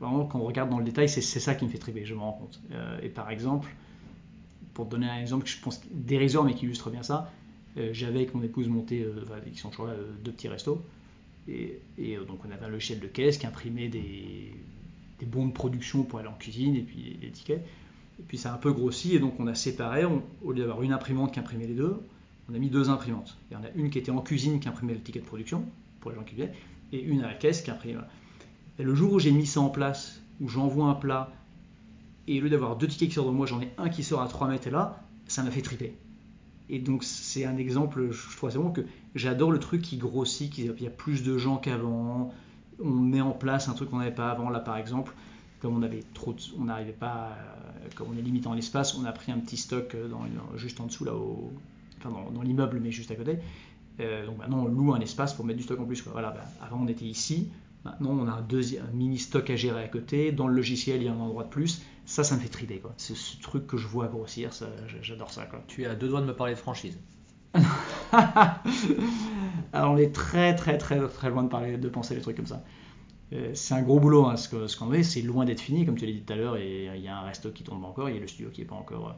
vraiment 0.00 0.26
quand 0.26 0.40
on 0.40 0.44
regarde 0.44 0.70
dans 0.70 0.78
le 0.78 0.84
détail, 0.84 1.08
c'est 1.08 1.22
ça 1.22 1.54
qui 1.54 1.64
me 1.64 1.70
fait 1.70 1.78
triper, 1.78 2.04
je 2.04 2.14
me 2.14 2.20
rends 2.20 2.32
compte. 2.32 2.60
Euh, 2.72 2.98
et 3.02 3.08
par 3.08 3.30
exemple, 3.30 3.74
pour 4.72 4.86
te 4.86 4.90
donner 4.90 5.08
un 5.08 5.18
exemple 5.18 5.46
je 5.46 5.60
pense 5.60 5.80
dérisoire 5.90 6.44
mais 6.44 6.54
qui 6.54 6.64
illustre 6.64 6.90
bien 6.90 7.02
ça, 7.02 7.30
euh, 7.76 7.90
j'avais 7.92 8.20
avec 8.20 8.34
mon 8.34 8.42
épouse 8.42 8.68
monté, 8.68 9.02
euh, 9.02 9.24
enfin, 9.24 9.40
qui 9.50 9.58
sont 9.58 9.70
toujours 9.70 9.86
là, 9.86 9.94
deux 10.22 10.32
petits 10.32 10.48
restos. 10.48 10.82
Et, 11.48 11.80
et, 11.98 12.16
donc 12.16 12.40
on 12.46 12.50
avait 12.50 12.64
un 12.64 12.68
logiciel 12.68 13.00
de 13.00 13.06
caisse 13.06 13.38
qui 13.38 13.46
imprimait 13.46 13.88
des, 13.88 14.52
bons 15.26 15.46
de 15.46 15.52
production 15.52 16.02
pour 16.02 16.18
aller 16.18 16.28
en 16.28 16.34
cuisine 16.34 16.76
et 16.76 16.82
puis 16.82 17.18
les 17.20 17.30
tickets. 17.30 17.64
Et 18.18 18.22
puis 18.22 18.38
ça 18.38 18.52
a 18.52 18.54
un 18.54 18.58
peu 18.58 18.72
grossi 18.72 19.14
et 19.14 19.18
donc 19.18 19.40
on 19.40 19.46
a 19.46 19.54
séparé, 19.54 20.04
au 20.04 20.52
lieu 20.52 20.60
d'avoir 20.60 20.82
une 20.82 20.92
imprimante 20.92 21.32
qui 21.32 21.40
imprimait 21.40 21.66
les 21.66 21.74
deux, 21.74 21.98
on 22.50 22.54
a 22.54 22.58
mis 22.58 22.68
deux 22.68 22.90
imprimantes. 22.90 23.38
Il 23.50 23.54
y 23.54 23.56
en 23.56 23.64
a 23.64 23.70
une 23.74 23.90
qui 23.90 23.98
était 23.98 24.10
en 24.10 24.20
cuisine 24.20 24.60
qui 24.60 24.68
imprimait 24.68 24.94
le 24.94 25.00
ticket 25.00 25.20
de 25.20 25.24
production 25.24 25.64
pour 26.00 26.10
les 26.10 26.16
gens 26.16 26.24
qui 26.24 26.34
viennent 26.34 26.52
et 26.92 27.02
une 27.02 27.22
à 27.22 27.28
la 27.28 27.34
caisse 27.34 27.62
qui 27.62 27.70
imprimait. 27.70 28.00
Et 28.78 28.82
le 28.82 28.94
jour 28.94 29.14
où 29.14 29.18
j'ai 29.18 29.30
mis 29.30 29.46
ça 29.46 29.60
en 29.60 29.70
place, 29.70 30.20
où 30.40 30.48
j'envoie 30.48 30.86
un 30.86 30.94
plat 30.94 31.32
et 32.26 32.40
au 32.40 32.44
lieu 32.44 32.50
d'avoir 32.50 32.76
deux 32.76 32.86
tickets 32.86 33.08
qui 33.08 33.14
sortent 33.14 33.28
de 33.28 33.32
moi, 33.32 33.46
j'en 33.46 33.60
ai 33.60 33.70
un 33.78 33.88
qui 33.88 34.02
sort 34.02 34.22
à 34.22 34.28
3 34.28 34.48
mètres 34.48 34.66
et 34.66 34.70
là, 34.70 35.02
ça 35.26 35.42
m'a 35.42 35.50
fait 35.50 35.62
triper. 35.62 35.94
Et 36.70 36.78
donc 36.78 37.04
c'est 37.04 37.44
un 37.44 37.56
exemple, 37.56 38.10
je 38.10 38.36
trouve 38.36 38.50
vraiment 38.50 38.70
que 38.70 38.80
j'adore 39.14 39.52
le 39.52 39.58
truc 39.58 39.82
qui 39.82 39.98
grossit, 39.98 40.50
qu'il 40.50 40.64
y 40.64 40.86
a 40.86 40.90
plus 40.90 41.22
de 41.22 41.36
gens 41.36 41.56
qu'avant, 41.56 42.32
on 42.82 42.90
met 42.90 43.20
en 43.20 43.32
place 43.32 43.68
un 43.68 43.74
truc 43.74 43.90
qu'on 43.90 43.98
n'avait 43.98 44.14
pas 44.14 44.30
avant. 44.30 44.48
Là 44.48 44.60
par 44.60 44.78
exemple, 44.78 45.14
comme 45.60 45.76
on 45.76 45.82
avait 45.82 46.04
trop, 46.14 46.34
on 46.58 46.64
n'arrivait 46.64 46.92
pas, 46.92 47.36
comme 47.96 48.08
on 48.14 48.18
est 48.18 48.22
limité 48.22 48.46
en 48.48 48.54
l'espace, 48.54 48.96
on 48.96 49.04
a 49.04 49.12
pris 49.12 49.30
un 49.30 49.38
petit 49.38 49.56
stock 49.56 49.94
dans, 50.10 50.24
juste 50.56 50.80
en 50.80 50.86
dessous 50.86 51.04
là, 51.04 51.12
enfin 51.98 52.14
dans, 52.32 52.42
l'immeuble 52.42 52.80
mais 52.80 52.90
juste 52.90 53.10
à 53.10 53.14
côté. 53.14 53.38
Euh, 54.00 54.26
donc 54.26 54.38
maintenant 54.38 54.64
on 54.64 54.68
loue 54.68 54.92
un 54.92 55.00
espace 55.00 55.34
pour 55.34 55.44
mettre 55.44 55.58
du 55.58 55.64
stock 55.64 55.78
en 55.80 55.84
plus. 55.84 56.02
Voilà, 56.10 56.30
ben, 56.30 56.66
avant 56.66 56.80
on 56.82 56.88
était 56.88 57.04
ici, 57.04 57.50
maintenant 57.84 58.10
on 58.10 58.26
a 58.26 58.32
un, 58.32 58.42
deuxième, 58.42 58.86
mini 58.94 59.18
stock 59.18 59.50
à 59.50 59.56
gérer 59.56 59.84
à 59.84 59.88
côté. 59.88 60.32
Dans 60.32 60.48
le 60.48 60.54
logiciel 60.54 61.02
il 61.02 61.04
y 61.04 61.08
a 61.08 61.12
un 61.12 61.20
endroit 61.20 61.44
de 61.44 61.50
plus. 61.50 61.82
Ça, 62.06 62.22
ça 62.22 62.34
me 62.36 62.40
fait 62.40 62.48
triper 62.48 62.78
quoi. 62.78 62.92
C'est 62.96 63.16
ce 63.16 63.40
truc 63.40 63.66
que 63.66 63.76
je 63.76 63.86
vois 63.86 64.08
grossir, 64.08 64.50
j'adore 65.00 65.30
ça 65.30 65.46
quoi. 65.46 65.62
Tu 65.66 65.86
as 65.86 65.94
deux 65.94 66.08
doigts 66.08 66.20
de 66.20 66.26
me 66.26 66.34
parler 66.34 66.54
de 66.54 66.58
franchise. 66.58 66.98
Alors 69.72 69.92
on 69.92 69.96
est 69.96 70.12
très 70.12 70.54
très 70.54 70.76
très 70.76 71.06
très 71.08 71.30
loin 71.30 71.44
de 71.44 71.48
parler, 71.48 71.78
de 71.78 71.88
penser 71.88 72.14
des 72.14 72.20
trucs 72.20 72.36
comme 72.36 72.46
ça. 72.46 72.62
Euh, 73.32 73.52
c'est 73.54 73.74
un 73.74 73.82
gros 73.82 73.98
boulot 74.00 74.26
hein, 74.26 74.36
ce 74.36 74.48
qu'on 74.48 74.68
ce 74.68 75.02
c'est 75.02 75.22
loin 75.22 75.44
d'être 75.44 75.60
fini 75.60 75.86
comme 75.86 75.96
tu 75.96 76.04
l'as 76.04 76.12
dit 76.12 76.22
tout 76.22 76.32
à 76.32 76.36
l'heure. 76.36 76.56
Et 76.56 76.90
il 76.94 77.02
y 77.02 77.08
a 77.08 77.16
un 77.16 77.22
resto 77.22 77.50
qui 77.50 77.62
tourne 77.62 77.80
pas 77.80 77.86
encore, 77.86 78.08
il 78.08 78.14
y 78.14 78.18
a 78.18 78.20
le 78.20 78.26
studio 78.26 78.50
qui 78.50 78.62
est 78.62 78.66
pas 78.66 78.74
encore. 78.74 79.08
Euh, 79.08 79.12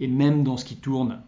et 0.00 0.08
même 0.08 0.44
dans 0.44 0.56
ce 0.56 0.64
qui 0.64 0.76
tourne, 0.76 1.22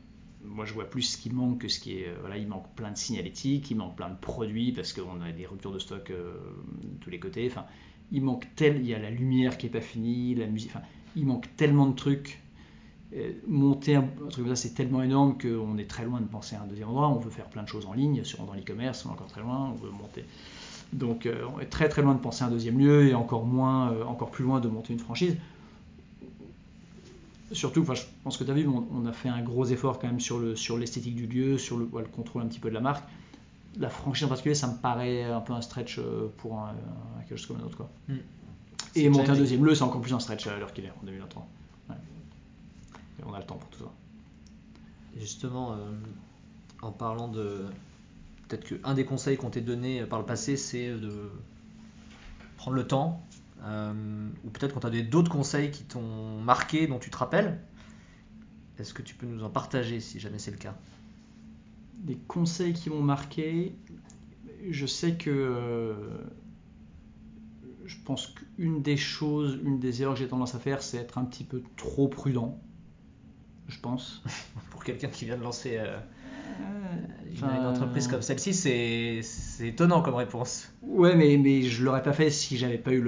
moi 0.45 0.65
je 0.65 0.75
vois 0.75 0.91
plus 0.91 1.03
ce 1.03 1.17
qui 1.17 1.31
manque 1.31 1.61
que 1.63 1.69
ce 1.69 1.81
qui 1.81 2.01
est. 2.01 2.09
Euh, 2.09 2.17
voilà, 2.21 2.37
il 2.37 2.49
manque 2.49 2.69
plein 2.75 2.91
de 2.91 2.99
signalétiques, 2.99 3.71
il 3.71 3.77
manque 3.77 3.97
plein 3.97 4.11
de 4.11 4.19
produits 4.19 4.73
parce 4.73 4.93
qu'on 4.93 5.21
a 5.23 5.33
des 5.33 5.47
ruptures 5.47 5.73
de 5.73 5.79
stock 5.79 6.11
de 6.11 6.35
tous 7.01 7.11
les 7.11 7.21
côtés. 7.21 7.47
Enfin, 7.51 7.65
il 8.11 8.23
manque 8.23 8.47
tel, 8.57 8.79
il 8.79 8.87
y 8.87 8.95
a 8.95 8.99
la 8.99 9.11
lumière 9.11 9.59
qui 9.59 9.67
est 9.67 9.71
pas 9.71 9.81
finie, 9.81 10.35
la 10.35 10.47
musique. 10.47 10.71
Enfin, 10.71 10.85
il 11.17 11.27
manque 11.27 11.49
tellement 11.57 11.87
de 11.87 11.95
trucs 11.95 12.41
monter 13.47 13.95
un, 13.95 14.03
truc 14.31 14.45
comme 14.45 14.55
ça, 14.55 14.57
c'est 14.57 14.75
tellement 14.75 15.03
énorme 15.03 15.39
qu'on 15.39 15.79
est 15.79 15.89
très 15.89 16.05
loin 16.05 16.21
de 16.21 16.27
penser 16.27 16.57
à 16.57 16.63
un 16.63 16.67
deuxième 16.67 16.89
endroit. 16.89 17.09
On 17.09 17.19
veut 17.19 17.31
faire 17.31 17.47
plein 17.47 17.63
de 17.63 17.69
choses 17.69 17.87
en 17.87 17.95
ligne, 17.95 18.23
sur, 18.25 18.45
dans 18.45 18.55
l'e-commerce, 18.55 19.07
on 19.07 19.11
est 19.11 19.13
encore 19.13 19.29
très 19.29 19.41
loin. 19.41 19.71
On 19.73 19.85
veut 19.85 19.91
monter. 19.91 20.25
Donc, 20.93 21.27
euh, 21.27 21.45
on 21.55 21.61
est 21.61 21.67
très 21.67 21.89
très 21.89 22.03
loin 22.03 22.15
de 22.15 22.21
penser 22.21 22.45
à 22.45 22.47
un 22.47 22.51
deuxième 22.51 22.79
lieu 22.79 23.09
et 23.09 23.15
encore 23.15 23.45
moins, 23.45 23.93
euh, 23.93 24.05
encore 24.05 24.31
plus 24.31 24.45
loin 24.45 24.61
de 24.61 24.69
monter 24.69 24.93
une 24.93 24.99
franchise. 24.99 25.37
Surtout, 27.53 27.83
je 27.83 28.03
pense 28.25 28.37
que 28.37 28.45
tu 28.45 28.51
as 28.51 28.55
vu, 28.55 28.69
on, 28.69 29.07
a 29.07 29.13
fait 29.13 29.31
un 29.31 29.41
gros 29.41 29.65
effort 29.65 29.99
quand 29.99 30.07
même 30.07 30.21
sur 30.21 30.39
l'esthétique 30.79 31.15
du 31.15 31.27
lieu, 31.27 31.57
sur 31.57 31.79
le, 31.79 31.87
contrôle 31.87 32.43
un 32.43 32.47
petit 32.47 32.59
peu 32.59 32.69
de 32.69 32.75
la 32.75 32.81
marque. 32.81 33.05
La 33.79 33.89
franchise 33.89 34.25
en 34.25 34.29
particulier, 34.29 34.55
ça 34.55 34.67
me 34.67 34.77
paraît 34.77 35.25
un 35.25 35.41
peu 35.41 35.55
un 35.55 35.63
stretch 35.63 35.99
euh, 35.99 36.29
pour 36.39 36.59
un, 36.59 36.75
quelque 37.27 37.39
chose 37.39 37.47
comme 37.47 37.61
un 37.61 37.65
autre. 37.65 37.77
Quoi. 37.79 37.89
Hmm. 38.09 38.17
Et 38.95 39.09
monter 39.09 39.31
un 39.31 39.37
deuxième 39.37 39.65
lieu, 39.65 39.75
c'est 39.75 39.83
encore 39.83 40.01
plus 40.01 40.15
un 40.15 40.21
stretch 40.21 40.47
à 40.47 40.57
l'heure 40.59 40.73
qu'il 40.73 40.85
est, 40.85 40.91
en 40.91 41.05
2023 41.05 41.49
on 43.29 43.35
a 43.35 43.39
le 43.39 43.45
temps 43.45 43.57
pour 43.57 43.69
tout 43.71 43.81
ça. 43.81 43.93
justement, 45.17 45.73
euh, 45.73 45.77
en 46.83 46.93
parlant 46.93 47.29
de. 47.29 47.67
Peut-être 48.49 48.81
qu'un 48.81 48.95
des 48.95 49.05
conseils 49.05 49.37
qu'on 49.37 49.51
t'ait 49.51 49.61
donné 49.61 50.05
par 50.05 50.19
le 50.19 50.25
passé, 50.25 50.57
c'est 50.57 50.91
de 50.91 51.31
prendre 52.57 52.77
le 52.77 52.87
temps. 52.87 53.23
Euh, 53.63 54.29
ou 54.45 54.51
peut-être 54.51 54.73
qu'on 54.73 54.81
t'a 54.81 54.91
donné 54.91 55.03
d'autres 55.03 55.31
conseils 55.31 55.71
qui 55.71 55.85
t'ont 55.85 56.41
marqué, 56.41 56.87
dont 56.87 56.99
tu 56.99 57.11
te 57.11 57.17
rappelles. 57.17 57.61
Est-ce 58.79 58.95
que 58.95 59.03
tu 59.03 59.15
peux 59.15 59.27
nous 59.27 59.43
en 59.43 59.51
partager 59.51 60.01
si 60.01 60.21
jamais 60.21 60.39
c'est 60.39 60.53
le 60.53 60.57
cas? 60.57 60.77
Des 61.97 62.17
conseils 62.17 62.73
qui 62.73 62.89
m'ont 62.89 63.03
marqué. 63.03 63.75
Je 64.71 64.87
sais 64.87 65.15
que. 65.17 65.31
Euh, 65.31 65.95
je 67.85 67.97
pense 68.05 68.35
qu'une 68.59 68.83
des 68.83 68.97
choses, 68.97 69.59
une 69.63 69.79
des 69.79 70.03
erreurs 70.03 70.15
que 70.15 70.21
j'ai 70.21 70.29
tendance 70.29 70.55
à 70.55 70.59
faire, 70.59 70.83
c'est 70.83 70.99
être 70.99 71.19
un 71.19 71.25
petit 71.25 71.45
peu 71.45 71.63
trop 71.77 72.09
prudent 72.09 72.61
je 73.69 73.79
pense. 73.79 74.23
Pour 74.71 74.83
quelqu'un 74.83 75.09
qui 75.09 75.27
vient 75.27 75.37
de 75.37 75.43
lancer 75.43 75.77
euh, 75.79 75.99
une, 77.31 77.67
entreprise 77.67 78.09
comme 78.09 78.23
celle-ci, 78.23 78.55
c'est 78.55 79.67
étonnant 79.67 80.03
comme 80.03 80.15
réponse. 80.15 80.73
Ouais, 80.83 81.15
mais, 81.15 81.37
mais 81.37 81.63
je 81.63 81.85
l'aurais 81.85 82.03
pas 82.03 82.13
fait 82.13 82.31
si 82.31 82.57
j'avais 82.57 82.79
pas 82.79 82.93
eu 82.93 83.05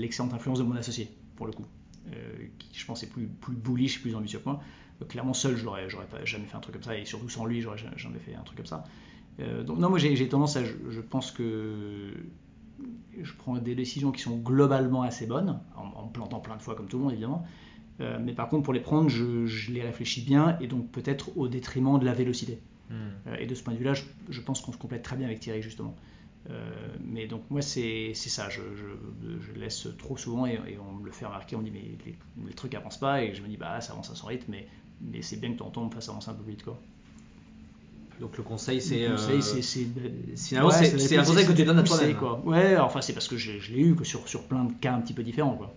l'excellente 0.00 0.34
influence 0.34 0.58
de 0.58 0.64
mon 0.64 0.76
associé, 0.76 1.08
pour 1.36 1.46
le 1.46 1.52
coup. 1.52 1.64
Euh, 2.12 2.46
qui, 2.58 2.78
je 2.78 2.84
pense, 2.84 3.02
est 3.02 3.06
plus, 3.08 3.26
plus 3.26 3.54
bullish, 3.54 4.02
plus 4.02 4.14
ambitieux 4.14 4.40
que 4.40 4.48
moi. 4.48 4.60
clairement, 5.08 5.34
seul, 5.34 5.56
je 5.56 5.64
n'aurais 5.64 5.88
jamais 6.24 6.46
fait 6.46 6.56
un 6.56 6.60
truc 6.60 6.74
comme 6.74 6.82
ça, 6.82 6.96
et 6.98 7.04
surtout 7.04 7.28
sans 7.28 7.46
lui, 7.46 7.60
j'aurais 7.60 7.78
jamais 7.96 8.18
fait 8.18 8.34
un 8.34 8.42
truc 8.42 8.58
comme 8.58 8.66
ça. 8.66 8.84
Euh, 9.40 9.62
donc, 9.62 9.78
non, 9.78 9.88
moi, 9.88 9.98
j'ai 9.98 10.28
tendance 10.28 10.56
à. 10.56 10.64
Je, 10.64 11.00
pense 11.00 11.30
que 11.30 12.12
je 13.20 13.32
prends 13.34 13.56
des 13.56 13.74
décisions 13.74 14.12
qui 14.12 14.22
sont 14.22 14.36
globalement 14.38 15.02
assez 15.02 15.26
bonnes, 15.26 15.60
en, 15.76 16.00
en 16.00 16.08
plantant 16.08 16.40
plein 16.40 16.56
de 16.56 16.62
fois 16.62 16.74
comme 16.74 16.88
tout 16.88 16.98
le 16.98 17.04
monde, 17.04 17.12
évidemment. 17.12 17.44
Euh, 18.00 18.18
mais 18.20 18.32
par 18.32 18.48
contre, 18.48 18.64
pour 18.64 18.72
les 18.72 18.80
prendre, 18.80 19.08
je, 19.08 19.70
les 19.70 19.82
réfléchis 19.82 20.22
bien 20.22 20.58
et 20.60 20.66
donc 20.66 20.90
peut-être 20.90 21.36
au 21.36 21.48
détriment 21.48 21.98
de 21.98 22.04
la 22.04 22.14
vélocité. 22.14 22.58
Hmm. 22.90 22.94
Euh, 23.26 23.36
et 23.38 23.46
de 23.46 23.54
ce 23.54 23.62
point 23.62 23.74
de 23.74 23.78
vue-là, 23.78 23.94
je, 23.94 24.40
pense 24.40 24.60
qu'on 24.60 24.72
se 24.72 24.78
complète 24.78 25.02
très 25.02 25.16
bien 25.16 25.26
avec 25.26 25.40
Thierry, 25.40 25.62
justement. 25.62 25.94
Euh, 26.50 26.70
mais 27.04 27.26
donc, 27.26 27.42
moi, 27.50 27.62
c'est 27.62 28.14
ça. 28.14 28.48
Je, 28.48 28.60
je, 29.40 29.58
laisse 29.58 29.88
trop 29.98 30.16
souvent 30.16 30.46
et, 30.46 30.58
on 30.78 30.94
me 30.94 31.04
le 31.04 31.12
fait 31.12 31.26
remarquer. 31.26 31.56
On 31.56 31.60
me 31.60 31.64
dit, 31.64 31.70
mais 31.70 32.16
les, 32.46 32.54
trucs 32.54 32.74
avancent 32.74 32.98
pas. 32.98 33.22
Et 33.22 33.34
je 33.34 33.42
me 33.42 33.48
dis, 33.48 33.56
bah, 33.56 33.80
ça 33.80 33.92
avance 33.92 34.10
à 34.10 34.14
son 34.14 34.26
rythme, 34.26 34.50
mais, 34.50 34.66
mais 35.00 35.22
c'est 35.22 35.36
bien 35.36 35.52
que 35.52 35.58
ton 35.58 35.70
temps 35.70 35.84
me 35.84 35.90
fasse 35.90 36.08
avancer 36.08 36.30
un 36.30 36.34
peu 36.34 36.42
plus 36.42 36.52
vite. 36.52 36.64
Quoi. 36.64 36.80
Donc 38.20 38.36
le 38.36 38.42
conseil, 38.42 38.80
c'est. 38.80 39.08
Le 39.08 39.16
conseil, 39.16 39.42
c'est. 39.42 39.62
C'est 39.62 40.56
un, 40.56 40.62
conseil 40.62 41.46
que 41.46 41.52
tu 41.52 41.64
donnes 41.64 41.78
à 41.78 41.82
toi-même. 41.82 42.16
Ouais, 42.44 42.76
enfin, 42.76 43.00
c'est 43.00 43.12
parce 43.12 43.28
que 43.28 43.36
je, 43.36 43.52
l'ai 43.72 43.80
eu 43.80 43.94
que 43.94 44.04
sur, 44.04 44.28
sur 44.28 44.44
plein 44.44 44.64
de 44.64 44.72
cas 44.74 44.94
un 44.94 45.00
petit 45.00 45.14
peu 45.14 45.22
différents. 45.22 45.56
Quoi. 45.56 45.74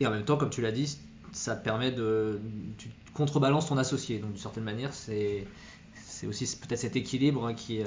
Et 0.00 0.06
en 0.06 0.10
même 0.10 0.24
temps, 0.24 0.36
comme 0.36 0.50
tu 0.50 0.60
l'as 0.60 0.72
dit, 0.72 0.98
ça 1.32 1.56
te 1.56 1.64
permet 1.64 1.92
de. 1.92 2.40
Tu 2.78 2.88
contrebalances 3.14 3.68
ton 3.68 3.78
associé. 3.78 4.18
Donc 4.18 4.30
d'une 4.30 4.40
certaine 4.40 4.64
manière, 4.64 4.92
c'est 4.92 5.46
aussi 6.26 6.56
peut-être 6.56 6.80
cet 6.80 6.96
équilibre 6.96 7.46
hein, 7.46 7.54
qui, 7.54 7.82
euh, 7.82 7.86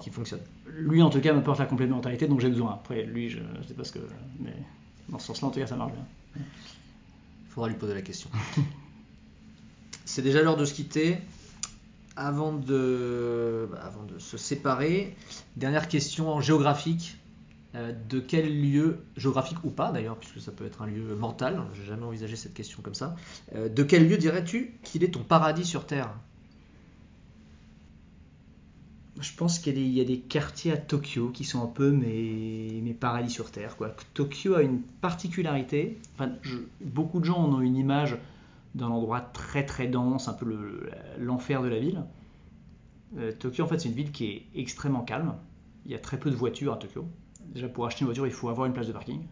qui 0.00 0.10
fonctionne. 0.10 0.40
Lui, 0.66 1.02
en 1.02 1.10
tout 1.10 1.20
cas, 1.20 1.32
me 1.32 1.42
porte 1.42 1.58
la 1.58 1.66
complémentarité 1.66 2.26
dont 2.26 2.38
j'ai 2.38 2.48
besoin. 2.48 2.72
Après, 2.72 3.04
lui, 3.04 3.30
je 3.30 3.38
ne 3.38 3.62
sais 3.66 3.74
pas 3.74 3.84
ce 3.84 3.92
que. 3.92 4.00
Mais 4.40 4.54
dans 5.08 5.18
ce 5.18 5.26
sens-là, 5.28 5.48
en 5.48 5.50
tout 5.50 5.60
cas, 5.60 5.66
ça 5.66 5.76
marche 5.76 5.92
bien. 5.92 6.04
Il 6.36 7.50
faudra 7.50 7.68
lui 7.68 7.76
poser 7.76 7.94
la 7.94 8.02
question. 8.02 8.30
c'est 10.08 10.22
déjà 10.22 10.42
l'heure 10.42 10.56
de 10.56 10.64
se 10.64 10.72
quitter. 10.72 11.18
Avant 12.16 12.52
de, 12.52 13.68
bah, 13.70 13.92
se 14.18 14.36
séparer, 14.36 15.14
dernière 15.56 15.86
question 15.86 16.40
géographique. 16.40 17.16
Euh, 17.74 17.92
de 18.08 18.18
quel 18.18 18.62
lieu, 18.62 19.00
géographique 19.18 19.62
ou 19.62 19.68
pas 19.68 19.92
d'ailleurs, 19.92 20.16
puisque 20.16 20.40
ça 20.40 20.50
peut 20.50 20.64
être 20.64 20.80
un 20.80 20.86
lieu 20.86 21.14
mental, 21.14 21.62
j'ai 21.74 21.84
jamais 21.84 22.04
envisagé 22.04 22.34
cette 22.34 22.54
question 22.54 22.80
comme 22.80 22.94
ça, 22.94 23.14
euh, 23.54 23.68
de 23.68 23.82
quel 23.82 24.08
lieu 24.08 24.16
dirais-tu 24.16 24.72
qu'il 24.82 25.04
est 25.04 25.10
ton 25.12 25.22
paradis 25.22 25.66
sur 25.66 25.84
Terre? 25.84 26.10
Je 29.20 29.34
pense 29.36 29.58
qu'il 29.58 29.78
y, 29.78 30.00
a 30.00 30.04
des 30.04 30.18
quartiers 30.18 30.72
à 30.72 30.78
Tokyo 30.78 31.28
qui 31.28 31.44
sont 31.44 31.62
un 31.62 31.66
peu 31.66 31.90
mes, 31.90 32.96
paradis 32.98 33.30
sur 33.30 33.50
Terre. 33.50 33.76
Tokyo 34.14 34.54
a 34.54 34.62
une 34.62 34.80
particularité, 34.80 35.98
beaucoup 36.80 37.20
de 37.20 37.26
gens 37.26 37.38
en 37.38 37.52
ont 37.52 37.60
une 37.60 37.76
image 37.76 38.16
d'un 38.74 38.88
endroit 38.88 39.20
très 39.20 39.64
très 39.64 39.86
dense, 39.86 40.28
un 40.28 40.34
peu 40.34 40.46
l'enfer 41.18 41.62
de 41.62 41.68
la 41.68 41.78
ville. 41.78 42.04
Euh, 43.16 43.32
Tokyo 43.32 43.64
en 43.64 43.66
fait 43.68 43.78
c'est 43.78 43.88
une 43.88 43.94
ville 43.94 44.12
qui 44.12 44.26
est 44.26 44.46
extrêmement 44.54 45.02
calme, 45.02 45.34
il 45.86 45.92
y 45.92 45.94
a 45.94 45.98
très 45.98 46.18
peu 46.18 46.30
de 46.30 46.36
voitures 46.36 46.74
à 46.74 46.76
Tokyo, 46.76 47.06
déjà 47.46 47.68
pour 47.68 47.86
acheter 47.86 48.02
une 48.02 48.06
voiture, 48.06 48.26
il 48.26 48.32
faut 48.32 48.48
avoir 48.48 48.66
une 48.66 48.74
place 48.74 48.86
de 48.86 48.92
parking. 48.92 49.22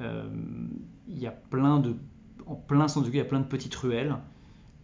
Euh, 0.00 0.28
il 1.08 1.18
y 1.18 1.26
a 1.26 1.32
plein 1.32 1.80
de, 1.80 1.96
en 2.46 2.54
plein 2.54 2.88
centre 2.88 3.06
de 3.06 3.12
il 3.12 3.16
y 3.16 3.20
a 3.20 3.24
plein 3.24 3.40
de 3.40 3.46
petites 3.46 3.74
ruelles 3.74 4.16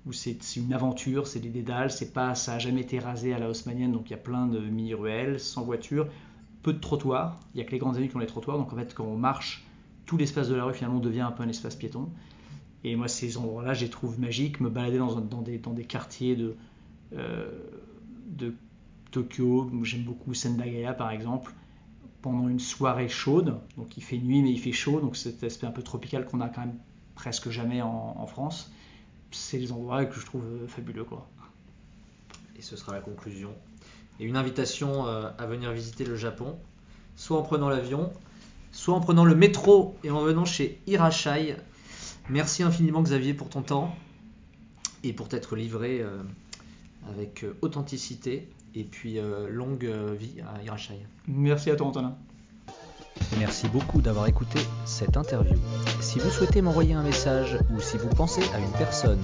où 0.04 0.12
c'est 0.12 0.38
une 0.56 0.72
aventure, 0.72 1.26
c'est 1.26 1.40
des 1.40 1.48
dédales, 1.48 1.90
c'est 1.90 2.12
pas, 2.12 2.34
ça 2.34 2.54
a 2.54 2.58
jamais 2.58 2.82
été 2.82 2.98
rasé 2.98 3.34
à 3.34 3.38
la 3.38 3.48
haussmanienne, 3.48 3.92
donc 3.92 4.08
il 4.08 4.12
y 4.12 4.14
a 4.14 4.18
plein 4.18 4.46
de 4.46 4.60
mini-ruelles, 4.60 5.40
sans 5.40 5.62
voiture, 5.62 6.06
peu 6.62 6.72
de 6.72 6.78
trottoirs, 6.78 7.40
il 7.54 7.58
y 7.58 7.60
a 7.60 7.64
que 7.64 7.72
les 7.72 7.78
grandes 7.78 7.94
avenues 7.94 8.08
qui 8.08 8.16
ont 8.16 8.20
les 8.20 8.26
trottoirs, 8.26 8.56
donc 8.58 8.72
en 8.72 8.76
fait 8.76 8.94
quand 8.94 9.04
on 9.04 9.16
marche, 9.16 9.66
tout 10.06 10.16
l'espace 10.16 10.48
de 10.48 10.54
la 10.54 10.64
rue 10.64 10.74
finalement 10.74 11.00
devient 11.00 11.22
un 11.22 11.32
peu 11.32 11.42
un 11.42 11.48
espace 11.48 11.74
piéton. 11.74 12.08
Et 12.86 12.94
moi 12.94 13.08
ces 13.08 13.36
endroits-là, 13.36 13.74
je 13.74 13.84
les 13.84 13.90
trouve 13.90 14.20
magiques, 14.20 14.60
me 14.60 14.70
balader 14.70 14.98
dans, 14.98 15.42
des, 15.42 15.84
quartiers 15.84 16.36
de, 16.36 16.54
euh, 17.16 17.50
de 18.28 18.54
Tokyo, 19.10 19.68
j'aime 19.82 20.04
beaucoup 20.04 20.34
Sendagaya 20.34 20.94
par 20.94 21.10
exemple, 21.10 21.52
pendant 22.22 22.48
une 22.48 22.60
soirée 22.60 23.08
chaude. 23.08 23.58
Donc 23.76 23.96
il 23.96 24.04
fait 24.04 24.18
nuit 24.18 24.40
mais 24.40 24.52
il 24.52 24.60
fait 24.60 24.70
chaud, 24.70 25.00
donc 25.00 25.16
cet 25.16 25.42
aspect 25.42 25.66
un 25.66 25.72
peu 25.72 25.82
tropical 25.82 26.26
qu'on 26.26 26.40
a 26.40 26.48
quand 26.48 26.60
même 26.60 26.78
presque 27.16 27.50
jamais 27.50 27.82
en, 27.82 28.24
France. 28.28 28.70
C'est 29.32 29.58
les 29.58 29.72
endroits 29.72 30.04
que 30.04 30.20
je 30.20 30.24
trouve 30.24 30.44
euh, 30.44 30.68
fabuleux. 30.68 31.02
Quoi. 31.02 31.26
Et 32.56 32.62
ce 32.62 32.76
sera 32.76 32.92
la 32.92 33.00
conclusion. 33.00 33.50
Et 34.20 34.24
une 34.24 34.36
invitation 34.36 35.08
euh, 35.08 35.28
à 35.38 35.46
venir 35.46 35.72
visiter 35.72 36.04
le 36.04 36.14
Japon, 36.14 36.56
soit 37.16 37.36
en 37.36 37.42
prenant 37.42 37.68
l'avion, 37.68 38.12
soit 38.70 38.94
en 38.94 39.00
prenant 39.00 39.24
le 39.24 39.34
métro 39.34 39.96
et 40.04 40.10
en 40.12 40.22
venant 40.22 40.44
chez 40.44 40.80
Hirashai. 40.86 41.56
Merci 42.28 42.62
infiniment 42.62 43.02
Xavier 43.02 43.34
pour 43.34 43.48
ton 43.48 43.62
temps 43.62 43.94
et 45.04 45.12
pour 45.12 45.28
t'être 45.28 45.54
livré 45.54 46.00
euh, 46.00 46.22
avec 47.08 47.44
authenticité 47.62 48.48
et 48.74 48.84
puis 48.84 49.18
euh, 49.18 49.48
longue 49.48 49.86
euh, 49.86 50.14
vie 50.18 50.40
à 50.40 50.62
Hirachai. 50.62 51.06
Merci 51.28 51.70
à 51.70 51.76
toi 51.76 51.86
Antonin. 51.86 52.16
Merci 53.38 53.68
beaucoup 53.68 54.02
d'avoir 54.02 54.26
écouté 54.26 54.58
cette 54.84 55.16
interview. 55.16 55.56
Si 56.00 56.18
vous 56.18 56.30
souhaitez 56.30 56.62
m'envoyer 56.62 56.94
un 56.94 57.02
message 57.02 57.58
ou 57.74 57.80
si 57.80 57.96
vous 57.96 58.08
pensez 58.08 58.42
à 58.54 58.58
une 58.58 58.72
personne 58.72 59.22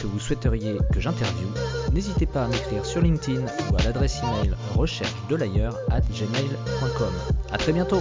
que 0.00 0.06
vous 0.06 0.20
souhaiteriez 0.20 0.76
que 0.92 1.00
j'interviewe, 1.00 1.50
n'hésitez 1.92 2.26
pas 2.26 2.44
à 2.44 2.48
m'écrire 2.48 2.84
sur 2.84 3.00
LinkedIn 3.00 3.44
ou 3.70 3.76
à 3.76 3.82
l'adresse 3.82 4.20
email 4.22 4.54
recherche 4.74 5.14
de 5.28 5.36
l'ailleurs 5.36 5.76
at 5.90 6.00
gmail.com. 6.00 7.12
A 7.50 7.58
très 7.58 7.72
bientôt 7.72 8.00